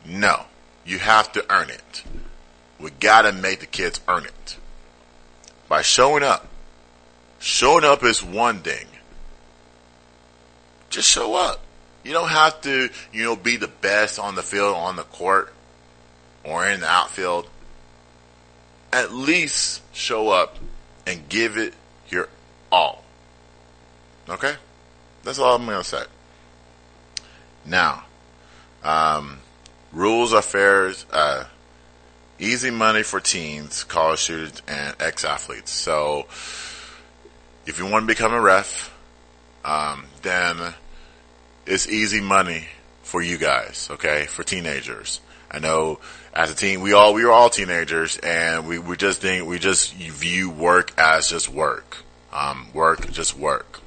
No, 0.06 0.46
you 0.86 1.00
have 1.00 1.32
to 1.34 1.46
earn 1.52 1.70
it. 1.70 2.04
We 2.80 2.92
gotta 2.92 3.32
make 3.32 3.60
the 3.60 3.66
kids 3.66 4.00
earn 4.08 4.26
it 4.26 4.58
by 5.68 5.82
showing 5.82 6.24
up. 6.24 6.48
Showing 7.40 7.84
up 7.84 8.04
is 8.04 8.24
one 8.24 8.60
thing. 8.60 8.88
Just 10.90 11.10
show 11.10 11.36
up. 11.36 11.62
You 12.04 12.14
don't 12.14 12.30
have 12.30 12.62
to, 12.62 12.90
you 13.12 13.24
know, 13.24 13.36
be 13.36 13.58
the 13.58 13.68
best 13.68 14.18
on 14.18 14.36
the 14.36 14.42
field, 14.42 14.76
on 14.76 14.96
the 14.96 15.04
court, 15.04 15.54
or 16.44 16.66
in 16.66 16.80
the 16.80 16.88
outfield. 16.88 17.50
At 18.94 19.12
least 19.14 19.82
show 19.94 20.30
up 20.30 20.58
and 21.08 21.28
give 21.30 21.58
it 21.58 21.74
your 22.10 22.28
all. 22.72 23.04
Okay? 24.30 24.54
That's 25.24 25.40
all 25.40 25.56
I'm 25.56 25.66
going 25.66 25.78
to 25.78 25.84
say. 25.84 26.04
Now, 27.66 28.04
um, 28.84 29.40
rules 29.94 30.34
are 30.34 30.42
fair, 30.42 30.94
uh, 31.12 31.46
easy 32.40 32.72
money 32.72 33.04
for 33.04 33.22
teens, 33.22 33.86
college 33.86 34.20
students, 34.20 34.62
and 34.68 34.96
ex-athletes. 35.00 35.72
So, 35.72 36.28
if 37.66 37.80
you 37.80 37.86
want 37.86 38.04
to 38.04 38.08
become 38.08 38.34
a 38.34 38.42
ref, 38.42 38.94
um, 39.64 40.06
then 40.22 40.74
it's 41.66 41.88
easy 41.88 42.22
money 42.22 42.66
for 43.04 43.22
you 43.22 43.38
guys, 43.38 43.88
okay? 43.92 44.26
For 44.26 44.44
teenagers. 44.44 45.22
I 45.50 45.60
know 45.60 46.00
as 46.38 46.52
a 46.52 46.56
teen, 46.56 46.82
we 46.82 46.94
all, 46.94 47.16
we 47.16 47.26
were 47.26 47.32
all 47.32 47.50
teenagers 47.50 48.18
and 48.20 48.68
we, 48.68 48.78
we 48.78 48.96
just 48.96 49.22
think, 49.22 49.48
we 49.48 49.58
just 49.58 49.96
view 49.96 50.52
work 50.52 50.94
as 50.96 51.28
just 51.28 51.50
work. 51.50 51.98
Um, 52.32 52.68
work, 52.74 53.12
just 53.12 53.36
work. 53.36 53.80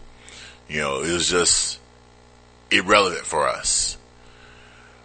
You 0.68 0.80
know, 0.80 1.02
it 1.02 1.12
was 1.12 1.30
just 1.30 1.78
irrelevant 2.72 3.24
for 3.24 3.48
us. 3.48 3.96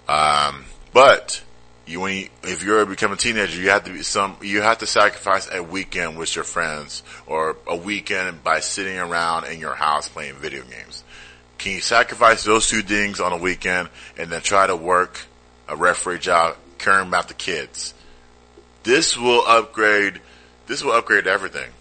Um, 0.07 0.65
but 0.91 1.43
you, 1.85 1.99
when 1.99 2.15
you, 2.15 2.29
if 2.41 2.63
you're 2.63 2.83
become 2.87 3.11
a 3.11 3.15
teenager, 3.15 3.61
you 3.61 3.69
have 3.69 3.83
to 3.83 3.93
be 3.93 4.01
some, 4.01 4.37
you 4.41 4.63
have 4.63 4.79
to 4.79 4.87
sacrifice 4.87 5.47
a 5.51 5.61
weekend 5.61 6.17
with 6.17 6.35
your 6.35 6.45
friends 6.45 7.03
or 7.27 7.57
a 7.67 7.75
weekend 7.75 8.43
by 8.43 8.59
sitting 8.59 8.97
around 8.97 9.45
in 9.45 9.59
your 9.59 9.75
house 9.75 10.09
playing 10.09 10.33
video 10.33 10.63
games. 10.63 11.03
Can 11.59 11.73
you 11.73 11.81
sacrifice 11.81 12.43
those 12.43 12.67
two 12.67 12.81
things 12.81 13.19
on 13.19 13.33
a 13.33 13.37
weekend 13.37 13.89
and 14.17 14.31
then 14.31 14.41
try 14.41 14.65
to 14.65 14.75
work 14.75 15.27
a 15.67 15.75
referee 15.75 16.17
job 16.17 16.57
caring 16.85 17.07
about 17.07 17.27
the 17.27 17.33
kids? 17.33 17.95
This 18.83 19.17
will 19.17 19.43
upgrade, 19.47 20.21
this 20.67 20.83
will 20.83 20.91
upgrade 20.91 21.25
everything. 21.25 21.71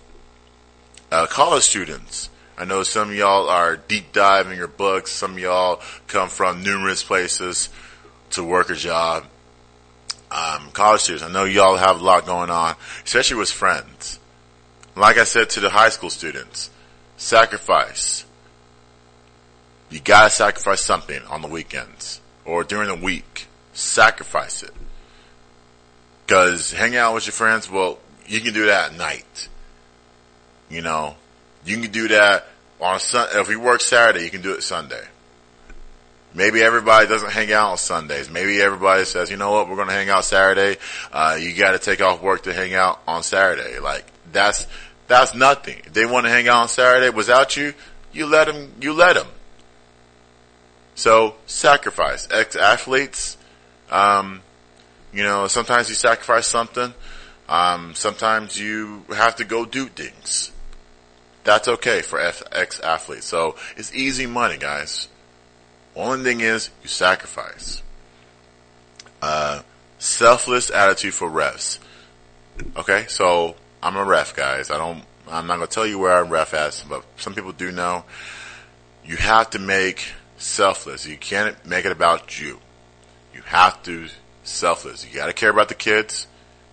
Uh, 1.12 1.26
college 1.26 1.62
students. 1.62 2.30
I 2.57 2.64
know 2.64 2.82
some 2.82 3.11
of 3.11 3.14
y'all 3.14 3.48
are 3.50 3.76
deep 3.76 4.12
diving 4.12 4.57
your 4.57 4.68
books. 4.68 5.12
Some 5.12 5.32
of 5.32 5.38
y'all 5.38 5.82
come 6.07 6.28
from 6.28 6.62
numerous 6.62 7.05
places 7.05 7.68
to 8.30 8.42
work 8.42 8.70
a 8.70 8.74
job. 8.74 9.26
Um, 10.30 10.70
college 10.72 11.02
students, 11.02 11.24
I 11.24 11.30
know 11.30 11.44
y'all 11.44 11.76
have 11.76 12.00
a 12.00 12.05
lot 12.05 12.24
going 12.24 12.50
on, 12.50 12.74
especially 13.05 13.36
with 13.36 13.50
friends. 13.50 14.18
Like 14.96 15.18
I 15.18 15.24
said 15.24 15.50
to 15.50 15.61
the 15.61 15.70
high 15.70 15.90
school 15.90 16.11
students, 16.11 16.70
sacrifice. 17.16 18.24
You 19.90 20.00
gotta 20.00 20.30
sacrifice 20.30 20.80
something 20.80 21.22
on 21.24 21.42
the 21.42 21.48
weekends 21.48 22.20
or 22.44 22.64
during 22.64 22.88
the 22.88 23.05
week. 23.05 23.48
Sacrifice 23.72 24.62
it. 24.62 24.72
Cause 26.27 26.72
hanging 26.72 26.99
out 26.99 27.14
with 27.14 27.27
your 27.27 27.33
friends, 27.33 27.70
well, 27.70 27.99
you 28.27 28.41
can 28.41 28.55
do 28.55 28.66
that 28.66 28.93
at 28.93 28.99
night. 28.99 29.49
You 30.70 30.81
know, 30.81 31.16
you 31.64 31.79
can 31.81 31.91
do 31.91 32.09
that 32.09 32.47
on 32.81 32.99
Sun. 32.99 33.29
If 33.33 33.49
you 33.51 33.61
work 33.61 33.81
Saturday, 33.81 34.25
you 34.25 34.31
can 34.31 34.43
do 34.43 34.55
it 34.55 34.62
Sunday. 34.62 35.05
Maybe 36.33 36.62
everybody 36.62 37.07
doesn't 37.07 37.31
hang 37.31 37.53
out 37.53 37.70
on 37.70 37.77
Sundays. 37.77 38.29
Maybe 38.29 38.61
everybody 38.61 39.05
says, 39.05 39.31
you 39.31 39.37
know 39.37 39.53
what, 39.53 39.68
we're 39.68 39.77
going 39.77 39.89
to 39.89 39.95
hang 39.95 40.09
out 40.09 40.25
Saturday. 40.25 40.81
Uh, 41.12 41.39
you 41.41 41.55
got 41.55 41.72
to 41.72 41.79
take 41.79 42.01
off 42.01 42.22
work 42.22 42.43
to 42.45 42.53
hang 42.53 42.75
out 42.75 43.01
on 43.07 43.22
Saturday. 43.22 43.79
Like 43.79 44.05
that's 44.33 44.66
that's 45.07 45.35
nothing. 45.35 45.79
If 45.85 45.93
they 45.93 46.07
want 46.07 46.27
to 46.27 46.31
hang 46.31 46.49
out 46.49 46.62
on 46.62 46.68
Saturday 46.68 47.11
without 47.11 47.57
you, 47.57 47.75
you 48.12 48.27
let 48.27 48.47
them. 48.47 48.72
You 48.81 48.95
let 48.95 49.14
them. 49.14 49.27
So 50.95 51.35
sacrifice. 51.47 52.29
Ex 52.31 52.57
athletes, 52.57 53.37
um, 53.91 54.41
you 55.15 55.23
know, 55.23 55.47
sometimes 55.47 55.89
you 55.89 55.95
sacrifice 55.95 56.47
something. 56.47 56.93
Um, 57.49 57.95
sometimes 57.95 58.59
you 58.59 59.05
have 59.15 59.37
to 59.37 59.45
go 59.45 59.65
do 59.65 59.87
things. 59.87 60.51
That's 61.45 61.69
okay 61.69 62.03
for 62.03 62.19
ex 62.19 62.81
athletes. 62.81 63.27
So 63.27 63.57
it's 63.77 63.95
easy 63.95 64.27
money, 64.27 64.57
guys. 64.57 65.09
Only 65.95 66.25
thing 66.25 66.41
is 66.41 66.71
you 66.83 66.89
sacrifice. 66.89 67.83
Uh, 69.23 69.62
selfless 69.99 70.71
attitude 70.71 71.15
for 71.15 71.31
refs. 71.31 71.79
Okay, 72.77 73.07
so 73.09 73.55
I'm 73.83 73.97
a 73.97 74.05
ref, 74.05 74.35
guys. 74.35 74.71
I 74.71 74.79
don't. 74.79 75.05
I'm 75.29 75.47
not 75.47 75.57
gonna 75.57 75.67
tell 75.69 75.87
you 75.87 75.99
where 75.99 76.12
I 76.12 76.21
ref 76.21 76.55
at, 76.55 76.85
but 76.89 77.05
some 77.17 77.35
people 77.35 77.53
do 77.53 77.71
know. 77.71 78.05
You 79.05 79.17
have 79.17 79.51
to 79.51 79.59
make 79.59 80.12
selfless. 80.39 81.07
You 81.07 81.17
can't 81.17 81.65
make 81.65 81.85
it 81.85 81.93
about 81.93 82.41
you. 82.41 82.59
You 83.35 83.43
have 83.43 83.83
to 83.85 84.09
selfless. 84.45 85.07
You 85.07 85.14
got 85.14 85.26
to 85.26 85.32
care 85.32 85.51
about 85.51 85.68
the 85.68 85.74
kids 85.74 86.26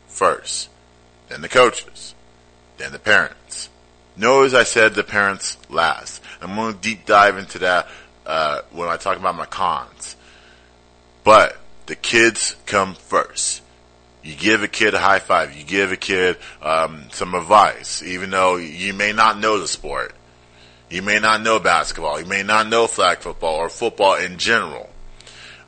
first, 0.07 0.69
then 1.29 1.41
the 1.41 1.49
coaches, 1.49 2.13
then 2.77 2.91
the 2.91 2.99
parents. 2.99 3.69
Notice 4.15 4.53
I 4.53 4.63
said 4.63 4.93
the 4.93 5.03
parents 5.03 5.57
last. 5.69 6.21
I'm 6.41 6.55
going 6.55 6.73
to 6.73 6.79
deep 6.79 7.05
dive 7.05 7.37
into 7.37 7.59
that 7.59 7.87
uh, 8.25 8.61
when 8.71 8.89
I 8.89 8.97
talk 8.97 9.17
about 9.17 9.35
my 9.35 9.45
cons. 9.45 10.15
But 11.23 11.57
the 11.85 11.95
kids 11.95 12.55
come 12.65 12.95
first. 12.95 13.61
You 14.23 14.35
give 14.35 14.61
a 14.61 14.67
kid 14.67 14.93
a 14.93 14.99
high 14.99 15.19
five. 15.19 15.55
You 15.55 15.63
give 15.63 15.91
a 15.91 15.97
kid 15.97 16.37
um, 16.61 17.05
some 17.11 17.33
advice, 17.33 18.03
even 18.03 18.29
though 18.29 18.57
you 18.57 18.93
may 18.93 19.13
not 19.13 19.39
know 19.39 19.59
the 19.59 19.67
sport. 19.67 20.13
You 20.89 21.01
may 21.01 21.19
not 21.19 21.41
know 21.41 21.57
basketball. 21.57 22.19
You 22.19 22.27
may 22.27 22.43
not 22.43 22.67
know 22.67 22.85
flag 22.85 23.19
football 23.19 23.55
or 23.55 23.69
football 23.69 24.15
in 24.15 24.37
general. 24.37 24.89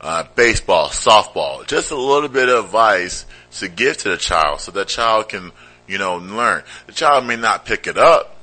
Uh, 0.04 0.22
baseball, 0.34 0.88
softball, 0.90 1.66
just 1.66 1.90
a 1.90 1.96
little 1.96 2.28
bit 2.28 2.50
of 2.50 2.66
advice 2.66 3.24
to 3.52 3.68
give 3.68 3.96
to 3.96 4.10
the 4.10 4.18
child 4.18 4.60
so 4.60 4.70
the 4.70 4.84
child 4.84 5.30
can, 5.30 5.50
you 5.86 5.96
know, 5.96 6.18
learn. 6.18 6.62
The 6.86 6.92
child 6.92 7.26
may 7.26 7.36
not 7.36 7.64
pick 7.64 7.86
it 7.86 7.96
up, 7.96 8.36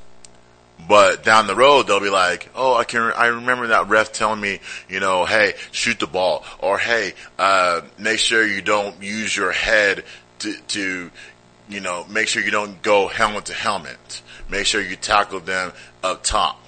but 0.89 1.23
down 1.23 1.45
the 1.45 1.53
road 1.53 1.83
they'll 1.85 1.99
be 1.99 2.09
like, 2.09 2.49
"Oh, 2.55 2.73
I 2.73 2.83
can. 2.83 3.01
I 3.15 3.27
remember 3.27 3.67
that 3.67 3.89
ref 3.89 4.11
telling 4.11 4.41
me, 4.41 4.59
you 4.89 4.99
know, 4.99 5.25
hey, 5.25 5.53
shoot 5.71 5.99
the 5.99 6.07
ball, 6.07 6.43
or 6.57 6.79
hey, 6.79 7.13
uh, 7.37 7.81
make 7.99 8.17
sure 8.17 8.43
you 8.43 8.63
don't 8.63 8.99
use 9.03 9.37
your 9.37 9.51
head 9.51 10.03
to, 10.39 10.55
to, 10.69 11.11
you 11.69 11.79
know, 11.79 12.05
make 12.09 12.27
sure 12.27 12.41
you 12.41 12.49
don't 12.49 12.81
go 12.81 13.07
helmet 13.07 13.45
to 13.45 13.53
helmet. 13.53 14.23
Make 14.49 14.65
sure 14.65 14.81
you 14.81 14.95
tackle 14.95 15.41
them 15.41 15.73
up 16.03 16.23
top. 16.23 16.59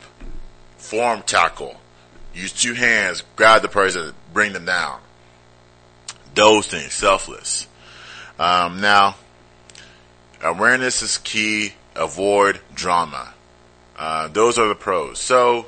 Form 0.78 1.24
tackle. 1.24 1.78
Use 2.34 2.54
two 2.54 2.74
hands, 2.74 3.24
grab 3.36 3.62
the 3.62 3.68
person, 3.68 4.14
bring 4.34 4.54
them 4.54 4.66
down. 4.66 5.00
Those 6.36 6.68
things, 6.68 6.94
selfless. 6.94 7.68
Um, 8.40 8.82
now, 8.82 9.16
awareness 10.42 11.02
is 11.02 11.18
key. 11.20 11.74
Avoid 11.96 12.60
drama. 12.74 13.34
Uh, 13.98 14.28
those 14.28 14.58
are 14.58 14.68
the 14.68 14.76
pros. 14.76 15.20
So, 15.20 15.68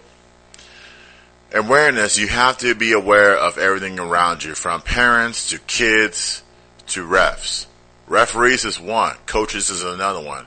awareness, 1.54 2.18
you 2.18 2.28
have 2.28 2.58
to 2.60 2.74
be 2.74 2.92
aware 2.92 3.38
of 3.38 3.58
everything 3.58 4.00
around 4.00 4.44
you, 4.44 4.56
from 4.56 4.82
parents 4.82 5.50
to 5.50 5.60
kids 5.60 6.44
to 6.88 7.08
refs. 7.08 7.68
Referees 8.08 8.66
is 8.66 8.80
one, 8.80 9.16
coaches 9.26 9.70
is 9.70 9.84
another 9.84 10.22
one. 10.22 10.46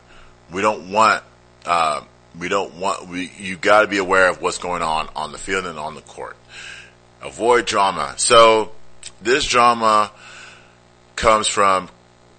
We 0.52 0.62
don't 0.62 0.92
want, 0.92 1.22
uh, 1.66 2.02
we 2.38 2.48
don't 2.48 2.74
want, 2.74 3.08
we, 3.08 3.30
you 3.38 3.56
gotta 3.56 3.88
be 3.88 3.98
aware 3.98 4.28
of 4.28 4.40
what's 4.40 4.58
going 4.58 4.82
on 4.82 5.08
on 5.16 5.32
the 5.32 5.38
field 5.38 5.66
and 5.66 5.78
on 5.78 5.94
the 5.94 6.00
court. 6.02 6.36
Avoid 7.22 7.66
drama. 7.66 8.14
So, 8.16 8.72
this 9.20 9.44
drama 9.44 10.10
comes 11.16 11.48
from 11.48 11.88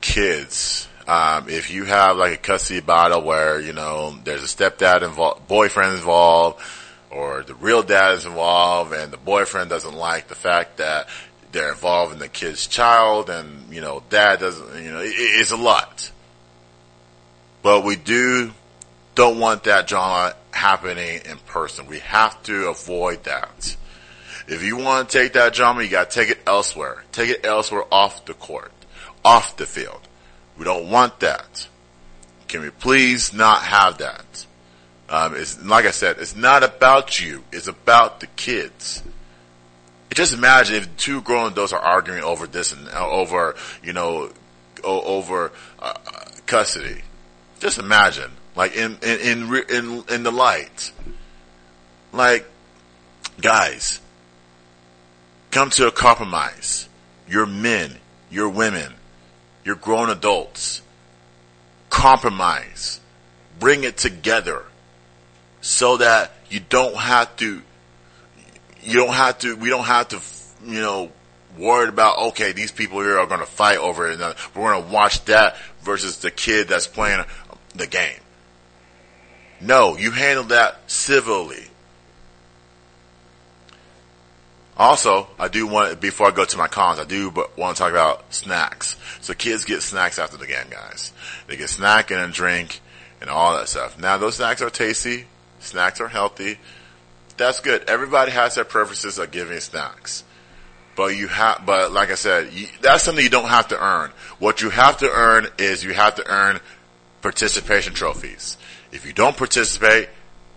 kids. 0.02 0.88
Um, 1.08 1.50
if 1.50 1.72
you 1.72 1.86
have 1.86 2.18
like 2.18 2.34
a 2.34 2.38
custody 2.38 2.82
battle 2.82 3.22
where, 3.22 3.60
you 3.60 3.74
know, 3.74 4.16
there's 4.24 4.44
a 4.44 4.46
stepdad 4.46 5.02
involved, 5.02 5.48
boyfriend 5.48 5.96
involved, 5.96 6.62
or 7.10 7.44
the 7.44 7.56
real 7.56 7.82
dad 7.82 8.14
is 8.14 8.26
involved 8.26 8.94
and 8.94 9.12
the 9.12 9.18
boyfriend 9.18 9.70
doesn't 9.70 9.96
like 9.96 10.28
the 10.28 10.36
fact 10.36 10.78
that 10.78 11.08
they're 11.52 11.70
involved 11.70 12.14
in 12.14 12.20
the 12.20 12.28
kid's 12.28 12.68
child 12.68 13.30
and, 13.30 13.74
you 13.74 13.82
know, 13.82 14.04
dad 14.10 14.40
doesn't, 14.40 14.84
you 14.84 14.92
know, 14.92 15.00
it, 15.00 15.14
it's 15.16 15.52
a 15.52 15.58
lot. 15.58 16.12
But 17.64 17.84
we 17.84 17.96
do, 17.96 18.54
don't 19.16 19.40
want 19.40 19.64
that 19.64 19.88
drama 19.88 20.36
happening 20.52 21.22
in 21.26 21.38
person. 21.40 21.88
We 21.88 22.00
have 22.00 22.42
to 22.44 22.70
avoid 22.70 23.24
that. 23.24 23.76
If 24.50 24.64
you 24.64 24.78
want 24.78 25.10
to 25.10 25.18
take 25.18 25.34
that 25.34 25.54
drama, 25.54 25.84
you 25.84 25.90
got 25.90 26.10
to 26.10 26.20
take 26.20 26.30
it 26.30 26.40
elsewhere. 26.48 27.04
Take 27.12 27.30
it 27.30 27.46
elsewhere 27.46 27.84
off 27.92 28.26
the 28.26 28.34
court, 28.34 28.72
off 29.24 29.58
the 29.58 29.68
field. 29.68 30.02
We 30.58 30.66
don't 30.66 30.90
want 30.90 31.20
that. 31.20 31.68
Can 32.48 32.62
we 32.62 32.72
please 32.72 33.32
not 33.32 33.62
have 33.62 34.00
that? 34.00 34.46
Um, 35.08 35.36
it's 35.36 35.64
like 35.64 35.86
I 35.86 35.92
said, 35.92 36.18
it's 36.20 36.36
not 36.36 36.64
about 36.64 37.22
you. 37.22 37.44
It's 37.52 37.68
about 37.68 38.20
the 38.20 38.28
kids. 38.28 39.04
Just 40.14 40.34
imagine 40.34 40.76
if 40.76 40.98
two 40.98 41.22
grown 41.22 41.52
adults 41.52 41.72
are 41.72 41.80
arguing 41.80 42.24
over 42.24 42.48
this 42.48 42.74
and 42.74 42.88
uh, 42.90 43.08
over, 43.08 43.56
you 43.84 43.94
know, 43.94 44.32
over 44.84 45.52
uh, 45.80 45.94
custody. 46.48 47.04
Just 47.60 47.78
imagine, 47.78 48.32
like 48.56 48.76
in 48.76 48.98
in 49.04 49.20
in 49.20 49.66
in, 49.70 50.04
in 50.10 50.24
the 50.24 50.32
light, 50.32 50.92
like 52.12 52.50
guys, 53.40 54.02
come 55.52 55.70
to 55.72 55.88
a 55.88 55.92
compromise. 55.92 56.88
You're 57.28 57.46
men, 57.46 57.98
you're 58.30 58.50
women, 58.50 58.94
you're 59.64 59.76
grown 59.76 60.10
adults. 60.10 60.82
Compromise. 61.90 63.00
Bring 63.60 63.84
it 63.84 63.98
together 63.98 64.64
so 65.62 65.98
that 65.98 66.32
you 66.50 66.60
don't 66.60 66.96
have 66.96 67.36
to, 67.38 67.62
you 68.82 68.94
don't 68.94 69.14
have 69.14 69.40
to, 69.40 69.56
we 69.56 69.70
don't 69.70 69.86
have 69.86 70.08
to, 70.10 70.22
you 70.66 70.82
know, 70.82 71.12
worried 71.58 71.90
about, 71.90 72.18
okay, 72.30 72.52
these 72.52 72.72
people 72.72 73.02
here 73.02 73.20
are 73.20 73.28
going 73.28 73.42
to 73.42 73.46
fight 73.46 73.78
over 73.78 74.10
it. 74.10 74.20
And 74.20 74.36
we're 74.56 74.72
going 74.72 74.84
to 74.84 74.92
watch 74.92 75.26
that 75.26 75.58
versus 75.82 76.18
the 76.20 76.32
kid 76.32 76.68
that's 76.68 76.88
playing 76.88 77.26
the 77.76 77.88
game. 77.88 78.20
No, 79.62 79.98
you 79.98 80.12
handle 80.12 80.46
that 80.46 80.90
civilly. 80.90 81.69
Also, 84.80 85.28
I 85.38 85.50
do 85.50 85.68
want, 85.68 86.00
before 86.00 86.28
I 86.28 86.32
go 86.32 86.46
to 86.46 86.58
my 86.58 86.70
cons, 86.70 87.00
I 87.00 87.04
do 87.04 87.32
but 87.32 87.58
want 87.58 87.76
to 87.76 87.84
talk 87.84 87.92
about 87.92 88.34
snacks. 88.34 88.96
So 89.20 89.34
kids 89.34 89.66
get 89.66 89.84
snacks 89.84 90.18
after 90.18 90.38
the 90.38 90.48
game, 90.48 90.68
guys. 90.70 91.12
They 91.48 91.58
get 91.58 91.70
snack 91.70 92.12
and 92.12 92.22
a 92.22 92.34
drink 92.34 92.80
and 93.20 93.30
all 93.30 93.58
that 93.58 93.68
stuff. 93.68 94.00
Now, 94.00 94.18
those 94.18 94.36
snacks 94.36 94.62
are 94.62 94.70
tasty. 94.70 95.28
Snacks 95.60 96.00
are 96.00 96.08
healthy. 96.08 96.60
That's 97.36 97.60
good. 97.60 97.90
Everybody 97.90 98.32
has 98.32 98.56
their 98.56 98.64
preferences 98.64 99.20
of 99.20 99.32
giving 99.32 99.60
snacks. 99.60 100.24
But 100.96 101.18
you 101.18 101.28
have, 101.28 101.66
but 101.66 101.92
like 101.92 102.10
I 102.10 102.16
said, 102.16 102.54
you, 102.54 102.68
that's 102.82 103.04
something 103.04 103.24
you 103.24 103.30
don't 103.30 103.50
have 103.50 103.68
to 103.70 103.82
earn. 103.82 104.12
What 104.40 104.62
you 104.62 104.70
have 104.70 104.98
to 105.00 105.10
earn 105.10 105.48
is 105.58 105.84
you 105.84 105.94
have 105.94 106.16
to 106.16 106.28
earn 106.30 106.62
participation 107.22 107.94
trophies. 107.94 108.58
If 108.94 109.06
you 109.06 109.12
don't 109.12 109.36
participate, 109.36 110.08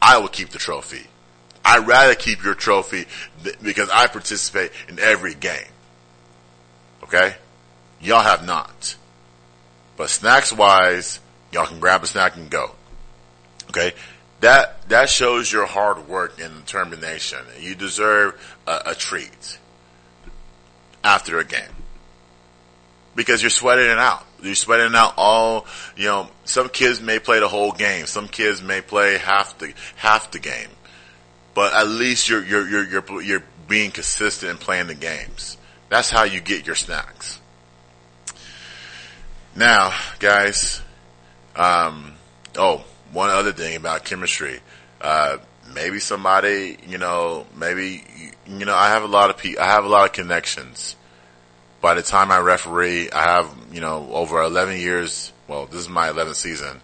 I 0.00 0.18
will 0.18 0.28
keep 0.28 0.50
the 0.50 0.58
trophy. 0.58 1.08
I'd 1.64 1.86
rather 1.86 2.14
keep 2.14 2.42
your 2.42 2.54
trophy 2.54 3.06
th- 3.44 3.60
because 3.62 3.88
I 3.90 4.06
participate 4.06 4.72
in 4.88 4.98
every 4.98 5.34
game. 5.34 5.68
Okay? 7.04 7.34
Y'all 8.00 8.22
have 8.22 8.44
not. 8.44 8.96
But 9.96 10.10
snacks 10.10 10.52
wise, 10.52 11.20
y'all 11.52 11.66
can 11.66 11.78
grab 11.78 12.02
a 12.02 12.06
snack 12.06 12.36
and 12.36 12.50
go. 12.50 12.72
Okay? 13.68 13.92
That, 14.40 14.88
that 14.88 15.08
shows 15.08 15.52
your 15.52 15.66
hard 15.66 16.08
work 16.08 16.40
and 16.40 16.52
determination. 16.64 17.38
You 17.60 17.76
deserve 17.76 18.58
a, 18.66 18.82
a 18.86 18.94
treat 18.94 19.58
after 21.04 21.38
a 21.38 21.44
game. 21.44 21.70
Because 23.14 23.42
you're 23.42 23.50
sweating 23.50 23.86
it 23.86 23.98
out. 23.98 24.26
You're 24.42 24.54
sweating 24.56 24.86
it 24.86 24.94
out 24.96 25.14
all, 25.16 25.66
you 25.96 26.06
know, 26.06 26.28
some 26.44 26.68
kids 26.70 27.00
may 27.00 27.20
play 27.20 27.38
the 27.38 27.46
whole 27.46 27.70
game. 27.70 28.06
Some 28.06 28.26
kids 28.26 28.62
may 28.62 28.80
play 28.80 29.18
half 29.18 29.58
the, 29.58 29.74
half 29.94 30.32
the 30.32 30.40
game. 30.40 30.70
But 31.54 31.74
at 31.74 31.86
least 31.86 32.28
you're, 32.28 32.44
you're, 32.44 32.68
you're, 32.68 32.88
you're, 32.88 33.22
you're 33.22 33.42
being 33.68 33.90
consistent 33.90 34.50
in 34.50 34.58
playing 34.58 34.86
the 34.86 34.94
games. 34.94 35.56
That's 35.88 36.10
how 36.10 36.24
you 36.24 36.40
get 36.40 36.66
your 36.66 36.74
snacks. 36.74 37.40
Now, 39.54 39.92
guys, 40.18 40.80
um, 41.54 42.14
oh, 42.56 42.84
one 43.12 43.28
other 43.30 43.52
thing 43.52 43.76
about 43.76 44.04
chemistry. 44.04 44.60
Uh, 45.00 45.38
maybe 45.74 45.98
somebody, 45.98 46.78
you 46.86 46.98
know, 46.98 47.46
maybe, 47.56 48.04
you 48.46 48.64
know, 48.64 48.74
I 48.74 48.90
have 48.90 49.02
a 49.02 49.08
lot 49.08 49.30
of 49.30 49.36
pe- 49.36 49.56
I 49.56 49.66
have 49.66 49.84
a 49.84 49.88
lot 49.88 50.06
of 50.06 50.12
connections. 50.12 50.96
By 51.80 51.94
the 51.94 52.02
time 52.02 52.30
I 52.30 52.38
referee, 52.38 53.10
I 53.10 53.22
have, 53.22 53.54
you 53.72 53.80
know, 53.80 54.08
over 54.12 54.40
11 54.40 54.78
years, 54.78 55.32
well, 55.48 55.66
this 55.66 55.80
is 55.80 55.88
my 55.88 56.08
11th 56.08 56.36
season 56.36 56.80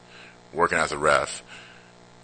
working 0.52 0.78
as 0.78 0.92
a 0.92 0.98
ref 0.98 1.42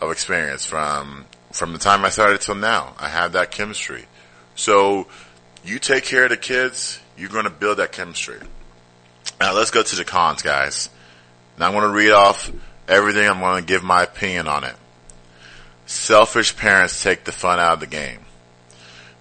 of 0.01 0.11
experience 0.11 0.67
from, 0.67 1.25
from 1.55 1.73
the 1.73 1.79
time 1.79 2.05
I 2.05 2.11
started 2.11 2.41
till 2.41 2.57
now. 2.57 2.95
I 2.99 3.09
have 3.09 3.33
that 3.33 3.53
chemistry. 3.53 4.07
So 4.57 5.07
you 5.65 5.79
take 5.79 6.05
care 6.05 6.25
of 6.25 6.31
the 6.31 6.37
kids, 6.37 7.01
you're 7.17 7.29
going 7.29 7.45
to 7.45 7.51
build 7.51 7.79
that 7.79 7.93
chemistry. 7.93 8.41
Now 9.41 9.55
let's 9.55 9.71
go 9.71 9.83
to 9.83 9.97
the 9.97 10.05
cons, 10.05 10.43
guys. 10.43 10.91
Now 11.57 11.67
I'm 11.67 11.73
going 11.73 11.85
to 11.85 11.97
read 11.97 12.11
off 12.11 12.51
everything. 12.89 13.29
I'm 13.29 13.39
going 13.39 13.63
to 13.63 13.67
give 13.67 13.85
my 13.85 14.03
opinion 14.03 14.49
on 14.49 14.65
it. 14.65 14.75
Selfish 15.87 16.57
parents 16.57 17.01
take 17.01 17.25
the 17.25 17.33
fun 17.33 17.61
out 17.61 17.75
of 17.75 17.81
the 17.81 17.87
game. 17.87 18.21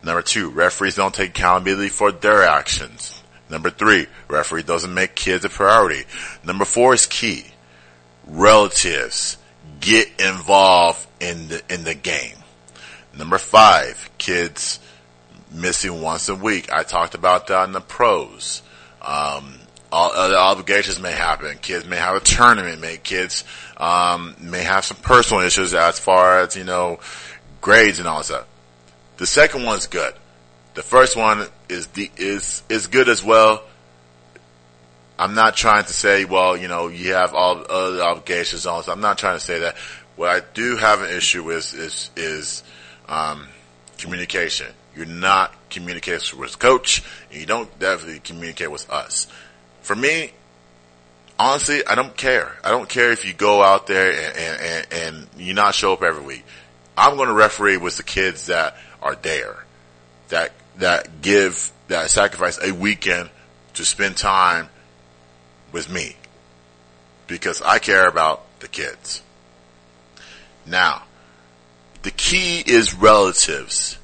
Number 0.02 0.24
two, 0.24 0.50
referees 0.50 0.96
don't 0.96 1.14
take 1.14 1.30
accountability 1.30 1.90
for 1.90 2.12
their 2.12 2.44
actions. 2.44 3.22
Number 3.48 3.70
three, 3.70 4.08
referee 4.28 4.64
doesn't 4.64 4.94
make 4.94 5.16
kids 5.16 5.46
a 5.46 5.50
priority. 5.50 6.06
Number 6.44 6.66
four 6.66 6.96
is 6.96 7.06
key. 7.06 7.46
Relatives 8.26 9.38
get 9.84 10.08
involved 10.20 11.06
in 11.20 11.50
the, 11.50 11.62
in 11.70 11.84
the 11.84 11.94
game. 11.94 12.38
Number 13.16 13.38
five, 13.38 14.10
kids 14.18 14.80
missing 15.52 16.02
once 16.02 16.30
a 16.30 16.36
week. 16.36 16.72
I 16.72 16.84
talked 16.84 17.16
about 17.16 17.48
that 17.48 17.66
in 17.66 17.74
the 17.74 17.82
pros. 17.82 18.64
Um, 19.02 19.60
all 19.92 20.12
other 20.12 20.38
obligations 20.38 21.00
may 21.00 21.12
happen. 21.12 21.58
Kids 21.60 21.86
may 21.86 21.98
have 21.98 22.16
a 22.16 22.22
tournament. 22.22 22.82
May 22.82 22.98
kids 22.98 23.44
um, 23.78 24.36
may 24.40 24.64
have 24.64 24.86
some 24.86 24.98
personal 24.98 25.44
issues 25.44 25.74
as 25.74 26.00
far 26.00 26.40
as 26.40 26.56
you 26.56 26.64
know 26.64 27.00
grades 27.62 28.00
and 28.00 28.08
all 28.08 28.20
that 28.20 28.26
stuff. 28.26 28.48
The 29.18 29.28
second 29.28 29.64
one's 29.64 29.88
good. 29.88 30.14
The 30.74 30.82
first 30.82 31.16
one 31.16 31.48
is 31.70 31.88
the, 31.88 32.10
is 32.18 32.64
is 32.70 32.88
good 32.88 33.10
as 33.10 33.24
well. 33.24 33.64
I'm 35.18 35.36
not 35.36 35.56
trying 35.56 35.86
to 35.86 35.94
say, 35.94 36.26
well, 36.26 36.58
you 36.58 36.68
know, 36.68 36.88
you 36.88 37.14
have 37.14 37.34
all 37.34 37.64
other 37.70 38.02
obligations 38.02 38.66
on. 38.66 38.84
I'm 38.88 39.02
not 39.02 39.18
trying 39.18 39.38
to 39.38 39.44
say 39.44 39.60
that. 39.60 39.78
What 40.16 40.30
I 40.30 40.46
do 40.54 40.78
have 40.78 41.02
an 41.02 41.10
issue 41.10 41.44
with 41.44 41.74
is 41.74 42.12
is 42.16 42.64
um, 43.08 43.48
communication. 43.98 44.68
You're 44.96 45.06
not 45.06 45.54
communicating 45.70 46.40
with 46.40 46.60
coach, 46.60 47.04
and 47.32 47.40
you 47.40 47.46
don't 47.46 47.80
definitely 47.80 48.20
communicate 48.20 48.70
with 48.70 48.90
us. 48.92 49.28
For 49.82 49.96
me, 49.96 50.32
honestly, 51.40 51.86
I 51.86 51.96
don't 51.96 52.16
care. 52.16 52.56
I 52.64 52.70
don't 52.70 52.88
care 52.88 53.12
if 53.12 53.26
you 53.26 53.34
go 53.34 53.64
out 53.64 53.88
there 53.88 54.12
and, 54.12 54.38
and, 54.38 54.62
and, 54.62 54.88
and 54.94 55.28
you 55.38 55.54
not 55.54 55.74
show 55.74 55.94
up 55.94 56.04
every 56.04 56.24
week. 56.24 56.44
I'm 56.96 57.18
going 57.18 57.28
to 57.28 57.34
referee 57.34 57.78
with 57.78 57.98
the 57.98 58.04
kids 58.04 58.48
that 58.48 58.78
are 59.02 59.16
there, 59.16 59.64
that 60.30 60.52
that 60.78 61.22
give 61.22 61.72
that 61.88 62.10
sacrifice 62.10 62.60
a 62.64 62.72
weekend 62.72 63.30
to 63.74 63.86
spend 63.86 64.18
time 64.18 64.70
with 65.74 65.90
me, 65.90 66.16
because 67.28 67.62
I 67.62 67.80
care 67.80 68.08
about 68.08 68.46
the 68.62 68.70
kids. 68.70 69.22
Now, 70.66 71.04
the 72.04 72.12
key 72.12 72.64
is 72.66 72.94
relatives. 72.94 73.98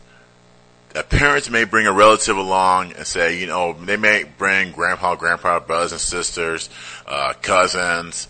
That 0.94 1.10
parents 1.10 1.50
may 1.50 1.66
bring 1.66 1.86
a 1.86 1.94
relative 1.94 2.36
along 2.36 2.94
and 2.94 3.06
say, 3.06 3.40
you 3.40 3.46
know, 3.46 3.74
they 3.74 3.96
may 3.96 4.24
bring 4.24 4.72
grandpa, 4.72 5.16
grandpa, 5.16 5.60
brothers 5.60 5.92
and 5.92 6.02
sisters, 6.02 6.70
uh, 7.06 7.34
cousins. 7.42 8.28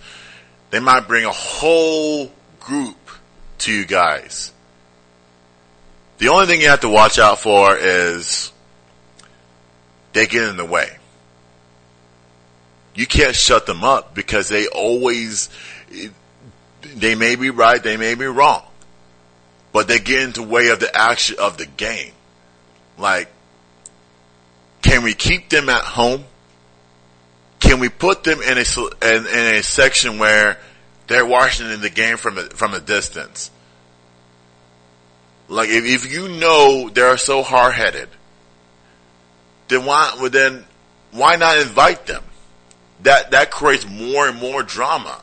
They 0.70 0.80
might 0.82 1.08
bring 1.08 1.24
a 1.24 1.32
whole 1.32 2.32
group 2.60 2.98
to 3.60 3.72
you 3.72 3.86
guys. 3.86 4.52
The 6.18 6.28
only 6.28 6.48
thing 6.48 6.60
you 6.60 6.68
have 6.68 6.82
to 6.82 6.90
watch 6.90 7.18
out 7.18 7.40
for 7.40 7.78
is 7.78 8.52
they 10.12 10.28
get 10.28 10.50
in 10.50 10.58
the 10.58 10.66
way. 10.66 10.99
You 13.00 13.08
can't 13.08 13.34
shut 13.34 13.66
them 13.66 13.86
up 13.86 14.14
because 14.14 14.50
they 14.50 14.68
always, 14.68 15.48
they 16.82 17.16
may 17.16 17.38
be 17.38 17.50
right, 17.50 17.82
they 17.82 17.96
may 17.96 18.14
be 18.14 18.26
wrong, 18.26 18.62
but 19.72 19.88
they 19.88 20.00
get 20.00 20.22
in 20.24 20.32
the 20.34 20.44
way 20.44 20.68
of 20.68 20.82
the 20.82 20.94
action 20.94 21.38
of 21.40 21.56
the 21.58 21.66
game. 21.66 22.12
Like, 22.98 23.30
can 24.82 25.04
we 25.04 25.14
keep 25.14 25.48
them 25.48 25.70
at 25.70 25.86
home? 25.86 26.26
Can 27.62 27.80
we 27.80 27.88
put 27.88 28.26
them 28.26 28.42
in 28.42 28.58
a 28.58 28.66
in, 29.02 29.28
in 29.28 29.56
a 29.56 29.64
section 29.64 30.20
where 30.20 30.60
they're 31.08 31.26
watching 31.26 31.80
the 31.80 31.90
game 31.90 32.18
from 32.18 32.38
a, 32.38 32.50
from 32.50 32.74
a 32.74 32.82
distance? 32.82 33.50
Like, 35.48 35.70
if, 35.70 35.86
if 35.86 36.12
you 36.12 36.28
know 36.28 36.90
they're 36.90 37.16
so 37.16 37.44
hard 37.44 37.76
headed, 37.76 38.10
then 39.70 39.86
why 39.86 40.18
well, 40.20 40.30
then 40.30 40.66
why 41.12 41.38
not 41.38 41.60
invite 41.60 42.06
them? 42.06 42.24
That 43.04 43.32
that 43.32 43.52
creates 43.52 43.88
more 43.88 44.28
and 44.28 44.38
more 44.38 44.64
drama. 44.64 45.22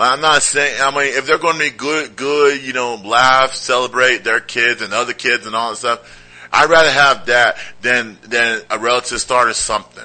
I'm 0.00 0.20
not 0.20 0.42
saying, 0.42 0.80
I 0.80 0.90
mean, 0.90 1.12
if 1.14 1.26
they're 1.26 1.38
going 1.38 1.58
to 1.58 1.60
be 1.60 1.70
good, 1.70 2.16
good, 2.16 2.62
you 2.62 2.72
know, 2.72 2.94
laugh, 2.94 3.54
celebrate 3.54 4.24
their 4.24 4.40
kids 4.40 4.80
and 4.80 4.94
other 4.94 5.12
kids 5.12 5.46
and 5.46 5.54
all 5.54 5.70
that 5.70 5.76
stuff, 5.76 6.48
I'd 6.52 6.70
rather 6.70 6.90
have 6.90 7.26
that 7.26 7.58
than, 7.82 8.16
than 8.22 8.62
a 8.70 8.78
relative 8.78 9.20
started 9.20 9.54
something. 9.54 10.04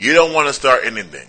You 0.00 0.14
don't 0.14 0.32
want 0.32 0.48
to 0.48 0.52
start 0.52 0.84
anything. 0.84 1.28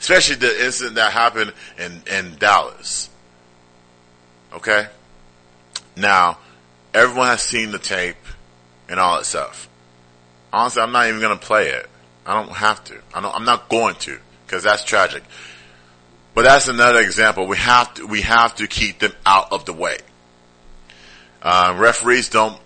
Especially 0.00 0.36
the 0.36 0.64
incident 0.64 0.96
that 0.96 1.12
happened 1.12 1.52
in, 1.78 2.02
in 2.12 2.36
Dallas. 2.38 3.08
Okay? 4.52 4.88
Now, 5.96 6.38
everyone 6.92 7.28
has 7.28 7.42
seen 7.42 7.70
the 7.70 7.78
tape 7.78 8.16
and 8.88 9.00
all 9.00 9.18
that 9.18 9.24
stuff. 9.24 9.68
Honestly, 10.52 10.82
I'm 10.82 10.92
not 10.92 11.08
even 11.08 11.20
going 11.20 11.38
to 11.38 11.44
play 11.44 11.68
it. 11.68 11.88
I 12.26 12.34
don't 12.34 12.52
have 12.52 12.82
to. 12.84 13.00
I 13.14 13.20
don't, 13.20 13.34
I'm 13.34 13.44
not 13.44 13.68
going 13.68 13.94
to 13.96 14.18
because 14.44 14.64
that's 14.64 14.84
tragic. 14.84 15.22
But 16.34 16.42
that's 16.42 16.68
another 16.68 17.00
example. 17.00 17.46
We 17.46 17.56
have 17.56 17.94
to, 17.94 18.06
we 18.06 18.22
have 18.22 18.56
to 18.56 18.66
keep 18.66 18.98
them 18.98 19.12
out 19.24 19.52
of 19.52 19.64
the 19.64 19.72
way. 19.72 19.98
Uh, 21.40 21.74
referees 21.78 22.28
don't 22.28 22.60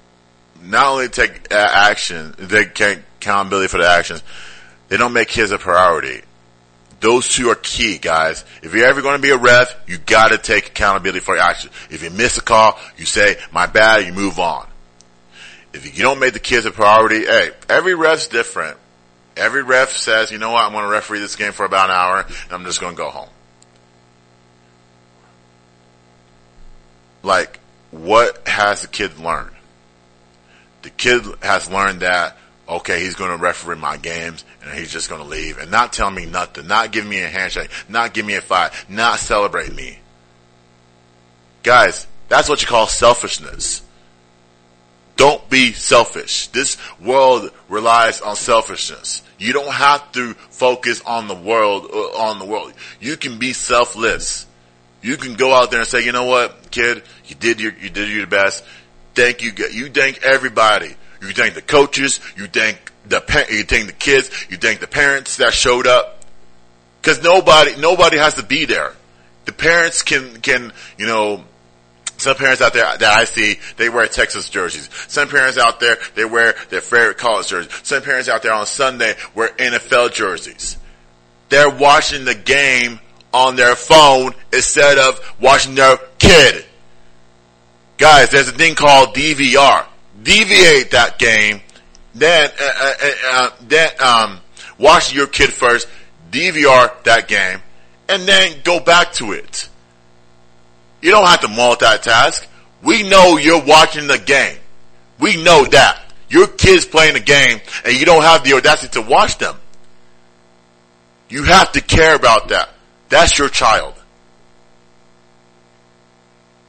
not 0.63 0.87
only 0.87 1.09
take 1.09 1.53
uh, 1.53 1.69
action, 1.73 2.35
they 2.39 2.65
take 2.65 3.01
accountability 3.19 3.69
for 3.69 3.79
the 3.79 3.89
actions. 3.89 4.23
They 4.89 4.97
don't 4.97 5.13
make 5.13 5.29
kids 5.29 5.53
a 5.53 5.59
priority. 5.59 6.23
Those 7.01 7.29
two 7.29 7.49
are 7.49 7.55
key, 7.55 7.99
guys. 7.99 8.45
If 8.63 8.75
you're 8.75 8.87
ever 8.87 9.01
going 9.01 9.17
to 9.17 9.23
be 9.23 9.31
a 9.31 9.39
ref, 9.39 9.75
you 9.87 9.97
got 9.99 10.29
to 10.29 10.39
take 10.39 10.69
accountability 10.69 11.21
for 11.21 11.35
your 11.37 11.45
actions. 11.45 11.73
If 11.91 12.03
you 12.03 12.11
miss 12.11 12.37
a 12.37 12.43
call, 12.43 12.79
you 12.99 13.07
say, 13.07 13.37
"My 13.53 13.67
bad," 13.67 14.05
you 14.05 14.13
move 14.13 14.39
on. 14.39 14.67
If 15.73 15.97
you 15.97 16.03
don't 16.03 16.19
make 16.19 16.35
the 16.35 16.41
kids 16.41 16.67
a 16.67 16.71
priority, 16.71 17.25
hey, 17.25 17.51
every 17.69 17.95
ref's 17.95 18.27
different. 18.27 18.77
Every 19.41 19.62
ref 19.62 19.97
says, 19.97 20.30
"You 20.30 20.38
know 20.38 20.53
what? 20.53 20.64
I'm 20.64 20.72
going 20.72 20.84
to 20.84 20.91
referee 20.91 21.18
this 21.20 21.36
game 21.36 21.53
for 21.53 21.64
about 21.64 21.91
an 21.91 21.97
hour, 21.97 22.20
and 22.20 22.53
I'm 22.53 22.64
just 22.64 22.80
going 22.80 22.95
to 22.95 22.97
go 22.97 23.11
home." 23.11 23.28
like 27.22 27.59
what 27.91 28.47
has 28.47 28.82
the 28.82 28.88
kid 28.88 29.18
learned? 29.18 29.55
The 30.82 30.91
kid 30.91 31.22
has 31.43 31.70
learned 31.70 32.01
that 32.01 32.36
okay, 32.68 33.01
he's 33.01 33.16
going 33.16 33.32
to 33.32 33.36
referee 33.36 33.76
my 33.76 33.97
games 33.97 34.45
and 34.62 34.72
he's 34.72 34.93
just 34.93 35.09
going 35.09 35.20
to 35.20 35.26
leave 35.26 35.59
and 35.59 35.72
not 35.72 35.93
tell 35.93 36.11
me 36.11 36.24
nothing, 36.24 36.68
not 36.68 36.93
give 36.93 37.05
me 37.05 37.20
a 37.20 37.26
handshake, 37.26 37.68
not 37.88 38.14
give 38.14 38.24
me 38.24 38.36
a 38.36 38.41
fight, 38.41 38.70
not 38.88 39.18
celebrate 39.18 39.74
me. 39.74 39.99
Guys, 41.64 42.07
that's 42.28 42.49
what 42.49 42.62
you 42.62 42.68
call 42.68 42.86
selfishness. 42.86 43.82
Don't 45.16 45.51
be 45.51 45.72
selfish. 45.72 46.47
This 46.47 46.76
world 47.01 47.51
relies 47.68 48.20
on 48.20 48.36
selfishness. 48.36 49.22
You 49.41 49.55
don't 49.55 49.72
have 49.72 50.12
to 50.12 50.34
focus 50.34 51.01
on 51.07 51.26
the 51.26 51.34
world, 51.34 51.86
uh, 51.91 51.97
on 51.97 52.38
the 52.38 52.45
world. 52.45 52.74
You 53.01 53.16
can 53.16 53.38
be 53.38 53.55
selfless. 53.55 54.47
You 55.01 55.16
can 55.16 55.34
go 55.34 55.55
out 55.55 55.70
there 55.70 55.80
and 55.80 55.88
say, 55.88 56.05
you 56.05 56.12
know 56.12 56.26
what, 56.26 56.70
kid, 56.70 57.03
you 57.24 57.34
did 57.34 57.59
your, 57.59 57.72
you 57.72 57.88
did 57.88 58.11
your 58.11 58.26
best. 58.26 58.62
Thank 59.14 59.43
you. 59.43 59.53
You 59.72 59.88
thank 59.88 60.22
everybody. 60.22 60.95
You 61.22 61.32
thank 61.32 61.55
the 61.55 61.62
coaches. 61.62 62.20
You 62.36 62.49
thank 62.49 62.93
the 63.07 63.47
you 63.51 63.64
thank 63.64 63.86
the 63.86 63.95
kids. 63.95 64.47
You 64.51 64.59
thank 64.59 64.80
the 64.80 64.86
parents 64.86 65.38
that 65.38 65.55
showed 65.55 65.86
up. 65.86 66.22
Cause 67.03 67.22
nobody, 67.22 67.80
nobody 67.80 68.18
has 68.18 68.34
to 68.34 68.43
be 68.43 68.66
there. 68.66 68.93
The 69.47 69.53
parents 69.53 70.03
can, 70.03 70.43
can, 70.43 70.70
you 70.99 71.07
know, 71.07 71.45
some 72.21 72.37
parents 72.37 72.61
out 72.61 72.73
there 72.73 72.85
that 72.85 73.03
I 73.03 73.25
see, 73.25 73.59
they 73.77 73.89
wear 73.89 74.07
Texas 74.07 74.49
jerseys. 74.51 74.91
Some 75.09 75.29
parents 75.29 75.59
out 75.59 75.81
there, 75.81 75.97
they 76.14 76.25
wear 76.25 76.55
their 76.68 76.81
favorite 76.81 77.18
college 77.18 77.49
jerseys. 77.49 77.73
Some 77.83 78.03
parents 78.03 78.29
out 78.29 78.43
there 78.43 78.53
on 78.53 78.66
Sunday 78.66 79.14
wear 79.35 79.49
NFL 79.49 80.12
jerseys. 80.12 80.77
They're 81.49 81.71
watching 81.71 82.25
the 82.25 82.35
game 82.35 83.01
on 83.33 83.57
their 83.57 83.75
phone 83.75 84.35
instead 84.53 84.99
of 84.99 85.21
watching 85.41 85.75
their 85.75 85.97
kid. 86.18 86.64
Guys, 87.97 88.31
there's 88.31 88.49
a 88.49 88.53
thing 88.53 88.75
called 88.75 89.14
DVR. 89.14 89.87
Deviate 90.23 90.91
that 90.91 91.18
game, 91.18 91.61
then, 92.14 92.51
uh, 92.61 92.64
uh, 92.64 92.93
uh, 93.03 93.12
uh, 93.31 93.51
then, 93.62 93.91
um, 94.01 94.41
watch 94.79 95.14
your 95.14 95.27
kid 95.27 95.51
first, 95.51 95.89
DVR 96.31 96.93
that 97.05 97.27
game, 97.27 97.62
and 98.09 98.29
then 98.29 98.57
go 98.62 98.81
back 98.81 99.14
to 99.14 99.33
it. 99.33 99.70
You 101.01 101.11
don't 101.11 101.26
have 101.26 101.40
to 101.40 101.48
multitask. 101.48 102.46
We 102.82 103.09
know 103.09 103.36
you're 103.36 103.64
watching 103.64 104.07
the 104.07 104.18
game. 104.18 104.59
We 105.18 105.42
know 105.42 105.64
that. 105.64 106.03
Your 106.28 106.46
kid's 106.46 106.86
playing 106.86 107.14
the 107.14 107.20
game 107.20 107.61
and 107.84 107.98
you 107.98 108.07
don't 108.07 108.22
have 108.22 108.44
the 108.44 108.55
audacity 108.55 109.01
to 109.01 109.03
watch 109.03 109.38
them. 109.38 109.57
You 111.28 111.44
have 111.44 111.72
to 111.72 111.80
care 111.80 112.14
about 112.14 112.48
that. 112.48 112.70
That's 113.09 113.38
your 113.38 113.48
child. 113.48 113.94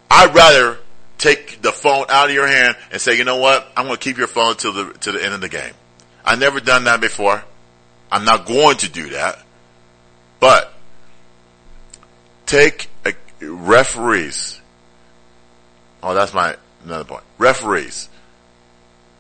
I'd 0.10 0.36
rather 0.36 0.78
take 1.18 1.62
the 1.62 1.72
phone 1.72 2.06
out 2.10 2.30
of 2.30 2.36
your 2.36 2.48
hand 2.48 2.76
and 2.92 3.00
say, 3.00 3.18
you 3.18 3.24
know 3.24 3.38
what? 3.38 3.72
I'm 3.78 3.86
going 3.86 3.98
to 3.98 4.04
keep 4.04 4.18
your 4.18 4.28
phone 4.28 4.56
till 4.56 4.74
the, 4.74 4.94
to 5.00 5.12
the 5.12 5.24
end 5.24 5.34
of 5.34 5.42
the 5.42 5.50
game. 5.50 5.74
I've 6.26 6.40
never 6.40 6.60
done 6.60 6.84
that 6.86 7.00
before. 7.00 7.44
I'm 8.12 8.26
not 8.26 8.46
going 8.46 8.78
to 8.78 8.90
do 8.90 9.10
that. 9.12 9.40
But 10.40 10.74
take 12.46 12.90
referees. 13.42 14.60
Oh, 16.04 16.14
that's 16.14 16.34
my 16.34 16.56
another 16.84 17.04
point. 17.04 17.24
Referees. 17.38 18.10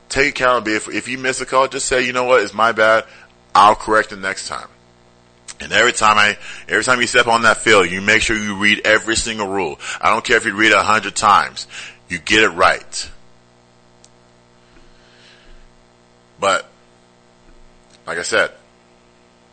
Take 0.09 0.29
accountability. 0.29 0.75
If, 0.75 0.95
if 0.95 1.07
you 1.07 1.17
miss 1.17 1.41
a 1.41 1.45
call, 1.45 1.67
just 1.67 1.87
say, 1.87 2.05
you 2.05 2.13
know 2.13 2.25
what, 2.25 2.41
it's 2.41 2.53
my 2.53 2.71
bad. 2.71 3.05
I'll 3.53 3.75
correct 3.75 4.11
it 4.11 4.19
next 4.19 4.47
time. 4.47 4.67
And 5.59 5.71
every 5.71 5.93
time 5.93 6.17
I, 6.17 6.37
every 6.67 6.83
time 6.83 6.99
you 7.01 7.07
step 7.07 7.27
on 7.27 7.43
that 7.43 7.57
field, 7.57 7.89
you 7.89 8.01
make 8.01 8.21
sure 8.21 8.35
you 8.35 8.57
read 8.57 8.81
every 8.83 9.15
single 9.15 9.47
rule. 9.47 9.79
I 10.01 10.09
don't 10.09 10.25
care 10.25 10.37
if 10.37 10.45
you 10.45 10.55
read 10.55 10.71
it 10.71 10.77
a 10.77 10.83
hundred 10.83 11.15
times. 11.15 11.67
You 12.09 12.17
get 12.17 12.43
it 12.43 12.49
right. 12.49 13.11
But, 16.39 16.65
like 18.07 18.17
I 18.17 18.23
said, 18.23 18.51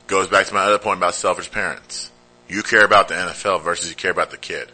goes 0.07 0.29
back 0.29 0.47
to 0.47 0.55
my 0.55 0.63
other 0.63 0.79
point 0.79 0.97
about 0.97 1.15
selfish 1.15 1.51
parents. 1.51 2.11
You 2.49 2.63
care 2.63 2.85
about 2.85 3.09
the 3.09 3.15
NFL 3.15 3.63
versus 3.63 3.91
you 3.91 3.97
care 3.97 4.11
about 4.11 4.31
the 4.31 4.37
kid. 4.37 4.71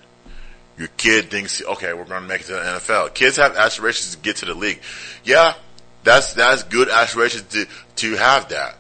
Your 0.78 0.88
kid 0.96 1.30
thinks, 1.30 1.62
okay, 1.62 1.92
we're 1.92 2.04
going 2.04 2.22
to 2.22 2.28
make 2.28 2.42
it 2.42 2.46
to 2.46 2.52
the 2.52 2.58
NFL. 2.58 3.14
Kids 3.14 3.36
have 3.36 3.56
aspirations 3.56 4.14
to 4.14 4.20
get 4.20 4.36
to 4.36 4.46
the 4.46 4.54
league. 4.54 4.80
Yeah, 5.24 5.54
that's, 6.02 6.34
that's 6.34 6.64
good 6.64 6.88
aspirations 6.88 7.44
to, 7.52 7.66
to 7.96 8.16
have 8.16 8.48
that. 8.48 8.76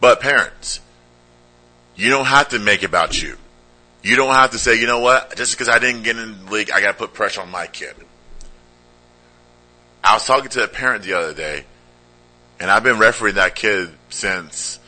But 0.00 0.20
parents, 0.20 0.80
you 1.96 2.10
don't 2.10 2.26
have 2.26 2.50
to 2.50 2.58
make 2.58 2.82
it 2.82 2.86
about 2.86 3.20
you. 3.20 3.36
You 4.02 4.16
don't 4.16 4.34
have 4.34 4.52
to 4.52 4.58
say, 4.58 4.80
you 4.80 4.86
know 4.86 5.00
what, 5.00 5.36
just 5.36 5.52
because 5.52 5.68
I 5.68 5.78
didn't 5.78 6.02
get 6.04 6.16
in 6.16 6.44
the 6.46 6.52
league, 6.52 6.70
I 6.70 6.80
got 6.80 6.92
to 6.92 6.98
put 6.98 7.12
pressure 7.12 7.42
on 7.42 7.50
my 7.50 7.66
kid. 7.66 7.94
I 10.02 10.14
was 10.14 10.24
talking 10.24 10.48
to 10.50 10.64
a 10.64 10.68
parent 10.68 11.02
the 11.02 11.14
other 11.14 11.34
day, 11.34 11.64
and 12.60 12.70
I've 12.70 12.84
been 12.84 12.98
refereeing 12.98 13.34
that 13.34 13.56
kid 13.56 13.90
since, 14.08 14.78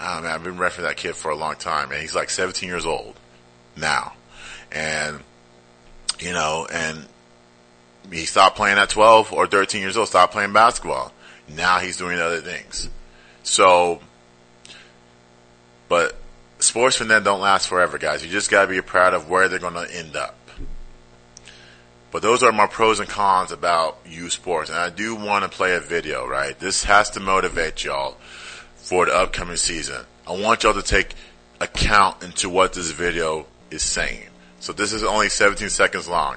Ah, 0.00 0.20
man, 0.22 0.32
I've 0.32 0.42
been 0.42 0.56
refereeing 0.56 0.88
that 0.88 0.96
kid 0.96 1.14
for 1.14 1.30
a 1.30 1.36
long 1.36 1.56
time, 1.56 1.92
and 1.92 2.00
he's 2.00 2.14
like 2.14 2.30
17 2.30 2.66
years 2.66 2.86
old 2.86 3.14
now. 3.76 4.14
And, 4.72 5.20
you 6.18 6.32
know, 6.32 6.66
and 6.72 7.06
he 8.10 8.24
stopped 8.24 8.56
playing 8.56 8.78
at 8.78 8.88
12 8.88 9.32
or 9.32 9.46
13 9.46 9.82
years 9.82 9.98
old, 9.98 10.08
stopped 10.08 10.32
playing 10.32 10.54
basketball. 10.54 11.12
Now 11.48 11.80
he's 11.80 11.98
doing 11.98 12.18
other 12.18 12.40
things. 12.40 12.88
So, 13.42 14.00
but 15.88 16.16
sports 16.60 16.96
for 16.96 17.04
them 17.04 17.22
don't 17.22 17.40
last 17.40 17.68
forever, 17.68 17.98
guys. 17.98 18.24
You 18.24 18.30
just 18.30 18.50
gotta 18.50 18.68
be 18.68 18.80
proud 18.80 19.12
of 19.12 19.28
where 19.28 19.48
they're 19.48 19.58
gonna 19.58 19.86
end 19.92 20.16
up. 20.16 20.36
But 22.10 22.22
those 22.22 22.42
are 22.42 22.52
my 22.52 22.66
pros 22.66 23.00
and 23.00 23.08
cons 23.08 23.52
about 23.52 23.98
youth 24.04 24.32
sports. 24.32 24.70
And 24.70 24.78
I 24.78 24.90
do 24.90 25.14
want 25.14 25.44
to 25.44 25.48
play 25.48 25.76
a 25.76 25.80
video, 25.80 26.26
right? 26.26 26.58
This 26.58 26.84
has 26.84 27.10
to 27.10 27.20
motivate 27.20 27.84
y'all 27.84 28.16
for 28.80 29.06
the 29.06 29.14
upcoming 29.14 29.56
season. 29.56 30.04
I 30.26 30.32
want 30.32 30.62
y'all 30.62 30.74
to 30.74 30.82
take 30.82 31.14
account 31.60 32.22
into 32.22 32.48
what 32.48 32.72
this 32.72 32.90
video 32.90 33.46
is 33.70 33.82
saying. 33.82 34.26
So 34.58 34.72
this 34.72 34.92
is 34.92 35.02
only 35.02 35.28
17 35.28 35.68
seconds 35.68 36.08
long. 36.08 36.36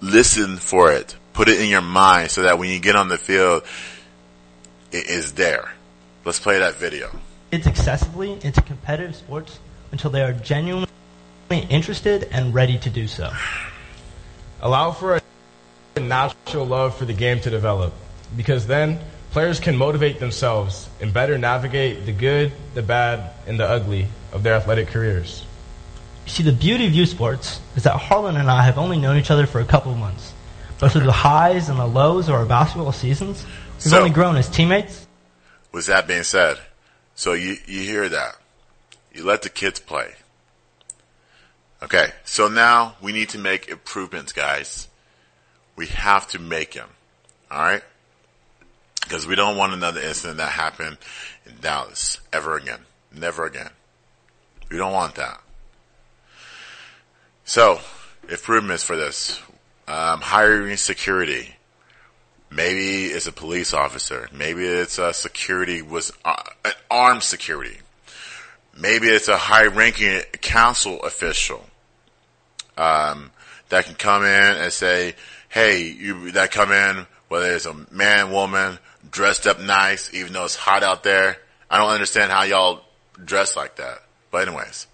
Listen 0.00 0.56
for 0.56 0.92
it. 0.92 1.16
Put 1.32 1.48
it 1.48 1.60
in 1.60 1.68
your 1.68 1.82
mind 1.82 2.30
so 2.30 2.42
that 2.42 2.58
when 2.58 2.70
you 2.70 2.78
get 2.78 2.96
on 2.96 3.08
the 3.08 3.18
field, 3.18 3.64
it 4.92 5.08
is 5.08 5.32
there. 5.32 5.72
Let's 6.24 6.38
play 6.38 6.58
that 6.58 6.74
video. 6.76 7.10
kids 7.50 7.66
excessively 7.66 8.38
into 8.42 8.60
competitive 8.62 9.16
sports 9.16 9.58
until 9.92 10.10
they 10.10 10.22
are 10.22 10.32
genuinely 10.32 10.88
interested 11.50 12.24
and 12.30 12.54
ready 12.54 12.78
to 12.78 12.90
do 12.90 13.08
so. 13.08 13.30
Allow 14.60 14.92
for 14.92 15.20
a 15.96 16.00
natural 16.00 16.66
love 16.66 16.96
for 16.96 17.04
the 17.04 17.12
game 17.12 17.40
to 17.40 17.50
develop 17.50 17.92
because 18.36 18.66
then 18.66 19.00
players 19.30 19.60
can 19.60 19.76
motivate 19.76 20.18
themselves 20.20 20.88
and 21.00 21.12
better 21.12 21.38
navigate 21.38 22.06
the 22.06 22.12
good, 22.12 22.52
the 22.74 22.82
bad, 22.82 23.30
and 23.46 23.58
the 23.58 23.68
ugly 23.68 24.06
of 24.32 24.42
their 24.42 24.54
athletic 24.54 24.88
careers. 24.88 25.44
You 26.26 26.32
see, 26.32 26.42
the 26.42 26.52
beauty 26.52 26.86
of 26.86 26.92
youth 26.92 27.08
sports 27.08 27.60
is 27.76 27.84
that 27.84 27.96
Harlan 27.96 28.36
and 28.36 28.50
I 28.50 28.62
have 28.62 28.78
only 28.78 28.98
known 28.98 29.16
each 29.16 29.30
other 29.30 29.46
for 29.46 29.60
a 29.60 29.64
couple 29.64 29.92
of 29.92 29.98
months. 29.98 30.32
But 30.78 30.92
through 30.92 31.04
the 31.04 31.12
highs 31.12 31.68
and 31.68 31.78
the 31.78 31.86
lows 31.86 32.28
of 32.28 32.34
our 32.34 32.46
basketball 32.46 32.92
seasons, 32.92 33.44
we've 33.74 33.82
So- 33.82 33.98
only 33.98 34.10
grown 34.10 34.36
as 34.36 34.48
teammates 34.48 35.06
With 35.72 35.86
that 35.86 36.08
being 36.08 36.24
said, 36.24 36.58
so 37.14 37.32
you, 37.32 37.56
you 37.66 37.82
hear 37.82 38.08
that. 38.08 38.36
You 39.12 39.24
let 39.24 39.42
the 39.42 39.48
kids 39.48 39.78
play. 39.78 40.14
Okay, 41.82 42.12
so 42.24 42.48
now 42.48 42.96
we 43.00 43.12
need 43.12 43.28
to 43.30 43.38
make 43.38 43.68
improvements, 43.68 44.32
guys. 44.32 44.88
We 45.76 45.86
have 45.86 46.26
to 46.28 46.38
make 46.38 46.72
them. 46.72 46.88
Alright? 47.50 47.82
Because 49.02 49.26
we 49.26 49.34
don't 49.34 49.56
want 49.56 49.72
another 49.72 50.00
incident 50.00 50.38
that 50.38 50.52
happened 50.52 50.98
in 51.46 51.56
Dallas 51.60 52.18
ever 52.32 52.56
again. 52.56 52.80
Never 53.12 53.44
again. 53.44 53.70
We 54.70 54.76
don't 54.76 54.92
want 54.92 55.16
that. 55.16 55.40
So, 57.44 57.80
improvements 58.28 58.84
for 58.84 58.96
this. 58.96 59.40
Um, 59.88 60.20
hiring 60.20 60.76
security. 60.76 61.56
Maybe 62.50 63.06
it's 63.06 63.26
a 63.26 63.32
police 63.32 63.74
officer. 63.74 64.28
Maybe 64.32 64.64
it's 64.64 64.98
a 64.98 65.12
security 65.12 65.82
was 65.82 66.12
uh, 66.24 66.42
an 66.64 66.72
armed 66.90 67.22
security. 67.22 67.78
Maybe 68.76 69.08
it's 69.08 69.28
a 69.28 69.36
high-ranking 69.36 70.22
council 70.40 71.02
official 71.02 71.64
um, 72.76 73.30
that 73.68 73.84
can 73.84 73.94
come 73.94 74.24
in 74.24 74.56
and 74.56 74.72
say, 74.72 75.14
"Hey, 75.48 75.82
you 75.82 76.30
that 76.32 76.50
come 76.50 76.72
in, 76.72 77.06
whether 77.28 77.52
it's 77.52 77.66
a 77.66 77.74
man, 77.90 78.32
woman, 78.32 78.78
dressed 79.08 79.46
up 79.46 79.60
nice, 79.60 80.12
even 80.12 80.32
though 80.32 80.44
it's 80.44 80.56
hot 80.56 80.82
out 80.82 81.02
there. 81.02 81.36
I 81.70 81.78
don't 81.78 81.90
understand 81.90 82.32
how 82.32 82.42
y'all 82.42 82.82
dress 83.24 83.56
like 83.56 83.76
that. 83.76 84.02
But 84.30 84.48
anyways, 84.48 84.86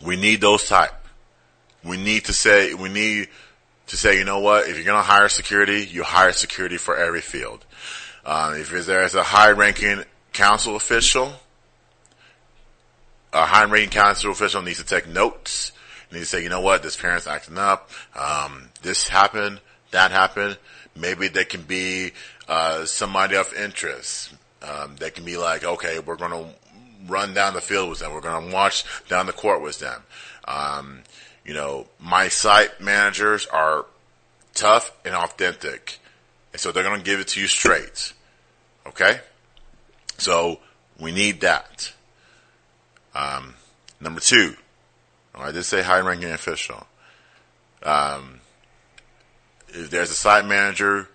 we 0.00 0.16
need 0.16 0.40
those 0.40 0.68
type. 0.68 0.94
We 1.82 1.96
need 1.96 2.26
to 2.26 2.32
say 2.32 2.74
we 2.74 2.88
need 2.88 3.28
to 3.88 3.96
say, 3.96 4.18
you 4.18 4.24
know 4.24 4.40
what? 4.40 4.68
If 4.68 4.76
you're 4.76 4.84
going 4.84 5.02
to 5.02 5.06
hire 5.06 5.28
security, 5.28 5.84
you 5.84 6.02
hire 6.02 6.32
security 6.32 6.78
for 6.78 6.96
every 6.96 7.20
field. 7.20 7.64
Um, 8.24 8.54
if 8.54 8.70
there's 8.70 9.14
a 9.14 9.22
high-ranking 9.22 10.04
council 10.32 10.76
official, 10.76 11.34
a 13.32 13.44
high-ranking 13.44 13.90
council 13.90 14.30
official 14.30 14.62
needs 14.62 14.78
to 14.78 14.86
take 14.86 15.06
notes. 15.06 15.72
Needs 16.10 16.30
to 16.30 16.36
say, 16.36 16.42
you 16.42 16.48
know 16.48 16.60
what? 16.60 16.82
This 16.82 16.96
parent's 16.96 17.26
acting 17.26 17.58
up. 17.58 17.90
Um, 18.14 18.70
this 18.82 19.08
happened. 19.08 19.60
That 19.90 20.10
happened. 20.10 20.56
Maybe 20.96 21.28
they 21.28 21.44
can 21.44 21.62
be 21.62 22.12
uh, 22.48 22.84
somebody 22.84 23.36
of 23.36 23.52
interest. 23.54 24.34
Um, 24.62 24.96
they 24.96 25.10
can 25.10 25.24
be 25.24 25.36
like, 25.36 25.64
okay, 25.64 25.98
we're 25.98 26.16
going 26.16 26.30
to 26.30 26.46
run 27.06 27.34
down 27.34 27.54
the 27.54 27.60
field 27.60 27.90
with 27.90 27.98
them. 27.98 28.12
We're 28.12 28.20
going 28.20 28.44
to 28.44 28.50
march 28.50 28.84
down 29.08 29.26
the 29.26 29.32
court 29.32 29.62
with 29.62 29.78
them. 29.78 30.02
Um, 30.46 31.02
You 31.44 31.52
know, 31.52 31.86
my 32.00 32.28
site 32.28 32.80
managers 32.80 33.44
are 33.46 33.84
tough 34.54 34.92
and 35.04 35.14
authentic. 35.14 35.98
And 36.52 36.60
so 36.60 36.72
they're 36.72 36.82
going 36.82 36.98
to 36.98 37.04
give 37.04 37.20
it 37.20 37.28
to 37.28 37.40
you 37.40 37.48
straight. 37.48 38.14
Okay? 38.86 39.20
So 40.16 40.60
we 40.98 41.12
need 41.12 41.42
that. 41.42 41.92
Um, 43.14 43.54
number 44.00 44.20
two, 44.20 44.56
oh, 45.34 45.42
I 45.42 45.52
did 45.52 45.64
say 45.64 45.82
high 45.82 46.00
ranking 46.00 46.30
official. 46.30 46.86
Um, 47.82 48.40
if 49.68 49.90
there's 49.90 50.10
a 50.10 50.14
site 50.14 50.46
manager, 50.46 51.08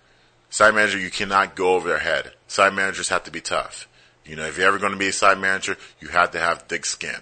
site 0.49 0.73
manager, 0.73 0.99
you 0.99 1.09
cannot 1.09 1.55
go 1.55 1.75
over 1.75 1.87
their 1.87 1.99
head. 1.99 2.31
Site 2.47 2.73
managers 2.73 3.09
have 3.09 3.23
to 3.25 3.31
be 3.31 3.41
tough. 3.41 3.87
You 4.25 4.35
know, 4.35 4.45
if 4.45 4.57
you're 4.57 4.67
ever 4.67 4.79
going 4.79 4.91
to 4.91 4.97
be 4.97 5.07
a 5.07 5.13
site 5.13 5.39
manager, 5.39 5.77
you 5.99 6.09
have 6.09 6.31
to 6.31 6.39
have 6.39 6.63
thick 6.63 6.85
skin. 6.85 7.17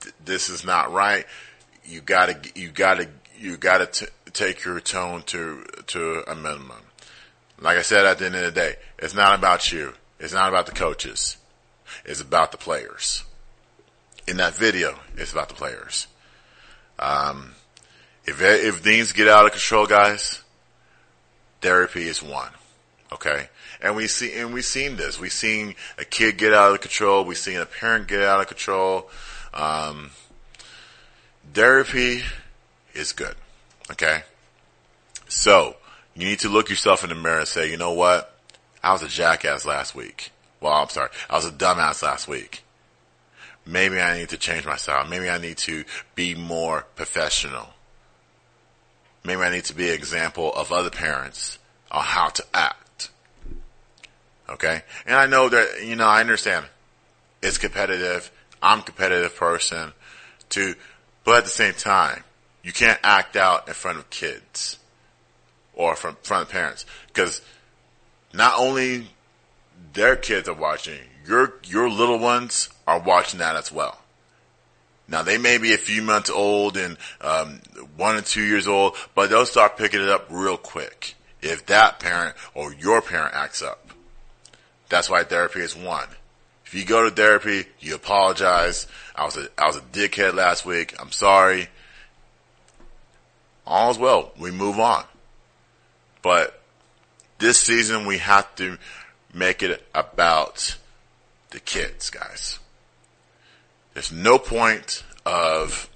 Th- 0.00 0.14
this 0.24 0.48
is 0.50 0.64
not 0.64 0.92
right. 0.92 1.24
You 1.84 2.00
gotta, 2.00 2.36
you 2.54 2.70
gotta, 2.70 3.08
you 3.38 3.56
gotta 3.56 3.86
t- 3.86 4.06
take 4.32 4.64
your 4.64 4.80
tone 4.80 5.22
to, 5.26 5.64
to 5.86 6.24
a 6.30 6.34
minimum. 6.34 6.82
Like 7.60 7.78
I 7.78 7.82
said 7.82 8.04
at 8.04 8.18
the 8.18 8.26
end 8.26 8.34
of 8.34 8.42
the 8.42 8.50
day, 8.50 8.76
it's 8.98 9.14
not 9.14 9.38
about 9.38 9.72
you. 9.72 9.94
It's 10.20 10.32
not 10.32 10.48
about 10.48 10.66
the 10.66 10.72
coaches. 10.72 11.36
It's 12.04 12.20
about 12.20 12.52
the 12.52 12.58
players. 12.58 13.24
In 14.26 14.36
that 14.36 14.54
video, 14.54 14.98
it's 15.16 15.32
about 15.32 15.48
the 15.48 15.54
players. 15.54 16.06
Um, 16.98 17.52
if, 18.24 18.42
if 18.42 18.78
things 18.78 19.12
get 19.12 19.28
out 19.28 19.46
of 19.46 19.52
control, 19.52 19.86
guys, 19.86 20.42
therapy 21.60 22.06
is 22.08 22.22
one. 22.22 22.50
Okay. 23.12 23.48
And 23.80 23.96
we 23.96 24.06
see, 24.06 24.34
and 24.34 24.52
we've 24.52 24.64
seen 24.64 24.96
this. 24.96 25.18
We've 25.18 25.32
seen 25.32 25.74
a 25.96 26.04
kid 26.04 26.36
get 26.36 26.52
out 26.52 26.72
of 26.72 26.80
control. 26.80 27.24
We've 27.24 27.38
seen 27.38 27.58
a 27.58 27.66
parent 27.66 28.08
get 28.08 28.22
out 28.22 28.40
of 28.40 28.48
control. 28.48 29.10
Um, 29.54 30.10
therapy 31.52 32.22
is 32.94 33.12
good. 33.12 33.34
Okay. 33.90 34.22
So 35.28 35.76
you 36.14 36.26
need 36.26 36.40
to 36.40 36.48
look 36.48 36.68
yourself 36.68 37.02
in 37.02 37.10
the 37.10 37.14
mirror 37.14 37.40
and 37.40 37.48
say, 37.48 37.70
you 37.70 37.76
know 37.76 37.92
what? 37.92 38.34
I 38.82 38.92
was 38.92 39.02
a 39.02 39.08
jackass 39.08 39.64
last 39.64 39.94
week. 39.94 40.30
Well, 40.60 40.72
I'm 40.72 40.88
sorry. 40.88 41.10
I 41.30 41.36
was 41.36 41.46
a 41.46 41.50
dumbass 41.50 42.02
last 42.02 42.28
week. 42.28 42.64
Maybe 43.64 44.00
I 44.00 44.18
need 44.18 44.30
to 44.30 44.38
change 44.38 44.64
my 44.64 44.76
style. 44.76 45.06
Maybe 45.06 45.28
I 45.28 45.38
need 45.38 45.58
to 45.58 45.84
be 46.14 46.34
more 46.34 46.86
professional. 46.96 47.68
Maybe 49.24 49.42
I 49.42 49.50
need 49.50 49.64
to 49.66 49.74
be 49.74 49.88
an 49.88 49.94
example 49.94 50.52
of 50.54 50.72
other 50.72 50.90
parents 50.90 51.58
on 51.90 52.02
how 52.02 52.28
to 52.30 52.44
act. 52.54 52.87
Okay? 54.48 54.82
And 55.06 55.16
I 55.16 55.26
know 55.26 55.48
that, 55.48 55.84
you 55.84 55.96
know, 55.96 56.06
I 56.06 56.20
understand 56.20 56.66
it's 57.42 57.58
competitive. 57.58 58.30
I'm 58.62 58.80
a 58.80 58.82
competitive 58.82 59.36
person 59.36 59.92
too. 60.48 60.74
But 61.24 61.38
at 61.38 61.44
the 61.44 61.50
same 61.50 61.74
time, 61.74 62.24
you 62.62 62.72
can't 62.72 62.98
act 63.02 63.36
out 63.36 63.68
in 63.68 63.74
front 63.74 63.98
of 63.98 64.10
kids 64.10 64.78
or 65.74 65.94
from 65.94 66.16
front 66.22 66.44
of 66.44 66.50
parents 66.50 66.84
because 67.08 67.40
not 68.32 68.54
only 68.58 69.08
their 69.92 70.16
kids 70.16 70.48
are 70.48 70.54
watching, 70.54 71.00
your, 71.26 71.54
your 71.64 71.88
little 71.88 72.18
ones 72.18 72.68
are 72.86 72.98
watching 72.98 73.38
that 73.40 73.56
as 73.56 73.70
well. 73.70 73.98
Now 75.06 75.22
they 75.22 75.38
may 75.38 75.58
be 75.58 75.72
a 75.72 75.78
few 75.78 76.02
months 76.02 76.28
old 76.28 76.76
and 76.76 76.98
um, 77.20 77.60
one 77.96 78.16
or 78.16 78.20
two 78.20 78.42
years 78.42 78.68
old, 78.68 78.96
but 79.14 79.30
they'll 79.30 79.46
start 79.46 79.78
picking 79.78 80.02
it 80.02 80.08
up 80.08 80.26
real 80.30 80.58
quick 80.58 81.14
if 81.40 81.64
that 81.66 82.00
parent 82.00 82.36
or 82.54 82.74
your 82.74 83.00
parent 83.00 83.34
acts 83.34 83.62
up. 83.62 83.87
That's 84.88 85.10
why 85.10 85.24
therapy 85.24 85.60
is 85.60 85.76
one. 85.76 86.08
If 86.64 86.74
you 86.74 86.84
go 86.84 87.08
to 87.08 87.10
therapy, 87.10 87.66
you 87.80 87.94
apologize. 87.94 88.86
I 89.14 89.24
was 89.24 89.36
a 89.36 89.48
I 89.56 89.66
was 89.66 89.76
a 89.76 89.80
dickhead 89.80 90.34
last 90.34 90.66
week. 90.66 90.94
I'm 91.00 91.12
sorry. 91.12 91.68
All's 93.66 93.98
well. 93.98 94.32
We 94.38 94.50
move 94.50 94.78
on. 94.78 95.04
But 96.22 96.60
this 97.38 97.58
season 97.58 98.06
we 98.06 98.18
have 98.18 98.54
to 98.56 98.78
make 99.32 99.62
it 99.62 99.86
about 99.94 100.76
the 101.50 101.60
kids, 101.60 102.10
guys. 102.10 102.58
There's 103.94 104.12
no 104.12 104.38
point 104.38 105.04
of 105.24 105.88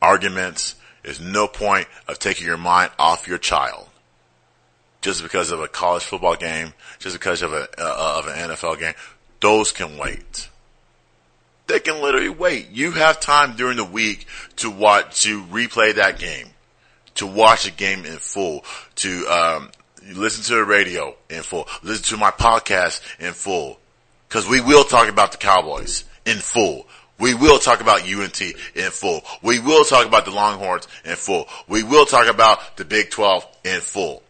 arguments. 0.00 0.76
There's 1.02 1.20
no 1.20 1.46
point 1.48 1.88
of 2.08 2.18
taking 2.18 2.46
your 2.46 2.56
mind 2.56 2.92
off 2.98 3.26
your 3.26 3.38
child 3.38 3.88
just 5.02 5.22
because 5.22 5.50
of 5.50 5.60
a 5.60 5.68
college 5.68 6.04
football 6.04 6.36
game, 6.36 6.72
just 6.98 7.14
because 7.14 7.42
of 7.42 7.52
a 7.52 7.68
uh, 7.78 8.18
of 8.18 8.26
an 8.28 8.50
NFL 8.50 8.78
game. 8.78 8.94
Those 9.40 9.72
can 9.72 9.98
wait. 9.98 10.48
They 11.66 11.80
can 11.80 12.00
literally 12.00 12.28
wait. 12.28 12.70
You 12.70 12.92
have 12.92 13.20
time 13.20 13.56
during 13.56 13.76
the 13.76 13.84
week 13.84 14.26
to 14.56 14.70
watch 14.70 15.22
to 15.22 15.42
replay 15.44 15.94
that 15.96 16.18
game, 16.18 16.48
to 17.16 17.26
watch 17.26 17.64
the 17.64 17.70
game 17.70 18.04
in 18.04 18.18
full, 18.18 18.64
to 18.96 19.26
um, 19.26 19.70
listen 20.12 20.44
to 20.44 20.54
the 20.54 20.64
radio 20.64 21.14
in 21.28 21.42
full, 21.42 21.68
listen 21.82 22.04
to 22.04 22.16
my 22.16 22.30
podcast 22.30 23.00
in 23.18 23.32
full, 23.32 23.78
because 24.28 24.48
we 24.48 24.60
will 24.60 24.84
talk 24.84 25.08
about 25.08 25.32
the 25.32 25.38
Cowboys 25.38 26.04
in 26.24 26.38
full. 26.38 26.86
We 27.18 27.34
will 27.34 27.58
talk 27.58 27.80
about 27.80 28.02
UNT 28.02 28.40
in 28.40 28.90
full. 28.90 29.22
We 29.42 29.60
will 29.60 29.84
talk 29.84 30.06
about 30.06 30.24
the 30.24 30.32
Longhorns 30.32 30.88
in 31.04 31.14
full. 31.14 31.48
We 31.68 31.84
will 31.84 32.04
talk 32.04 32.26
about 32.26 32.76
the 32.76 32.84
Big 32.84 33.10
12 33.10 33.46
in 33.64 33.80
full. 33.80 34.21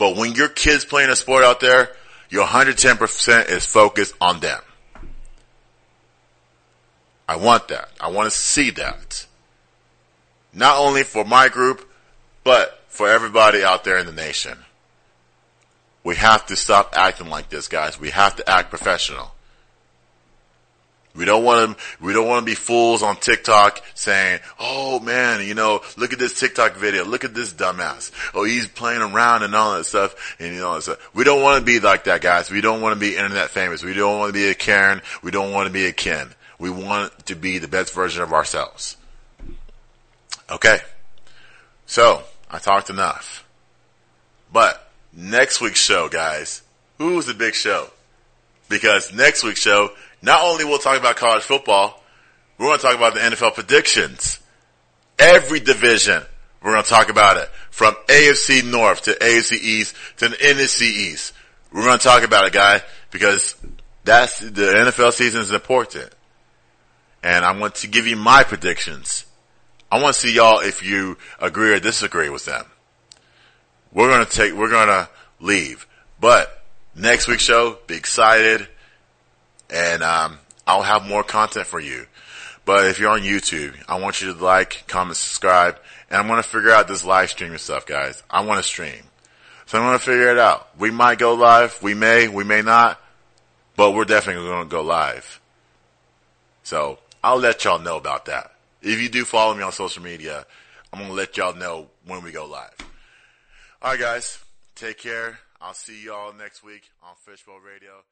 But 0.00 0.16
when 0.16 0.32
your 0.32 0.48
kid's 0.48 0.86
playing 0.86 1.10
a 1.10 1.14
sport 1.14 1.44
out 1.44 1.60
there, 1.60 1.90
your 2.30 2.46
110% 2.46 3.50
is 3.50 3.66
focused 3.66 4.14
on 4.18 4.40
them. 4.40 4.62
I 7.28 7.36
want 7.36 7.68
that. 7.68 7.90
I 8.00 8.08
want 8.08 8.24
to 8.24 8.34
see 8.34 8.70
that. 8.70 9.26
Not 10.54 10.78
only 10.78 11.02
for 11.02 11.22
my 11.26 11.50
group, 11.50 11.86
but 12.44 12.82
for 12.88 13.10
everybody 13.10 13.62
out 13.62 13.84
there 13.84 13.98
in 13.98 14.06
the 14.06 14.12
nation. 14.12 14.56
We 16.02 16.16
have 16.16 16.46
to 16.46 16.56
stop 16.56 16.94
acting 16.96 17.28
like 17.28 17.50
this, 17.50 17.68
guys. 17.68 18.00
We 18.00 18.08
have 18.08 18.36
to 18.36 18.48
act 18.48 18.70
professional. 18.70 19.34
We 21.14 21.24
don't 21.24 21.42
want 21.42 21.76
to, 21.76 21.84
we 22.04 22.12
don't 22.12 22.28
want 22.28 22.46
to 22.46 22.50
be 22.50 22.54
fools 22.54 23.02
on 23.02 23.16
TikTok 23.16 23.82
saying, 23.94 24.40
oh 24.60 25.00
man, 25.00 25.44
you 25.44 25.54
know, 25.54 25.80
look 25.96 26.12
at 26.12 26.20
this 26.20 26.38
TikTok 26.38 26.76
video. 26.76 27.04
Look 27.04 27.24
at 27.24 27.34
this 27.34 27.52
dumbass. 27.52 28.12
Oh, 28.32 28.44
he's 28.44 28.68
playing 28.68 29.02
around 29.02 29.42
and 29.42 29.54
all 29.54 29.76
that 29.76 29.84
stuff. 29.84 30.36
And 30.38 30.54
you 30.54 30.60
know, 30.60 30.80
we 31.12 31.24
don't 31.24 31.42
want 31.42 31.58
to 31.58 31.64
be 31.64 31.80
like 31.80 32.04
that, 32.04 32.20
guys. 32.20 32.50
We 32.50 32.60
don't 32.60 32.80
want 32.80 32.94
to 32.94 33.00
be 33.00 33.16
internet 33.16 33.50
famous. 33.50 33.82
We 33.82 33.94
don't 33.94 34.18
want 34.18 34.28
to 34.28 34.32
be 34.32 34.48
a 34.48 34.54
Karen. 34.54 35.02
We 35.22 35.32
don't 35.32 35.52
want 35.52 35.66
to 35.66 35.72
be 35.72 35.86
a 35.86 35.92
Ken. 35.92 36.30
We 36.60 36.70
want 36.70 37.26
to 37.26 37.34
be 37.34 37.58
the 37.58 37.68
best 37.68 37.92
version 37.92 38.22
of 38.22 38.32
ourselves. 38.32 38.96
Okay. 40.48 40.78
So, 41.86 42.22
I 42.50 42.58
talked 42.58 42.90
enough. 42.90 43.44
But, 44.52 44.90
next 45.12 45.60
week's 45.60 45.80
show, 45.80 46.08
guys, 46.08 46.62
who's 46.98 47.26
the 47.26 47.34
big 47.34 47.54
show? 47.54 47.90
Because 48.68 49.12
next 49.12 49.42
week's 49.42 49.60
show, 49.60 49.90
not 50.22 50.42
only 50.42 50.64
we'll 50.64 50.78
talk 50.78 50.98
about 50.98 51.16
college 51.16 51.42
football, 51.42 52.02
we're 52.58 52.66
going 52.66 52.78
to 52.78 52.84
talk 52.84 52.96
about 52.96 53.14
the 53.14 53.20
NFL 53.20 53.54
predictions. 53.54 54.38
Every 55.18 55.60
division, 55.60 56.22
we're 56.62 56.72
going 56.72 56.84
to 56.84 56.90
talk 56.90 57.08
about 57.08 57.38
it. 57.38 57.48
From 57.70 57.94
AFC 58.06 58.70
North 58.70 59.02
to 59.02 59.12
AFC 59.12 59.52
East 59.52 59.96
to 60.18 60.28
the 60.28 60.36
NFC 60.36 60.82
East. 60.82 61.32
We're 61.72 61.84
going 61.84 61.98
to 61.98 62.04
talk 62.04 62.22
about 62.22 62.46
it, 62.46 62.52
guys, 62.52 62.82
because 63.10 63.56
that's, 64.04 64.40
the 64.40 64.50
NFL 64.50 65.12
season 65.12 65.40
is 65.40 65.52
important. 65.52 66.10
And 67.22 67.44
I 67.44 67.56
want 67.58 67.76
to 67.76 67.86
give 67.86 68.06
you 68.06 68.16
my 68.16 68.42
predictions. 68.42 69.24
I 69.90 70.02
want 70.02 70.14
to 70.14 70.20
see 70.20 70.34
y'all 70.34 70.60
if 70.60 70.84
you 70.84 71.16
agree 71.38 71.72
or 71.72 71.80
disagree 71.80 72.28
with 72.28 72.44
them. 72.44 72.66
We're 73.92 74.08
going 74.08 74.24
to 74.26 74.30
take, 74.30 74.52
we're 74.52 74.70
going 74.70 74.88
to 74.88 75.08
leave. 75.40 75.86
But 76.20 76.62
next 76.94 77.26
week's 77.26 77.42
show, 77.42 77.78
be 77.86 77.94
excited 77.94 78.68
and 79.72 80.02
um, 80.02 80.38
I'll 80.66 80.82
have 80.82 81.08
more 81.08 81.22
content 81.22 81.66
for 81.66 81.80
you. 81.80 82.06
But 82.64 82.86
if 82.86 82.98
you're 82.98 83.10
on 83.10 83.22
YouTube, 83.22 83.74
I 83.88 83.98
want 83.98 84.20
you 84.20 84.32
to 84.32 84.44
like, 84.44 84.84
comment, 84.86 85.16
subscribe, 85.16 85.78
and 86.10 86.18
I'm 86.18 86.26
going 86.26 86.42
to 86.42 86.48
figure 86.48 86.70
out 86.70 86.88
this 86.88 87.04
live 87.04 87.30
streaming 87.30 87.58
stuff, 87.58 87.86
guys. 87.86 88.22
I 88.30 88.44
want 88.44 88.58
to 88.58 88.62
stream. 88.62 89.02
So 89.66 89.78
I'm 89.78 89.84
going 89.84 89.98
to 89.98 90.04
figure 90.04 90.30
it 90.30 90.38
out. 90.38 90.68
We 90.78 90.90
might 90.90 91.18
go 91.18 91.34
live. 91.34 91.80
We 91.82 91.94
may, 91.94 92.28
we 92.28 92.44
may 92.44 92.62
not, 92.62 93.00
but 93.76 93.92
we're 93.92 94.04
definitely 94.04 94.46
going 94.48 94.64
to 94.64 94.70
go 94.70 94.82
live. 94.82 95.40
So 96.62 96.98
I'll 97.22 97.38
let 97.38 97.64
y'all 97.64 97.78
know 97.78 97.96
about 97.96 98.26
that. 98.26 98.52
If 98.82 99.00
you 99.00 99.08
do 99.08 99.24
follow 99.24 99.54
me 99.54 99.62
on 99.62 99.72
social 99.72 100.02
media, 100.02 100.46
I'm 100.92 100.98
going 100.98 101.10
to 101.10 101.16
let 101.16 101.36
y'all 101.36 101.54
know 101.54 101.88
when 102.04 102.22
we 102.22 102.32
go 102.32 102.46
live. 102.46 102.74
All 103.82 103.92
right, 103.92 104.00
guys. 104.00 104.38
Take 104.74 104.98
care. 104.98 105.38
I'll 105.60 105.74
see 105.74 106.04
y'all 106.04 106.32
next 106.32 106.64
week 106.64 106.90
on 107.02 107.14
Fishbowl 107.24 107.60
Radio. 107.60 108.02